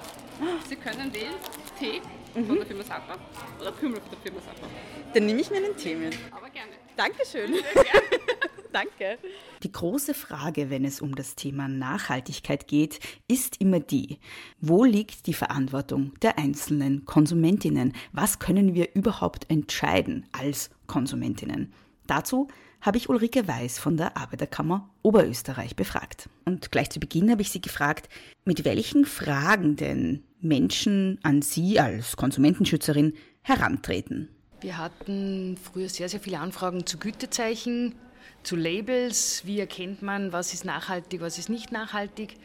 Sie 0.68 0.76
können 0.76 1.12
wählen 1.12 1.34
Tee 1.78 2.00
Mhm. 2.34 2.46
von 2.46 2.56
der 2.58 2.66
Firma 2.66 2.82
Sattler 2.84 3.16
oder 3.60 3.72
Kümmel 3.72 4.00
von 4.00 4.10
der 4.12 4.18
Firma 4.20 4.40
Sattler. 4.40 4.68
Dann 5.14 5.26
nehme 5.26 5.40
ich 5.40 5.50
mir 5.50 5.56
einen 5.56 5.76
Tee 5.76 5.96
mit. 5.96 6.16
Aber 6.30 6.48
gerne. 6.50 6.70
Dankeschön. 6.96 7.54
Danke. 8.72 9.18
Die 9.64 9.72
große 9.72 10.14
Frage, 10.14 10.70
wenn 10.70 10.84
es 10.84 11.00
um 11.00 11.16
das 11.16 11.34
Thema 11.34 11.66
Nachhaltigkeit 11.66 12.68
geht, 12.68 13.00
ist 13.26 13.60
immer 13.60 13.80
die, 13.80 14.20
wo 14.60 14.84
liegt 14.84 15.26
die 15.26 15.34
Verantwortung 15.34 16.12
der 16.22 16.38
einzelnen 16.38 17.04
Konsumentinnen? 17.04 17.94
Was 18.12 18.38
können 18.38 18.74
wir 18.74 18.94
überhaupt 18.94 19.50
entscheiden 19.50 20.26
als 20.30 20.70
Konsumentinnen? 20.86 21.72
Dazu 22.06 22.46
habe 22.80 22.98
ich 22.98 23.08
Ulrike 23.08 23.46
Weiß 23.46 23.78
von 23.78 23.96
der 23.96 24.16
Arbeiterkammer 24.16 24.88
Oberösterreich 25.02 25.76
befragt. 25.76 26.28
Und 26.44 26.72
gleich 26.72 26.90
zu 26.90 27.00
Beginn 27.00 27.30
habe 27.30 27.42
ich 27.42 27.50
sie 27.50 27.60
gefragt, 27.60 28.08
mit 28.44 28.64
welchen 28.64 29.04
Fragen 29.04 29.76
denn 29.76 30.22
Menschen 30.40 31.18
an 31.22 31.42
Sie 31.42 31.78
als 31.78 32.16
Konsumentenschützerin 32.16 33.14
herantreten. 33.42 34.28
Wir 34.60 34.78
hatten 34.78 35.56
früher 35.56 35.88
sehr, 35.88 36.08
sehr 36.08 36.20
viele 36.20 36.38
Anfragen 36.38 36.86
zu 36.86 36.98
Gütezeichen, 36.98 37.94
zu 38.42 38.56
Labels, 38.56 39.42
wie 39.44 39.60
erkennt 39.60 40.02
man, 40.02 40.32
was 40.32 40.54
ist 40.54 40.64
nachhaltig, 40.64 41.20
was 41.20 41.38
ist 41.38 41.48
nicht 41.48 41.72
nachhaltig. 41.72 42.36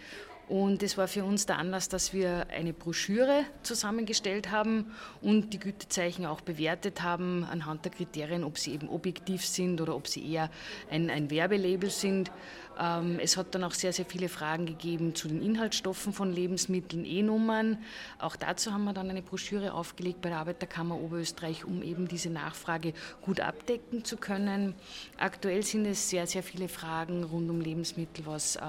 Und 0.47 0.83
es 0.83 0.95
war 0.97 1.07
für 1.07 1.23
uns 1.23 1.47
der 1.47 1.57
Anlass, 1.57 1.89
dass 1.89 2.13
wir 2.13 2.47
eine 2.55 2.71
Broschüre 2.71 3.45
zusammengestellt 3.63 4.51
haben 4.51 4.91
und 5.21 5.53
die 5.53 5.59
Gütezeichen 5.59 6.25
auch 6.27 6.41
bewertet 6.41 7.01
haben 7.01 7.43
anhand 7.43 7.85
der 7.85 7.91
Kriterien, 7.91 8.43
ob 8.43 8.59
sie 8.59 8.73
eben 8.73 8.87
objektiv 8.87 9.43
sind 9.43 9.81
oder 9.81 9.95
ob 9.95 10.07
sie 10.07 10.31
eher 10.31 10.51
ein, 10.91 11.09
ein 11.09 11.31
Werbelabel 11.31 11.89
sind. 11.89 12.31
Ähm, 12.79 13.19
es 13.19 13.37
hat 13.37 13.55
dann 13.55 13.63
auch 13.63 13.73
sehr, 13.73 13.93
sehr 13.93 14.05
viele 14.05 14.29
Fragen 14.29 14.65
gegeben 14.65 15.15
zu 15.15 15.27
den 15.27 15.41
Inhaltsstoffen 15.41 16.13
von 16.13 16.31
Lebensmitteln, 16.31 17.05
E-Nummern. 17.05 17.77
Auch 18.19 18.35
dazu 18.35 18.73
haben 18.73 18.83
wir 18.83 18.93
dann 18.93 19.09
eine 19.09 19.21
Broschüre 19.21 19.73
aufgelegt 19.73 20.21
bei 20.21 20.29
der 20.29 20.39
Arbeiterkammer 20.39 20.99
Oberösterreich, 20.99 21.65
um 21.65 21.81
eben 21.81 22.07
diese 22.07 22.29
Nachfrage 22.29 22.93
gut 23.21 23.39
abdecken 23.39 24.03
zu 24.03 24.17
können. 24.17 24.75
Aktuell 25.17 25.63
sind 25.63 25.85
es 25.85 26.09
sehr, 26.09 26.27
sehr 26.27 26.43
viele 26.43 26.67
Fragen 26.67 27.23
rund 27.23 27.49
um 27.49 27.61
Lebensmittel, 27.61 28.25
was 28.25 28.57
äh, 28.57 28.61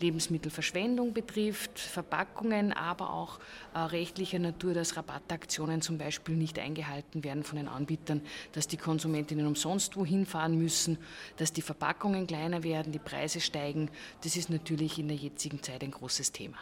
Lebensmittelverschwendung 0.00 1.12
betrifft, 1.12 1.78
Verpackungen, 1.78 2.72
aber 2.72 3.12
auch 3.12 3.38
äh, 3.74 3.78
rechtlicher 3.78 4.38
Natur, 4.38 4.74
dass 4.74 4.96
Rabattaktionen 4.96 5.80
zum 5.82 5.98
Beispiel 5.98 6.34
nicht 6.34 6.58
eingehalten 6.58 7.22
werden 7.22 7.44
von 7.44 7.56
den 7.56 7.68
Anbietern, 7.68 8.20
dass 8.52 8.66
die 8.66 8.76
Konsumentinnen 8.76 9.46
umsonst 9.46 9.96
wohin 9.96 10.26
fahren 10.26 10.58
müssen, 10.58 10.98
dass 11.36 11.52
die 11.52 11.62
Verpackungen 11.62 12.26
kleiner 12.26 12.62
werden, 12.62 12.92
die 12.92 12.98
Preise 12.98 13.40
steigen. 13.44 13.90
Das 14.22 14.36
ist 14.36 14.50
natürlich 14.50 14.98
in 14.98 15.08
der 15.08 15.16
jetzigen 15.16 15.62
Zeit 15.62 15.82
ein 15.82 15.90
großes 15.90 16.32
Thema. 16.32 16.56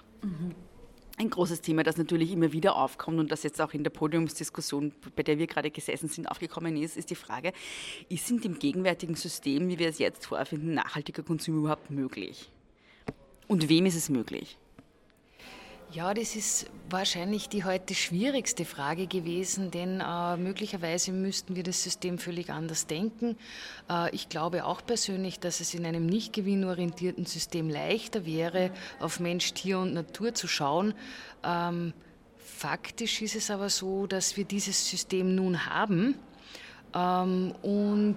Ein 1.18 1.30
großes 1.30 1.61
Thema, 1.61 1.83
das 1.83 1.99
natürlich 1.99 2.33
immer 2.33 2.53
wieder 2.53 2.76
aufkommt 2.76 3.18
und 3.18 3.30
das 3.30 3.43
jetzt 3.43 3.61
auch 3.61 3.74
in 3.74 3.85
der 3.85 3.91
Podiumsdiskussion, 3.91 4.93
bei 5.14 5.22
der 5.22 5.39
wir 5.39 5.47
gerade 5.47 5.70
gesessen 5.70 6.09
sind, 6.09 6.26
aufgekommen 6.26 6.76
ist, 6.76 6.97
ist 6.97 7.11
die 7.11 7.14
Frage, 7.14 7.53
ist 8.09 8.30
in 8.30 8.41
dem 8.41 8.59
gegenwärtigen 8.59 9.14
System, 9.14 9.68
wie 9.68 9.78
wir 9.78 9.89
es 9.89 9.99
jetzt 9.99 10.26
vorfinden, 10.26 10.74
nachhaltiger 10.74 11.22
Konsum 11.22 11.59
überhaupt 11.59 11.91
möglich? 11.91 12.51
Und 13.47 13.68
wem 13.68 13.87
ist 13.87 13.97
es 13.97 14.09
möglich? 14.09 14.57
Ja, 15.95 16.14
das 16.14 16.36
ist 16.36 16.70
wahrscheinlich 16.88 17.51
die 17.51 17.64
heute 17.64 17.95
schwierigste 17.95 18.64
Frage 18.64 19.07
gewesen, 19.07 19.70
denn 19.70 20.01
äh, 20.01 20.38
möglicherweise 20.38 21.12
müssten 21.12 21.55
wir 21.55 21.64
das 21.64 21.82
System 21.82 22.16
völlig 22.16 22.49
anders 22.49 22.86
denken. 22.86 23.36
Äh, 23.90 24.14
ich 24.14 24.30
glaube 24.30 24.64
auch 24.64 24.80
persönlich, 24.86 25.38
dass 25.38 25.61
es 25.61 25.74
in 25.74 25.84
einem 25.84 26.07
nicht 26.07 26.32
gewinnorientierten 26.32 27.26
System 27.26 27.68
leichter 27.68 28.24
wäre, 28.24 28.70
auf 29.01 29.20
Mensch, 29.20 29.53
Tier 29.53 29.80
und 29.80 29.93
Natur 29.93 30.32
zu 30.32 30.49
schauen. 30.49 30.95
Ähm, 31.45 31.93
faktisch 32.38 33.20
ist 33.20 33.36
es 33.36 33.51
aber 33.51 33.68
so, 33.68 34.07
dass 34.07 34.38
wir 34.38 34.45
dieses 34.45 34.88
System 34.88 35.34
nun 35.34 35.66
haben 35.66 36.14
ähm, 36.95 37.53
und 37.61 38.16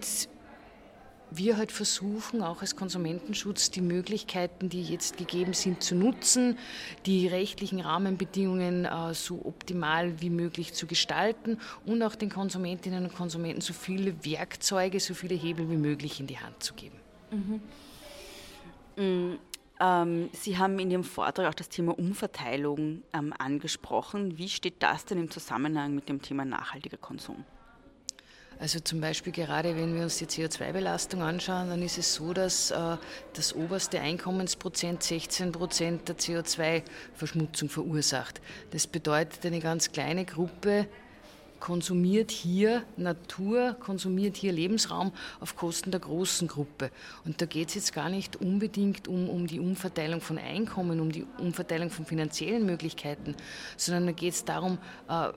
wir 1.32 1.57
halt 1.57 1.71
versuchen, 1.71 2.41
auch 2.41 2.61
als 2.61 2.76
Konsumentenschutz, 2.76 3.71
die 3.71 3.82
Möglichkeiten, 3.82 4.69
die 4.69 4.82
jetzt 4.82 5.17
gegeben 5.17 5.53
sind, 5.53 5.84
zu 5.84 5.95
nutzen, 5.95 6.57
die 7.05 7.28
rechtlichen 7.28 7.80
Rahmenbedingungen 7.80 8.86
äh, 8.86 9.13
so 9.13 9.41
optimal 9.45 10.21
wie 10.21 10.30
möglich 10.30 10.73
zu 10.73 10.88
gestalten 10.88 11.59
und 11.86 12.01
auch 12.03 12.15
den 12.15 12.30
Konsumentinnen 12.30 13.05
und 13.05 13.15
Konsumenten 13.15 13.61
so 13.61 13.73
viele 13.73 14.26
Werkzeuge, 14.26 14.99
so 14.99 15.13
viele 15.13 15.36
Hebel 15.36 15.69
wie 15.69 15.78
möglich 15.78 16.19
in 16.19 16.28
die 16.28 16.39
Hand 16.39 16.61
zu 16.61 16.73
geben. 16.73 16.97
Mm, 18.97 19.36
ähm, 19.80 20.30
Sie 20.32 20.57
haben 20.57 20.80
in 20.80 20.89
Ihrem 20.91 21.03
Vortrag 21.03 21.47
auch 21.49 21.53
das 21.53 21.69
Thema 21.69 21.97
Umverteilung 21.97 23.03
ähm, 23.13 23.34
angesprochen. 23.38 24.38
Wie 24.38 24.49
steht 24.49 24.82
das 24.82 25.05
denn 25.05 25.19
im 25.19 25.30
Zusammenhang 25.30 25.95
mit 25.95 26.07
dem 26.07 26.21
Thema 26.21 26.45
nachhaltiger 26.45 26.97
Konsum? 26.97 27.43
Also 28.60 28.80
zum 28.80 29.01
Beispiel 29.01 29.34
gerade 29.34 29.76
wenn 29.76 29.95
wir 29.95 30.03
uns 30.03 30.18
die 30.18 30.26
CO2-Belastung 30.26 31.22
anschauen, 31.22 31.70
dann 31.70 31.82
ist 31.82 31.97
es 31.97 32.14
so, 32.14 32.34
dass 32.34 32.72
äh, 32.72 32.97
das 33.34 33.53
oberste 33.53 33.99
Einkommensprozent 33.99 35.03
16 35.03 35.51
Prozent 35.51 36.08
der 36.08 36.18
CO2-Verschmutzung 36.18 37.70
verursacht. 37.70 38.41
Das 38.72 38.88
bedeutet, 38.88 39.45
eine 39.45 39.60
ganz 39.60 39.91
kleine 39.91 40.26
Gruppe 40.26 40.88
konsumiert 41.60 42.32
hier 42.32 42.84
Natur, 42.95 43.76
konsumiert 43.80 44.38
hier 44.38 44.51
Lebensraum 44.51 45.12
auf 45.39 45.56
Kosten 45.56 45.91
der 45.91 45.99
großen 45.99 46.47
Gruppe. 46.47 46.91
Und 47.26 47.41
da 47.41 47.45
geht 47.45 47.70
es 47.70 47.76
jetzt 47.76 47.93
gar 47.93 48.10
nicht 48.10 48.36
unbedingt 48.36 49.08
um, 49.08 49.30
um 49.30 49.47
die 49.47 49.60
Umverteilung 49.60 50.22
von 50.22 50.38
Einkommen, 50.38 50.99
um 50.99 51.12
die 51.12 51.26
Umverteilung 51.39 51.89
von 51.89 52.06
finanziellen 52.06 52.66
Möglichkeiten, 52.66 53.36
sondern 53.78 54.06
da 54.06 54.12
geht 54.12 54.34
es 54.34 54.45
darum, 54.45 54.78
äh, 55.10 55.30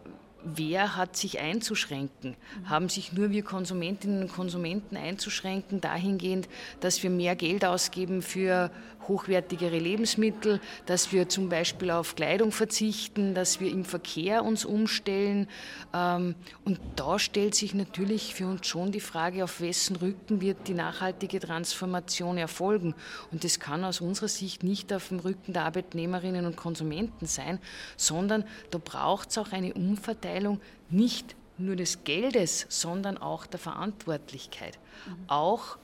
wer 0.44 0.96
hat 0.96 1.16
sich 1.16 1.40
einzuschränken? 1.40 2.36
Haben 2.64 2.88
sich 2.88 3.12
nur 3.12 3.30
wir 3.30 3.42
Konsumentinnen 3.42 4.22
und 4.22 4.32
Konsumenten 4.32 4.96
einzuschränken, 4.96 5.80
dahingehend, 5.80 6.48
dass 6.80 7.02
wir 7.02 7.10
mehr 7.10 7.36
Geld 7.36 7.64
ausgeben 7.64 8.22
für 8.22 8.70
hochwertigere 9.06 9.78
Lebensmittel, 9.78 10.60
dass 10.84 11.12
wir 11.12 11.28
zum 11.28 11.48
Beispiel 11.48 11.90
auf 11.90 12.14
Kleidung 12.14 12.52
verzichten, 12.52 13.34
dass 13.34 13.58
wir 13.58 13.70
im 13.70 13.86
Verkehr 13.86 14.44
uns 14.44 14.66
umstellen. 14.66 15.48
Ähm, 15.94 16.34
und 16.64 16.78
da 16.96 17.18
stellt 17.18 17.54
sich 17.54 17.72
natürlich 17.72 18.34
für 18.34 18.46
uns 18.46 18.66
schon 18.66 18.92
die 18.92 19.00
Frage, 19.00 19.44
auf 19.44 19.62
wessen 19.62 19.96
Rücken 19.96 20.42
wird 20.42 20.68
die 20.68 20.74
nachhaltige 20.74 21.40
Transformation 21.40 22.36
erfolgen. 22.36 22.94
Und 23.32 23.44
das 23.44 23.60
kann 23.60 23.82
aus 23.84 24.02
unserer 24.02 24.28
Sicht 24.28 24.62
nicht 24.62 24.92
auf 24.92 25.08
dem 25.08 25.20
Rücken 25.20 25.54
der 25.54 25.64
Arbeitnehmerinnen 25.64 26.44
und 26.44 26.56
Konsumenten 26.56 27.26
sein, 27.26 27.58
sondern 27.96 28.44
da 28.70 28.78
braucht 28.78 29.30
es 29.30 29.38
auch 29.38 29.52
eine 29.52 29.72
Umverteilung 29.72 30.27
nicht 30.90 31.36
nur 31.58 31.76
des 31.76 32.04
Geldes, 32.04 32.66
sondern 32.68 33.18
auch 33.18 33.46
der 33.46 33.58
Verantwortlichkeit. 33.58 34.78
Mhm. 35.06 35.14
Auch 35.28 35.76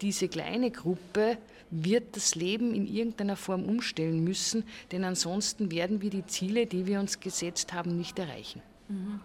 diese 0.00 0.28
kleine 0.28 0.70
Gruppe 0.70 1.38
wird 1.70 2.16
das 2.16 2.34
Leben 2.34 2.74
in 2.74 2.86
irgendeiner 2.86 3.36
Form 3.36 3.64
umstellen 3.64 4.22
müssen, 4.22 4.64
denn 4.92 5.04
ansonsten 5.04 5.70
werden 5.70 6.02
wir 6.02 6.10
die 6.10 6.26
Ziele, 6.26 6.66
die 6.66 6.86
wir 6.86 7.00
uns 7.00 7.20
gesetzt 7.20 7.72
haben, 7.72 7.96
nicht 7.96 8.18
erreichen. 8.18 8.62
Mhm. 8.88 9.20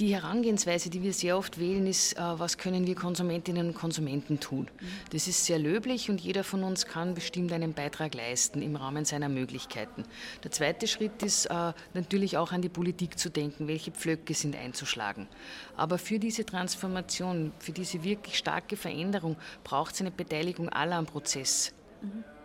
Die 0.00 0.12
Herangehensweise, 0.12 0.90
die 0.90 1.04
wir 1.04 1.12
sehr 1.12 1.38
oft 1.38 1.60
wählen, 1.60 1.86
ist, 1.86 2.14
äh, 2.14 2.20
was 2.20 2.58
können 2.58 2.84
wir 2.84 2.96
Konsumentinnen 2.96 3.68
und 3.68 3.74
Konsumenten 3.74 4.40
tun? 4.40 4.68
Das 5.10 5.28
ist 5.28 5.44
sehr 5.44 5.60
löblich 5.60 6.10
und 6.10 6.20
jeder 6.20 6.42
von 6.42 6.64
uns 6.64 6.86
kann 6.86 7.14
bestimmt 7.14 7.52
einen 7.52 7.74
Beitrag 7.74 8.12
leisten 8.14 8.60
im 8.60 8.74
Rahmen 8.74 9.04
seiner 9.04 9.28
Möglichkeiten. 9.28 10.02
Der 10.42 10.50
zweite 10.50 10.88
Schritt 10.88 11.22
ist 11.22 11.46
äh, 11.46 11.72
natürlich 11.92 12.36
auch 12.36 12.50
an 12.50 12.60
die 12.60 12.68
Politik 12.68 13.20
zu 13.20 13.30
denken, 13.30 13.68
welche 13.68 13.92
Pflöcke 13.92 14.34
sind 14.34 14.56
einzuschlagen. 14.56 15.28
Aber 15.76 15.98
für 15.98 16.18
diese 16.18 16.44
Transformation, 16.44 17.52
für 17.60 17.70
diese 17.70 18.02
wirklich 18.02 18.36
starke 18.36 18.76
Veränderung 18.76 19.36
braucht 19.62 19.94
es 19.94 20.00
eine 20.00 20.10
Beteiligung 20.10 20.70
aller 20.70 20.96
am 20.96 21.06
Prozess. 21.06 21.72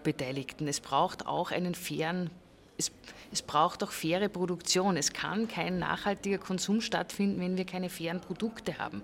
Beteiligten. 0.04 0.68
Es 0.68 0.80
braucht 0.80 1.26
auch 1.26 1.52
einen 1.52 1.74
fairen 1.74 2.30
es, 2.80 2.91
es 3.32 3.41
braucht 3.41 3.84
auch 3.84 3.91
faire 3.91 4.30
Produktion. 4.30 4.97
Es 4.97 5.13
kann 5.13 5.47
kein 5.47 5.80
nachhaltiger 5.80 6.38
Konsum 6.38 6.82
stattfinden, 6.82 7.39
wenn 7.39 7.57
wir 7.57 7.65
keine 7.65 7.89
fairen 7.89 8.21
Produkte 8.21 8.77
haben. 8.77 9.03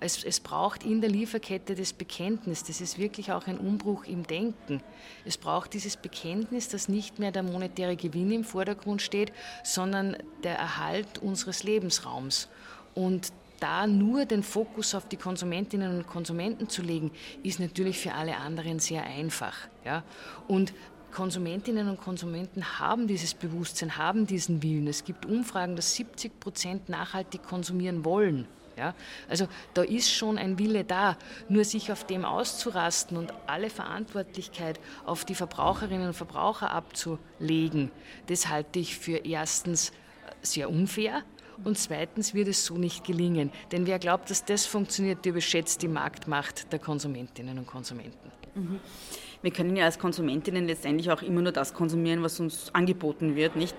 Es, 0.00 0.24
es, 0.24 0.40
braucht 0.40 0.82
in 0.82 1.00
der 1.00 1.10
Lieferkette 1.10 1.76
das 1.76 1.92
Bekenntnis. 1.92 2.64
Das 2.64 2.80
ist 2.80 2.98
wirklich 2.98 3.30
auch 3.30 3.46
ein 3.46 3.58
Umbruch 3.58 4.04
im 4.04 4.26
Denken. 4.26 4.82
Es 5.24 5.36
braucht 5.36 5.74
dieses 5.74 5.96
Bekenntnis, 5.96 6.68
dass 6.68 6.88
nicht 6.88 7.20
mehr 7.20 7.30
der 7.30 7.44
monetäre 7.44 7.96
Gewinn 7.96 8.32
im 8.32 8.44
Vordergrund 8.44 9.00
steht, 9.00 9.32
sondern 9.62 10.16
der 10.42 10.56
Erhalt 10.56 11.18
unseres 11.18 11.62
Lebensraums. 11.62 12.48
Und 12.94 13.32
da 13.60 13.86
nur 13.86 14.24
den 14.24 14.42
Fokus 14.42 14.92
auf 14.92 15.06
die 15.08 15.16
Konsumentinnen 15.16 15.96
und 15.96 16.06
Konsumenten 16.08 16.68
zu 16.68 16.82
legen, 16.82 17.12
ist 17.44 17.60
natürlich 17.60 17.96
für 17.96 18.12
alle 18.12 18.36
anderen 18.36 18.80
sehr 18.80 19.04
einfach. 19.04 19.56
Ja? 19.84 20.02
Und 20.48 20.74
Konsumentinnen 21.12 21.88
und 21.88 22.00
Konsumenten 22.00 22.78
haben 22.78 23.06
dieses 23.06 23.34
Bewusstsein, 23.34 23.96
haben 23.96 24.26
diesen 24.26 24.62
Willen. 24.62 24.88
Es 24.88 25.04
gibt 25.04 25.26
Umfragen, 25.26 25.76
dass 25.76 25.94
70 25.94 26.40
Prozent 26.40 26.88
nachhaltig 26.88 27.42
konsumieren 27.42 28.04
wollen. 28.04 28.48
Ja, 28.76 28.94
also 29.28 29.48
da 29.74 29.82
ist 29.82 30.10
schon 30.10 30.38
ein 30.38 30.58
Wille 30.58 30.82
da. 30.84 31.18
Nur 31.48 31.64
sich 31.64 31.92
auf 31.92 32.04
dem 32.04 32.24
auszurasten 32.24 33.18
und 33.18 33.32
alle 33.46 33.68
Verantwortlichkeit 33.68 34.80
auf 35.04 35.26
die 35.26 35.34
Verbraucherinnen 35.34 36.08
und 36.08 36.14
Verbraucher 36.14 36.70
abzulegen, 36.70 37.90
das 38.28 38.48
halte 38.48 38.78
ich 38.78 38.96
für 38.96 39.18
erstens 39.18 39.92
sehr 40.40 40.70
unfair 40.70 41.22
und 41.64 41.78
zweitens 41.78 42.34
wird 42.34 42.48
es 42.48 42.64
so 42.64 42.76
nicht 42.76 43.04
gelingen. 43.04 43.50
Denn 43.70 43.86
wer 43.86 43.98
glaubt, 43.98 44.30
dass 44.30 44.44
das 44.44 44.66
funktioniert, 44.66 45.24
der 45.24 45.32
überschätzt 45.32 45.82
die 45.82 45.88
Marktmacht 45.88 46.72
der 46.72 46.78
Konsumentinnen 46.78 47.58
und 47.58 47.66
Konsumenten. 47.66 48.30
Mhm 48.54 48.80
wir 49.42 49.50
können 49.50 49.76
ja 49.76 49.84
als 49.84 49.98
Konsumentinnen 49.98 50.66
letztendlich 50.66 51.10
auch 51.10 51.20
immer 51.20 51.42
nur 51.42 51.52
das 51.52 51.74
konsumieren, 51.74 52.22
was 52.22 52.40
uns 52.40 52.72
angeboten 52.74 53.34
wird, 53.34 53.56
nicht? 53.56 53.76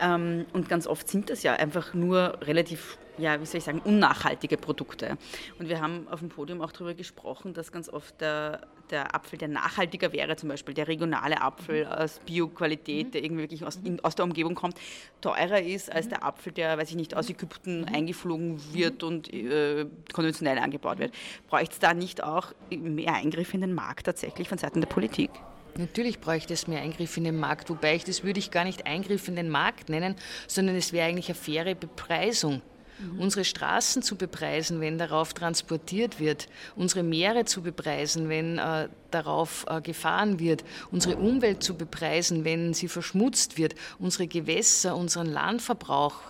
Ähm, 0.00 0.46
und 0.52 0.68
ganz 0.68 0.86
oft 0.86 1.08
sind 1.08 1.30
das 1.30 1.42
ja 1.42 1.54
einfach 1.54 1.94
nur 1.94 2.38
relativ, 2.42 2.98
ja, 3.18 3.40
wie 3.40 3.46
soll 3.46 3.58
ich 3.58 3.64
sagen, 3.64 3.80
unnachhaltige 3.84 4.56
Produkte. 4.56 5.18
Und 5.58 5.68
wir 5.68 5.80
haben 5.80 6.08
auf 6.08 6.20
dem 6.20 6.30
Podium 6.30 6.62
auch 6.62 6.72
darüber 6.72 6.94
gesprochen, 6.94 7.52
dass 7.52 7.70
ganz 7.70 7.88
oft 7.88 8.18
der, 8.20 8.66
der 8.90 9.14
Apfel, 9.14 9.38
der 9.38 9.48
nachhaltiger 9.48 10.12
wäre, 10.12 10.36
zum 10.36 10.48
Beispiel 10.48 10.74
der 10.74 10.88
regionale 10.88 11.42
Apfel 11.42 11.84
mhm. 11.84 11.92
aus 11.92 12.20
Bio-Qualität, 12.24 13.08
mhm. 13.08 13.10
der 13.10 13.24
irgendwie 13.24 13.42
wirklich 13.42 13.64
aus, 13.64 13.76
in, 13.84 14.02
aus, 14.02 14.14
der 14.14 14.24
Umgebung 14.24 14.54
kommt, 14.54 14.76
teurer 15.20 15.60
ist 15.60 15.92
als 15.92 16.06
mhm. 16.06 16.10
der 16.10 16.24
Apfel, 16.24 16.52
der, 16.52 16.78
weiß 16.78 16.90
ich 16.90 16.96
nicht, 16.96 17.14
aus 17.14 17.28
Ägypten 17.28 17.84
eingeflogen 17.84 18.58
wird 18.72 19.02
und 19.02 19.32
äh, 19.32 19.86
konventionell 20.12 20.58
angebaut 20.58 20.98
wird. 20.98 21.12
Bräuchte 21.48 21.74
es 21.74 21.78
da 21.78 21.92
nicht 21.92 22.22
auch 22.22 22.52
mehr 22.70 23.14
Eingriffe 23.14 23.54
in 23.54 23.60
den 23.60 23.74
Markt 23.74 24.06
tatsächlich 24.06 24.48
von 24.48 24.56
Seiten 24.56 24.80
der 24.80 24.88
Politik? 24.88 25.30
Natürlich 25.78 26.20
bräuchte 26.20 26.54
es 26.54 26.66
mehr 26.66 26.80
Eingriff 26.80 27.16
in 27.16 27.24
den 27.24 27.38
Markt, 27.38 27.70
wobei 27.70 27.94
ich 27.94 28.04
das 28.04 28.24
würde 28.24 28.38
ich 28.38 28.50
gar 28.50 28.64
nicht 28.64 28.86
Eingriff 28.86 29.28
in 29.28 29.36
den 29.36 29.48
Markt 29.48 29.88
nennen, 29.88 30.16
sondern 30.46 30.76
es 30.76 30.92
wäre 30.92 31.08
eigentlich 31.08 31.28
eine 31.28 31.34
faire 31.34 31.74
Bepreisung. 31.74 32.62
Mhm. 33.00 33.20
Unsere 33.20 33.44
Straßen 33.44 34.02
zu 34.02 34.16
bepreisen, 34.16 34.80
wenn 34.80 34.98
darauf 34.98 35.32
transportiert 35.32 36.20
wird, 36.20 36.48
unsere 36.76 37.02
Meere 37.02 37.44
zu 37.44 37.62
bepreisen, 37.62 38.28
wenn 38.28 38.58
äh, 38.58 38.88
darauf 39.10 39.64
äh, 39.68 39.80
gefahren 39.80 40.38
wird, 40.38 40.64
unsere 40.90 41.16
Umwelt 41.16 41.62
zu 41.62 41.76
bepreisen, 41.76 42.44
wenn 42.44 42.74
sie 42.74 42.88
verschmutzt 42.88 43.58
wird, 43.58 43.74
unsere 43.98 44.26
Gewässer, 44.26 44.96
unseren 44.96 45.26
Landverbrauch 45.26 46.20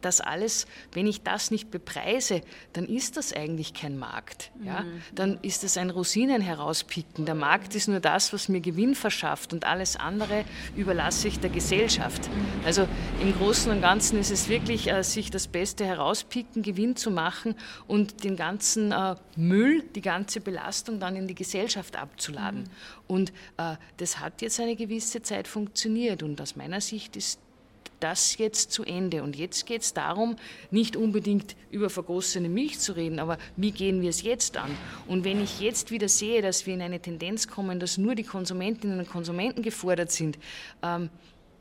das 0.00 0.20
alles, 0.20 0.66
wenn 0.92 1.06
ich 1.06 1.22
das 1.22 1.50
nicht 1.50 1.70
bepreise, 1.70 2.40
dann 2.72 2.86
ist 2.86 3.16
das 3.16 3.32
eigentlich 3.32 3.74
kein 3.74 3.98
Markt. 3.98 4.50
Ja? 4.64 4.80
Mhm. 4.80 5.02
Dann 5.14 5.38
ist 5.42 5.64
es 5.64 5.76
ein 5.76 5.90
Rosinen 5.90 6.40
herauspicken. 6.40 7.26
Der 7.26 7.34
Markt 7.34 7.74
ist 7.74 7.88
nur 7.88 8.00
das, 8.00 8.32
was 8.32 8.48
mir 8.48 8.60
Gewinn 8.60 8.94
verschafft 8.94 9.52
und 9.52 9.64
alles 9.64 9.96
andere 9.96 10.44
überlasse 10.76 11.28
ich 11.28 11.40
der 11.40 11.50
Gesellschaft. 11.50 12.28
Mhm. 12.28 12.64
Also 12.64 12.88
im 13.20 13.34
Großen 13.34 13.70
und 13.70 13.80
Ganzen 13.80 14.18
ist 14.18 14.30
es 14.30 14.48
wirklich, 14.48 14.90
äh, 14.90 15.02
sich 15.02 15.30
das 15.30 15.48
Beste 15.48 15.84
herauspicken, 15.84 16.62
Gewinn 16.62 16.96
zu 16.96 17.10
machen 17.10 17.54
und 17.86 18.24
den 18.24 18.36
ganzen 18.36 18.92
äh, 18.92 19.16
Müll, 19.36 19.82
die 19.94 20.02
ganze 20.02 20.40
Belastung 20.40 21.00
dann 21.00 21.16
in 21.16 21.26
die 21.26 21.34
Gesellschaft 21.34 21.96
abzuladen. 21.96 22.60
Mhm. 22.60 22.66
Und 23.06 23.32
äh, 23.56 23.76
das 23.96 24.20
hat 24.20 24.42
jetzt 24.42 24.60
eine 24.60 24.76
gewisse 24.76 25.22
Zeit 25.22 25.48
funktioniert 25.48 26.22
und 26.22 26.40
aus 26.40 26.56
meiner 26.56 26.80
Sicht 26.80 27.16
ist 27.16 27.40
das 28.00 28.38
jetzt 28.38 28.72
zu 28.72 28.84
Ende. 28.84 29.22
Und 29.22 29.36
jetzt 29.36 29.66
geht 29.66 29.82
es 29.82 29.94
darum, 29.94 30.36
nicht 30.70 30.96
unbedingt 30.96 31.56
über 31.70 31.90
vergossene 31.90 32.48
Milch 32.48 32.80
zu 32.80 32.92
reden, 32.92 33.18
aber 33.18 33.38
wie 33.56 33.70
gehen 33.70 34.02
wir 34.02 34.10
es 34.10 34.22
jetzt 34.22 34.56
an? 34.56 34.70
Und 35.06 35.24
wenn 35.24 35.42
ich 35.42 35.60
jetzt 35.60 35.90
wieder 35.90 36.08
sehe, 36.08 36.42
dass 36.42 36.66
wir 36.66 36.74
in 36.74 36.82
eine 36.82 37.00
Tendenz 37.00 37.48
kommen, 37.48 37.80
dass 37.80 37.98
nur 37.98 38.14
die 38.14 38.24
Konsumentinnen 38.24 38.98
und 38.98 39.08
Konsumenten 39.08 39.62
gefordert 39.62 40.10
sind, 40.10 40.38
ähm, 40.82 41.10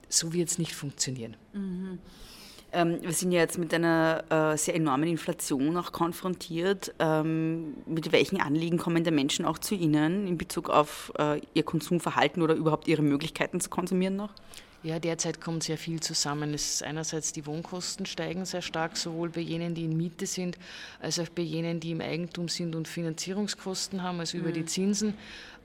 so 0.08 0.34
wird 0.34 0.50
es 0.50 0.58
nicht 0.58 0.74
funktionieren. 0.74 1.36
Mhm. 1.54 2.00
Ähm, 2.72 3.00
wir 3.02 3.14
sind 3.14 3.32
ja 3.32 3.40
jetzt 3.40 3.58
mit 3.58 3.74
einer 3.74 4.24
äh, 4.30 4.58
sehr 4.58 4.76
enormen 4.76 5.10
Inflation 5.10 5.76
auch 5.78 5.92
konfrontiert. 5.92 6.94
Ähm, 7.00 7.76
mit 7.86 8.12
welchen 8.12 8.40
Anliegen 8.42 8.78
kommen 8.78 9.04
der 9.04 9.14
Menschen 9.14 9.46
auch 9.46 9.58
zu 9.58 9.76
Ihnen 9.76 10.28
in 10.28 10.38
Bezug 10.38 10.70
auf 10.70 11.12
äh, 11.18 11.42
ihr 11.54 11.64
Konsumverhalten 11.64 12.44
oder 12.44 12.54
überhaupt 12.54 12.88
ihre 12.88 13.02
Möglichkeiten 13.02 13.60
zu 13.60 13.70
konsumieren 13.70 14.16
noch? 14.16 14.34
Ja, 14.82 14.98
derzeit 14.98 15.42
kommt 15.42 15.64
sehr 15.64 15.78
viel 15.78 16.00
zusammen. 16.00 16.54
Es 16.54 16.76
ist 16.76 16.84
einerseits 16.84 17.34
die 17.34 17.46
Wohnkosten 17.46 18.06
steigen 18.06 18.46
sehr 18.46 18.62
stark, 18.62 18.96
sowohl 18.96 19.30
bei 19.30 19.42
jenen, 19.42 19.76
die 19.76 19.84
in 19.84 19.98
Miete 19.98 20.26
sind, 20.26 20.58
als 21.02 21.20
auch 21.20 21.28
bei 21.28 21.42
jenen, 21.42 21.82
die 21.82 21.92
im 21.92 22.00
Eigentum 22.00 22.48
sind 22.48 22.76
und 22.76 22.88
Finanzierungskosten 22.88 24.04
haben, 24.04 24.22
also 24.22 24.38
mhm. 24.38 24.44
über 24.44 24.54
die 24.54 24.62
mhm. 24.62 24.68
Zinsen. 24.68 25.14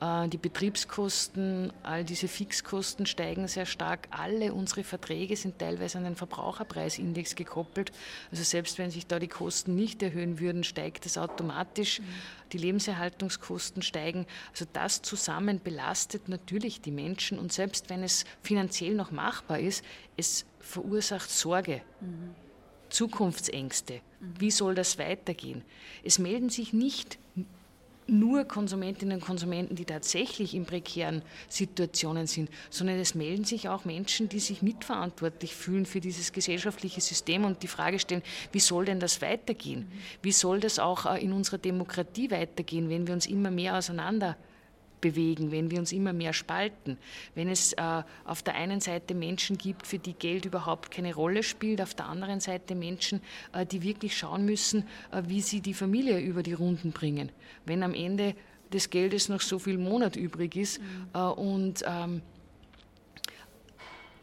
Äh, 0.05 0.29
die 0.29 0.39
Betriebskosten, 0.39 1.73
all 1.83 2.05
diese 2.05 2.29
Fixkosten 2.29 3.07
steigen 3.07 3.49
sehr 3.49 3.67
stark. 3.67 4.09
Alle 4.11 4.53
unsere 4.53 4.85
Verträge 4.85 5.37
sind 5.37 5.59
teilweise 5.59 5.99
an 5.99 6.05
den 6.05 6.17
Verbraucherpreisindex 6.17 7.35
gekoppelt. 7.35 7.93
Also 8.31 8.43
selbst 8.43 8.79
wenn 8.79 8.91
sich 8.91 9.07
da 9.07 9.19
die 9.19 9.29
Kosten 9.29 9.75
nicht 9.75 10.03
erhöhen 10.03 10.41
würden, 10.41 10.65
steigt 10.65 11.07
es 11.07 11.17
automatisch. 11.17 12.01
Mhm. 12.01 12.05
Die 12.53 12.59
Lebenserhaltungskosten 12.59 13.83
steigen. 13.83 14.27
Also 14.51 14.67
das 14.73 15.03
zusammen 15.03 15.61
belastet 15.63 16.29
natürlich 16.29 16.81
die 16.81 16.93
Menschen 16.93 17.39
und 17.39 17.53
selbst 17.53 17.91
wenn 17.91 18.03
es 18.03 18.25
finanziell 18.43 18.95
noch 18.95 19.11
machbar 19.11 19.59
ist, 19.59 19.85
es 20.17 20.45
verursacht 20.61 21.31
Sorge. 21.31 21.83
Mhm. 22.01 22.35
Zukunftsängste. 22.91 23.95
Mhm. 23.95 24.35
Wie 24.39 24.51
soll 24.51 24.75
das 24.75 24.99
weitergehen? 24.99 25.63
Es 26.05 26.19
melden 26.19 26.51
sich 26.51 26.73
nicht 26.73 27.19
nur 28.07 28.45
Konsumentinnen 28.45 29.19
und 29.19 29.25
Konsumenten, 29.25 29.77
die 29.77 29.85
tatsächlich 29.85 30.55
in 30.55 30.67
prekären 30.67 31.23
Situationen 31.49 32.27
sind, 32.27 32.51
sondern 32.71 32.99
es 32.99 33.15
melden 33.15 33.45
sich 33.45 33.69
auch 33.69 33.85
Menschen, 33.85 34.29
die 34.29 34.41
sich 34.41 34.63
mitverantwortlich 34.63 35.55
fühlen 35.55 35.87
für 35.87 36.01
dieses 36.01 36.33
gesellschaftliche 36.33 37.01
System 37.01 37.45
und 37.45 37.63
die 37.63 37.69
Frage 37.69 37.99
stellen, 37.99 38.23
wie 38.53 38.61
soll 38.61 38.85
denn 38.85 39.01
das 39.01 39.23
weitergehen? 39.23 39.91
Wie 40.23 40.33
soll 40.33 40.61
das 40.61 40.79
auch 40.79 41.07
äh, 41.07 41.23
in 41.23 41.33
unserer 41.33 41.59
Demokratie 41.59 42.31
weitergehen, 42.31 42.89
wenn 42.89 43.07
wir 43.07 43.15
uns 43.15 43.27
immer 43.27 43.51
mehr 43.51 43.77
auseinander 43.77 44.37
bewegen, 45.05 45.53
wenn 45.53 45.71
wir 45.71 45.79
uns 45.79 45.93
immer 45.93 46.15
mehr 46.15 46.33
spalten, 46.33 46.97
wenn 47.35 47.51
es 47.51 47.75
äh, 47.75 48.03
auf 48.25 48.43
der 48.43 48.55
einen 48.55 48.81
Seite 48.81 49.15
Menschen 49.15 49.59
gibt, 49.59 49.87
für 49.87 49.99
die 49.99 50.15
Geld 50.15 50.47
überhaupt 50.47 50.91
keine 50.91 51.15
Rolle 51.15 51.43
spielt, 51.43 51.83
auf 51.83 51.95
der 51.95 52.07
anderen 52.07 52.41
Seite 52.41 52.75
Menschen, 52.75 53.21
äh, 53.53 53.67
die 53.67 53.83
wirklich 53.83 54.17
schauen 54.17 54.47
müssen, 54.47 54.85
äh, 55.13 55.23
wie 55.27 55.43
sie 55.43 55.61
die 55.61 55.75
Familie 55.75 56.21
über 56.21 56.43
die 56.43 56.55
Runden 56.55 56.93
bringen. 56.93 57.31
Wenn 57.67 57.83
am 57.83 57.93
Ende 57.93 58.35
des 58.73 58.89
Geldes 58.89 59.29
noch 59.29 59.43
so 59.43 59.59
viel 59.59 59.77
Monat 59.77 60.17
übrig 60.17 60.57
ist 60.57 60.81
mhm. 60.81 60.87
Äh, 61.13 61.19
und 61.19 61.85
ähm, 61.87 62.23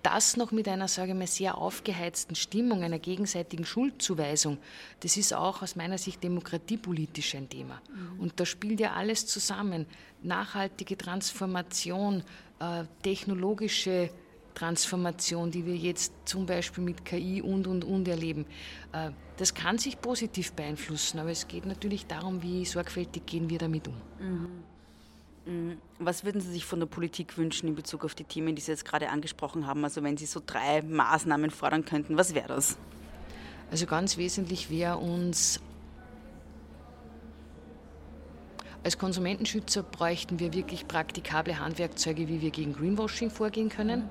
das 0.04 0.38
noch 0.38 0.52
mit 0.52 0.68
einer, 0.68 0.88
sage 0.88 1.12
ich 1.12 1.18
mal, 1.18 1.28
sehr 1.28 1.58
aufgeheizten 1.58 2.36
Stimmung, 2.36 2.84
einer 2.84 2.99
gegenseitigen 2.99 3.66
Schuldzuweisung, 3.66 4.58
das 5.02 5.18
ist 5.18 5.34
auch 5.34 5.62
aus 5.62 5.76
meiner 5.76 5.97
Sicht 5.97 6.24
demokratiepolitisch 6.24 7.36
ein 7.36 7.49
Thema. 7.49 7.82
Mhm. 7.89 8.20
Und 8.20 8.39
da 8.39 8.45
spielt 8.45 8.80
ja 8.80 8.93
alles 8.93 9.28
zusammen. 9.28 9.86
Nachhaltige 10.24 10.97
Transformation, 10.97 12.24
äh, 12.60 12.84
technologische 13.04 14.10
Transformation, 14.54 15.52
die 15.52 15.66
wir 15.66 15.76
jetzt 15.76 16.14
zum 16.26 16.45
Beispiel 16.45 16.84
mit 16.84 17.06
KI 17.06 17.41
und, 17.41 17.68
und, 17.68 17.84
und 17.84 18.08
erleben. 18.08 18.45
Äh, 18.91 19.12
das 19.38 19.54
kann 19.54 19.78
sich 19.78 19.99
positiv 19.99 20.54
beeinflussen, 20.54 21.20
aber 21.20 21.32
es 21.32 21.47
geht 21.47 21.66
natürlich 21.66 22.06
darum, 22.06 22.43
wie 22.43 22.66
sorgfältig 22.66 23.26
gehen 23.26 23.49
wir 23.49 23.58
damit 23.58 23.88
um. 23.88 23.95
Mhm. 24.20 24.61
Mhm. 25.45 25.77
Was 25.99 26.23
würden 26.23 26.41
Sie 26.41 26.51
sich 26.51 26.65
von 26.65 26.79
der 26.79 26.87
Politik 26.87 27.37
wünschen 27.37 27.67
in 27.67 27.75
Bezug 27.75 28.05
auf 28.05 28.15
die 28.15 28.23
Themen, 28.23 28.55
die 28.55 28.61
Sie 28.61 28.71
jetzt 28.71 28.85
gerade 28.85 29.09
angesprochen 29.09 29.67
haben? 29.67 29.83
Also 29.83 30.03
wenn 30.03 30.17
Sie 30.17 30.25
so 30.25 30.41
drei 30.45 30.81
Maßnahmen 30.81 31.51
fordern 31.51 31.85
könnten, 31.85 32.17
was 32.17 32.33
wäre 32.33 32.47
das? 32.47 32.77
Also 33.69 33.85
ganz 33.85 34.17
wesentlich 34.17 34.69
wäre 34.69 34.97
uns 34.97 35.61
als 38.83 38.97
Konsumentenschützer 38.97 39.83
bräuchten 39.83 40.39
wir 40.39 40.53
wirklich 40.53 40.87
praktikable 40.87 41.59
Handwerkzeuge, 41.59 42.27
wie 42.27 42.41
wir 42.41 42.49
gegen 42.49 42.73
Greenwashing 42.73 43.29
vorgehen 43.29 43.69
können. 43.69 44.09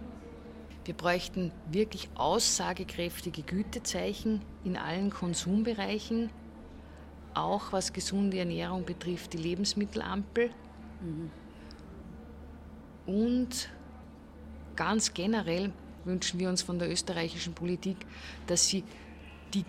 Wir 0.85 0.95
bräuchten 0.95 1.51
wirklich 1.71 2.09
aussagekräftige 2.15 3.43
Gütezeichen 3.43 4.41
in 4.65 4.77
allen 4.77 5.11
Konsumbereichen, 5.11 6.31
auch 7.35 7.73
was 7.73 7.93
gesunde 7.93 8.39
Ernährung 8.39 8.85
betrifft, 8.85 9.33
die 9.33 9.39
Lebensmittelampel. 9.39 10.51
Mhm. 11.01 11.31
Und 13.07 13.69
ganz 14.77 15.15
generell 15.15 15.73
wünschen 16.05 16.41
wir 16.41 16.49
uns 16.49 16.63
von 16.63 16.79
der 16.79 16.91
österreichischen 16.91 17.55
Politik, 17.55 17.97
dass 18.47 18.67
sie 18.67 18.85
die 19.55 19.65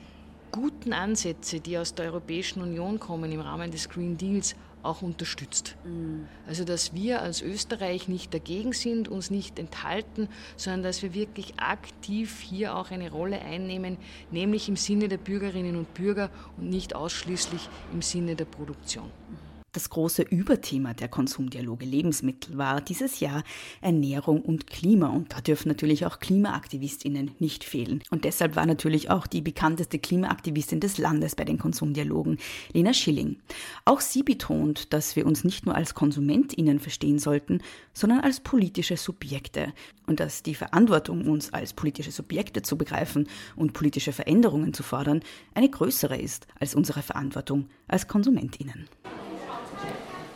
guten 0.52 0.94
Ansätze, 0.94 1.60
die 1.60 1.78
aus 1.78 1.96
der 1.96 2.06
Europäischen 2.06 2.62
Union 2.62 3.00
kommen 3.00 3.32
im 3.32 3.40
Rahmen 3.40 3.72
des 3.72 3.90
Green 3.90 4.18
Deals, 4.18 4.56
auch 4.84 5.02
unterstützt. 5.02 5.76
Mhm. 5.84 6.28
Also 6.48 6.64
dass 6.64 6.94
wir 6.94 7.22
als 7.22 7.42
Österreich 7.42 8.08
nicht 8.08 8.34
dagegen 8.34 8.74
sind, 8.74 9.08
uns 9.08 9.30
nicht 9.30 9.60
enthalten, 9.60 10.28
sondern 10.58 10.84
dass 10.84 11.04
wir 11.04 11.14
wirklich 11.14 11.60
aktiv 11.60 12.40
hier 12.42 12.76
auch 12.76 12.90
eine 12.90 13.12
Rolle 13.12 13.42
einnehmen, 13.42 13.98
nämlich 14.32 14.70
im 14.70 14.76
Sinne 14.76 15.08
der 15.08 15.18
Bürgerinnen 15.18 15.76
und 15.76 15.94
Bürger 15.94 16.32
und 16.58 16.70
nicht 16.70 16.96
ausschließlich 16.96 17.70
im 17.94 18.02
Sinne 18.02 18.36
der 18.36 18.46
Produktion. 18.46 19.06
Mhm. 19.06 19.41
Das 19.74 19.90
große 19.90 20.24
Überthema 20.24 20.94
der 20.94 21.08
Konsumdialoge 21.08 21.86
Lebensmittel 21.86 22.58
war 22.58 22.82
dieses 22.82 23.22
Jahr 23.22 23.42
Ernährung 23.80 24.42
und 24.42 24.68
Klima 24.68 25.08
und 25.08 25.32
da 25.32 25.40
dürfen 25.40 25.70
natürlich 25.70 26.06
auch 26.06 26.20
Klimaaktivistinnen 26.20 27.32
nicht 27.40 27.64
fehlen. 27.64 28.04
Und 28.10 28.26
deshalb 28.26 28.58
war 28.58 28.66
natürlich 28.66 29.10
auch 29.10 29.28
die 29.28 29.40
bekannteste 29.40 29.98
Klimaaktivistin 29.98 30.82
des 30.82 30.98
Landes 30.98 31.38
bei 31.38 31.46
den 31.46 31.58
Konsumdialogen, 31.58 32.38
Lena 32.74 32.94
Schilling. 32.94 33.38
Auch 33.86 34.02
sie 34.02 34.24
betont, 34.24 34.92
dass 34.92 35.16
wir 35.16 35.26
uns 35.26 35.46
nicht 35.46 35.66
nur 35.66 35.74
als 35.74 35.96
Konsumentinnen 35.96 36.82
verstehen 36.82 37.18
sollten, 37.18 37.62
sondern 37.94 38.20
als 38.20 38.42
politische 38.42 38.98
Subjekte 38.98 39.72
und 40.06 40.20
dass 40.20 40.44
die 40.44 40.56
Verantwortung, 40.56 41.26
uns 41.30 41.54
als 41.54 41.72
politische 41.72 42.12
Subjekte 42.12 42.62
zu 42.62 42.78
begreifen 42.78 43.30
und 43.56 43.72
politische 43.72 44.12
Veränderungen 44.12 44.74
zu 44.74 44.84
fordern, 44.84 45.22
eine 45.54 45.70
größere 45.70 46.18
ist 46.18 46.46
als 46.60 46.76
unsere 46.76 47.04
Verantwortung 47.04 47.70
als 47.88 48.10
Konsumentinnen. 48.10 48.90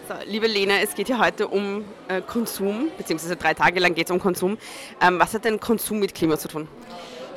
So, 0.07 0.13
liebe 0.27 0.45
Lena, 0.45 0.81
es 0.81 0.93
geht 0.93 1.09
ja 1.09 1.17
heute 1.17 1.47
um 1.47 1.83
äh, 2.07 2.21
Konsum, 2.21 2.89
beziehungsweise 2.95 3.35
drei 3.35 3.55
Tage 3.55 3.79
lang 3.79 3.95
geht 3.95 4.05
es 4.05 4.11
um 4.11 4.19
Konsum. 4.19 4.59
Ähm, 5.01 5.17
was 5.17 5.33
hat 5.33 5.45
denn 5.45 5.59
Konsum 5.59 5.97
mit 5.97 6.13
Klima 6.13 6.37
zu 6.37 6.47
tun? 6.47 6.67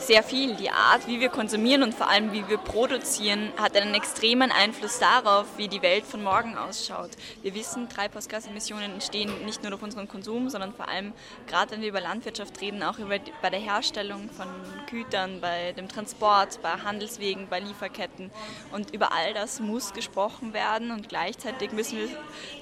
Sehr 0.09 0.23
viel. 0.23 0.55
Die 0.55 0.71
Art, 0.71 1.07
wie 1.07 1.21
wir 1.21 1.29
konsumieren 1.29 1.83
und 1.83 1.95
vor 1.95 2.09
allem 2.09 2.33
wie 2.33 2.49
wir 2.49 2.57
produzieren, 2.57 3.53
hat 3.59 3.77
einen 3.77 3.95
extremen 3.95 4.51
Einfluss 4.51 4.99
darauf, 4.99 5.45
wie 5.59 5.69
die 5.69 5.83
Welt 5.83 6.07
von 6.07 6.23
morgen 6.23 6.57
ausschaut. 6.57 7.11
Wir 7.43 7.55
wissen, 7.55 7.91
Treibhausgasemissionen 7.91 8.95
entstehen 8.95 9.45
nicht 9.45 9.63
nur 9.63 9.71
durch 9.71 9.83
unseren 9.83 10.09
Konsum, 10.09 10.49
sondern 10.49 10.73
vor 10.73 10.89
allem, 10.89 11.13
gerade 11.47 11.73
wenn 11.73 11.83
wir 11.83 11.91
über 11.91 12.01
Landwirtschaft 12.01 12.59
reden, 12.63 12.83
auch 12.83 12.99
über, 12.99 13.19
bei 13.43 13.51
der 13.51 13.61
Herstellung 13.61 14.31
von 14.31 14.47
Gütern, 14.91 15.43
bei 15.43 15.73
dem 15.73 15.89
Transport, 15.89 16.63
bei 16.63 16.71
Handelswegen, 16.71 17.47
bei 17.51 17.61
Lieferketten. 17.61 18.31
Und 18.73 18.95
über 18.95 19.13
all 19.13 19.35
das 19.35 19.61
muss 19.61 19.93
gesprochen 19.93 20.55
werden 20.55 20.91
und 20.91 21.11
gleichzeitig 21.11 21.73
müssen 21.73 21.99
wir 21.99 22.09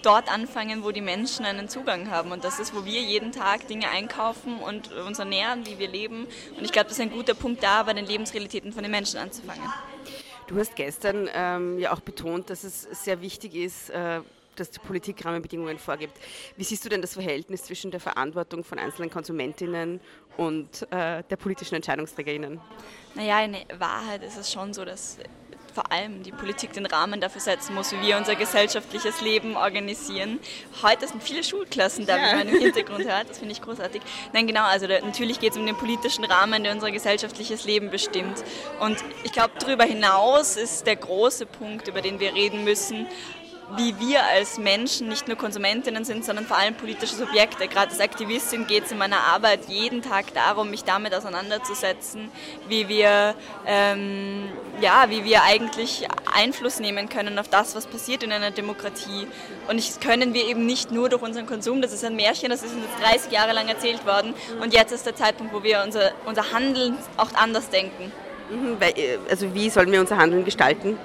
dort 0.03 0.32
anfangen, 0.32 0.82
wo 0.82 0.90
die 0.90 1.01
Menschen 1.01 1.47
einen 1.47 1.68
Zugang 1.68 2.11
haben. 2.11 2.32
Und 2.32 2.42
das 2.42 2.59
ist, 2.59 2.74
wo 2.74 2.84
wir 2.84 3.01
jeden 3.01 3.30
Tag 3.30 3.68
Dinge 3.68 3.88
einkaufen 3.88 4.59
und 4.59 4.90
uns 4.92 5.20
ernähren, 5.20 5.64
wie 5.64 5.78
wir 5.78 5.86
leben. 5.86 6.26
Und 6.57 6.64
ich 6.64 6.72
glaube, 6.72 6.88
das 6.88 6.99
ist 6.99 7.03
ein 7.03 7.12
guter 7.12 7.36
Punkt 7.39 7.62
da, 7.62 7.82
bei 7.82 7.93
den 7.93 8.07
Lebensrealitäten 8.07 8.72
von 8.72 8.82
den 8.82 8.91
Menschen 8.91 9.18
anzufangen. 9.18 9.62
Du 10.47 10.57
hast 10.59 10.76
gestern 10.76 11.28
ähm, 11.34 11.78
ja 11.78 11.93
auch 11.93 12.01
betont, 12.01 12.51
dass 12.51 12.62
es 12.62 12.82
sehr 12.82 13.20
wichtig 13.20 13.55
ist, 13.55 13.91
äh, 13.91 14.20
dass 14.55 14.70
die 14.70 14.78
Politik 14.78 15.24
Rahmenbedingungen 15.24 15.78
vorgibt. 15.78 16.18
Wie 16.57 16.64
siehst 16.64 16.84
du 16.84 16.89
denn 16.89 17.01
das 17.01 17.14
Verhältnis 17.14 17.64
zwischen 17.64 17.91
der 17.91 18.01
Verantwortung 18.01 18.64
von 18.64 18.78
einzelnen 18.78 19.11
Konsumentinnen 19.11 20.01
und 20.37 20.82
äh, 20.91 21.22
der 21.22 21.37
politischen 21.37 21.74
Entscheidungsträgerinnen? 21.74 22.61
Naja, 23.14 23.45
in 23.45 23.57
Wahrheit 23.78 24.22
ist 24.22 24.37
es 24.37 24.53
schon 24.53 24.72
so, 24.72 24.84
dass 24.84 25.18
vor 25.76 25.92
allem 25.92 26.22
die 26.22 26.32
Politik 26.32 26.72
den 26.72 26.86
Rahmen 26.86 27.20
dafür 27.20 27.42
setzen 27.42 27.74
muss, 27.74 27.92
wie 27.92 28.00
wir 28.00 28.16
unser 28.16 28.34
gesellschaftliches 28.34 29.20
Leben 29.20 29.56
organisieren. 29.56 30.40
Heute 30.82 31.06
sind 31.06 31.22
viele 31.22 31.44
Schulklassen 31.44 32.06
da, 32.06 32.16
ja. 32.16 32.32
wie 32.32 32.36
man 32.36 32.48
im 32.48 32.58
Hintergrund 32.62 33.04
hört. 33.04 33.28
Das 33.28 33.38
finde 33.38 33.52
ich 33.52 33.60
großartig. 33.60 34.00
Nein, 34.32 34.46
genau, 34.46 34.64
also 34.64 34.86
natürlich 34.86 35.38
geht 35.38 35.52
es 35.52 35.58
um 35.58 35.66
den 35.66 35.76
politischen 35.76 36.24
Rahmen, 36.24 36.64
der 36.64 36.72
unser 36.72 36.90
gesellschaftliches 36.90 37.66
Leben 37.66 37.90
bestimmt. 37.90 38.42
Und 38.80 38.96
ich 39.22 39.32
glaube, 39.32 39.50
darüber 39.58 39.84
hinaus 39.84 40.56
ist 40.56 40.86
der 40.86 40.96
große 40.96 41.44
Punkt, 41.44 41.88
über 41.88 42.00
den 42.00 42.20
wir 42.20 42.32
reden 42.32 42.64
müssen, 42.64 43.06
wie 43.74 43.98
wir 43.98 44.24
als 44.24 44.58
Menschen 44.58 45.08
nicht 45.08 45.26
nur 45.26 45.36
Konsumentinnen 45.36 46.04
sind, 46.04 46.24
sondern 46.24 46.46
vor 46.46 46.56
allem 46.56 46.74
politische 46.74 47.16
Subjekte. 47.16 47.66
Gerade 47.66 47.90
als 47.90 48.00
Aktivistin 48.00 48.66
geht 48.66 48.84
es 48.84 48.92
in 48.92 48.98
meiner 48.98 49.18
Arbeit 49.18 49.68
jeden 49.68 50.02
Tag 50.02 50.32
darum, 50.34 50.70
mich 50.70 50.84
damit 50.84 51.14
auseinanderzusetzen, 51.14 52.30
wie 52.68 52.88
wir, 52.88 53.34
ähm, 53.66 54.48
ja, 54.80 55.06
wie 55.08 55.24
wir 55.24 55.42
eigentlich 55.42 56.06
Einfluss 56.32 56.78
nehmen 56.78 57.08
können 57.08 57.38
auf 57.38 57.48
das, 57.48 57.74
was 57.74 57.86
passiert 57.86 58.22
in 58.22 58.30
einer 58.30 58.52
Demokratie. 58.52 59.26
Und 59.68 59.80
das 59.80 59.98
können 59.98 60.32
wir 60.32 60.46
eben 60.46 60.64
nicht 60.64 60.92
nur 60.92 61.08
durch 61.08 61.22
unseren 61.22 61.46
Konsum, 61.46 61.82
das 61.82 61.92
ist 61.92 62.04
ein 62.04 62.14
Märchen, 62.14 62.50
das 62.50 62.62
ist 62.62 62.72
uns 62.72 62.84
jetzt 62.84 63.02
30 63.02 63.32
Jahre 63.32 63.52
lang 63.52 63.66
erzählt 63.66 64.06
worden 64.06 64.34
und 64.60 64.72
jetzt 64.74 64.92
ist 64.92 65.04
der 65.06 65.16
Zeitpunkt, 65.16 65.52
wo 65.52 65.64
wir 65.64 65.82
unser, 65.84 66.12
unser 66.24 66.52
Handeln 66.52 66.98
auch 67.16 67.34
anders 67.34 67.68
denken. 67.68 68.12
Mhm, 68.48 68.76
also 69.28 69.52
wie 69.54 69.68
sollen 69.70 69.90
wir 69.90 70.00
unser 70.00 70.18
Handeln 70.18 70.44
gestalten? 70.44 70.96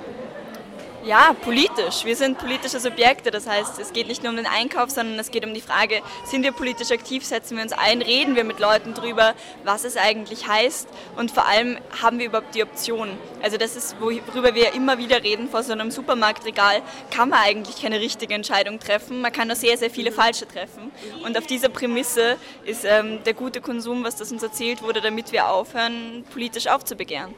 Ja, 1.03 1.35
politisch. 1.41 2.05
Wir 2.05 2.15
sind 2.15 2.37
politische 2.37 2.79
Subjekte. 2.79 3.31
Das 3.31 3.47
heißt, 3.47 3.79
es 3.79 3.91
geht 3.91 4.07
nicht 4.07 4.21
nur 4.21 4.29
um 4.29 4.37
den 4.37 4.45
Einkauf, 4.45 4.91
sondern 4.91 5.17
es 5.17 5.31
geht 5.31 5.43
um 5.43 5.53
die 5.55 5.61
Frage, 5.61 6.01
sind 6.25 6.43
wir 6.43 6.51
politisch 6.51 6.91
aktiv, 6.91 7.25
setzen 7.25 7.57
wir 7.57 7.63
uns 7.63 7.73
ein, 7.73 8.03
reden 8.03 8.35
wir 8.35 8.43
mit 8.43 8.59
Leuten 8.59 8.93
drüber, 8.93 9.33
was 9.63 9.83
es 9.83 9.97
eigentlich 9.97 10.47
heißt 10.47 10.87
und 11.17 11.31
vor 11.31 11.47
allem 11.47 11.79
haben 12.03 12.19
wir 12.19 12.27
überhaupt 12.27 12.53
die 12.53 12.61
Option. 12.61 13.09
Also 13.41 13.57
das 13.57 13.75
ist, 13.75 13.95
worüber 13.99 14.53
wir 14.53 14.73
immer 14.73 14.99
wieder 14.99 15.23
reden, 15.23 15.49
vor 15.49 15.63
so 15.63 15.71
einem 15.71 15.89
Supermarktregal 15.89 16.83
kann 17.09 17.29
man 17.29 17.39
eigentlich 17.39 17.81
keine 17.81 17.99
richtige 17.99 18.35
Entscheidung 18.35 18.79
treffen. 18.79 19.21
Man 19.21 19.31
kann 19.31 19.47
nur 19.47 19.55
sehr, 19.55 19.77
sehr 19.77 19.89
viele 19.89 20.11
falsche 20.11 20.47
treffen. 20.47 20.91
Und 21.25 21.35
auf 21.35 21.47
dieser 21.47 21.69
Prämisse 21.69 22.37
ist 22.63 22.85
ähm, 22.85 23.23
der 23.23 23.33
gute 23.33 23.59
Konsum, 23.59 24.03
was 24.03 24.17
das 24.17 24.31
uns 24.31 24.43
erzählt 24.43 24.83
wurde, 24.83 25.01
damit 25.01 25.31
wir 25.31 25.49
aufhören, 25.49 26.23
politisch 26.31 26.67
aufzubegehren. 26.67 27.33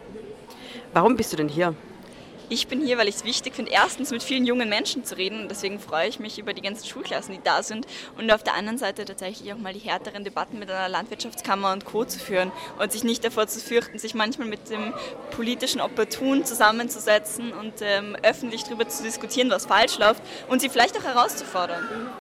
Warum 0.91 1.15
bist 1.15 1.31
du 1.31 1.37
denn 1.37 1.47
hier? 1.47 1.73
Ich 2.53 2.67
bin 2.67 2.85
hier, 2.85 2.99
weil 2.99 3.07
ich 3.07 3.15
es 3.15 3.23
wichtig 3.23 3.55
finde, 3.55 3.71
erstens 3.71 4.11
mit 4.11 4.21
vielen 4.21 4.45
jungen 4.45 4.69
Menschen 4.69 5.03
zu 5.03 5.17
reden. 5.17 5.47
Deswegen 5.49 5.79
freue 5.79 6.07
ich 6.07 6.19
mich 6.19 6.37
über 6.37 6.53
die 6.53 6.61
ganzen 6.61 6.87
Schulklassen, 6.87 7.33
die 7.33 7.41
da 7.43 7.63
sind. 7.63 7.87
Und 8.15 8.31
auf 8.31 8.43
der 8.43 8.53
anderen 8.53 8.77
Seite 8.77 9.05
tatsächlich 9.05 9.51
auch 9.51 9.57
mal 9.57 9.73
die 9.73 9.79
härteren 9.79 10.23
Debatten 10.23 10.59
mit 10.59 10.69
einer 10.69 10.87
Landwirtschaftskammer 10.87 11.73
und 11.73 11.83
Co. 11.83 12.05
zu 12.05 12.19
führen 12.19 12.51
und 12.77 12.91
sich 12.91 13.03
nicht 13.03 13.25
davor 13.25 13.47
zu 13.47 13.59
fürchten, 13.59 13.97
sich 13.97 14.13
manchmal 14.13 14.47
mit 14.47 14.69
dem 14.69 14.93
politischen 15.31 15.81
Opportun 15.81 16.45
zusammenzusetzen 16.45 17.53
und 17.53 17.73
ähm, 17.81 18.15
öffentlich 18.21 18.63
darüber 18.65 18.87
zu 18.87 19.01
diskutieren, 19.01 19.49
was 19.49 19.65
falsch 19.65 19.97
läuft 19.97 20.21
und 20.47 20.61
sie 20.61 20.69
vielleicht 20.69 20.95
auch 20.95 21.03
herauszufordern. 21.03 22.21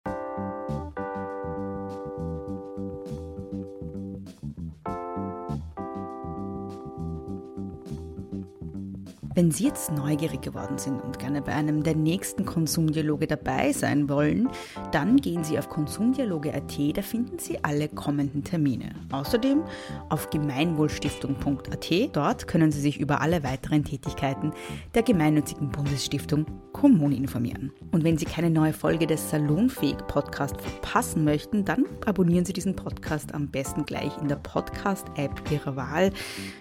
Wenn 9.34 9.50
Sie 9.50 9.64
jetzt 9.64 9.90
neugierig 9.90 10.42
geworden 10.42 10.76
sind 10.76 11.00
und 11.00 11.18
gerne 11.18 11.40
bei 11.40 11.54
einem 11.54 11.82
der 11.82 11.96
nächsten 11.96 12.44
Konsumdialoge 12.44 13.26
dabei 13.26 13.72
sein 13.72 14.10
wollen, 14.10 14.50
dann 14.90 15.16
gehen 15.16 15.42
Sie 15.42 15.58
auf 15.58 15.70
konsumdialoge.at, 15.70 16.78
da 16.94 17.00
finden 17.00 17.38
Sie 17.38 17.62
alle 17.64 17.88
kommenden 17.88 18.44
Termine. 18.44 18.90
Außerdem 19.10 19.62
auf 20.10 20.28
gemeinwohlstiftung.at, 20.28 21.90
dort 22.12 22.46
können 22.46 22.72
Sie 22.72 22.80
sich 22.80 23.00
über 23.00 23.22
alle 23.22 23.42
weiteren 23.42 23.84
Tätigkeiten 23.84 24.52
der 24.94 25.02
gemeinnützigen 25.02 25.70
Bundesstiftung 25.70 26.44
Kommune 26.72 27.16
informieren. 27.16 27.72
Und 27.90 28.04
wenn 28.04 28.18
Sie 28.18 28.26
keine 28.26 28.50
neue 28.50 28.72
Folge 28.74 29.06
des 29.06 29.30
Salonfähig 29.30 29.96
Podcast 30.08 30.60
verpassen 30.60 31.24
möchten, 31.24 31.64
dann 31.64 31.86
abonnieren 32.04 32.44
Sie 32.44 32.52
diesen 32.52 32.76
Podcast 32.76 33.34
am 33.34 33.48
besten 33.48 33.86
gleich 33.86 34.12
in 34.20 34.28
der 34.28 34.36
Podcast-App 34.36 35.50
Ihrer 35.50 35.76
Wahl. 35.76 36.12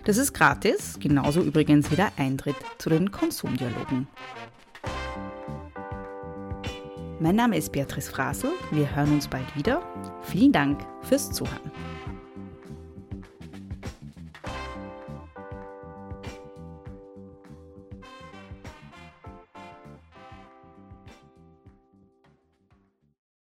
Das 0.06 0.18
ist 0.18 0.34
gratis, 0.34 0.98
genauso 1.02 1.42
übrigens 1.42 1.92
wie 1.92 1.96
der 1.96 2.12
Eintritt 2.18 2.61
zu 2.78 2.90
den 2.90 3.12
Konsumdialogen. 3.12 4.08
Mein 7.20 7.36
Name 7.36 7.58
ist 7.58 7.72
Beatrice 7.72 8.12
Frasel. 8.12 8.52
Wir 8.72 8.96
hören 8.96 9.14
uns 9.14 9.28
bald 9.28 9.56
wieder. 9.56 9.84
Vielen 10.24 10.52
Dank 10.52 10.86
fürs 11.04 11.32
Zuhören. 11.32 11.72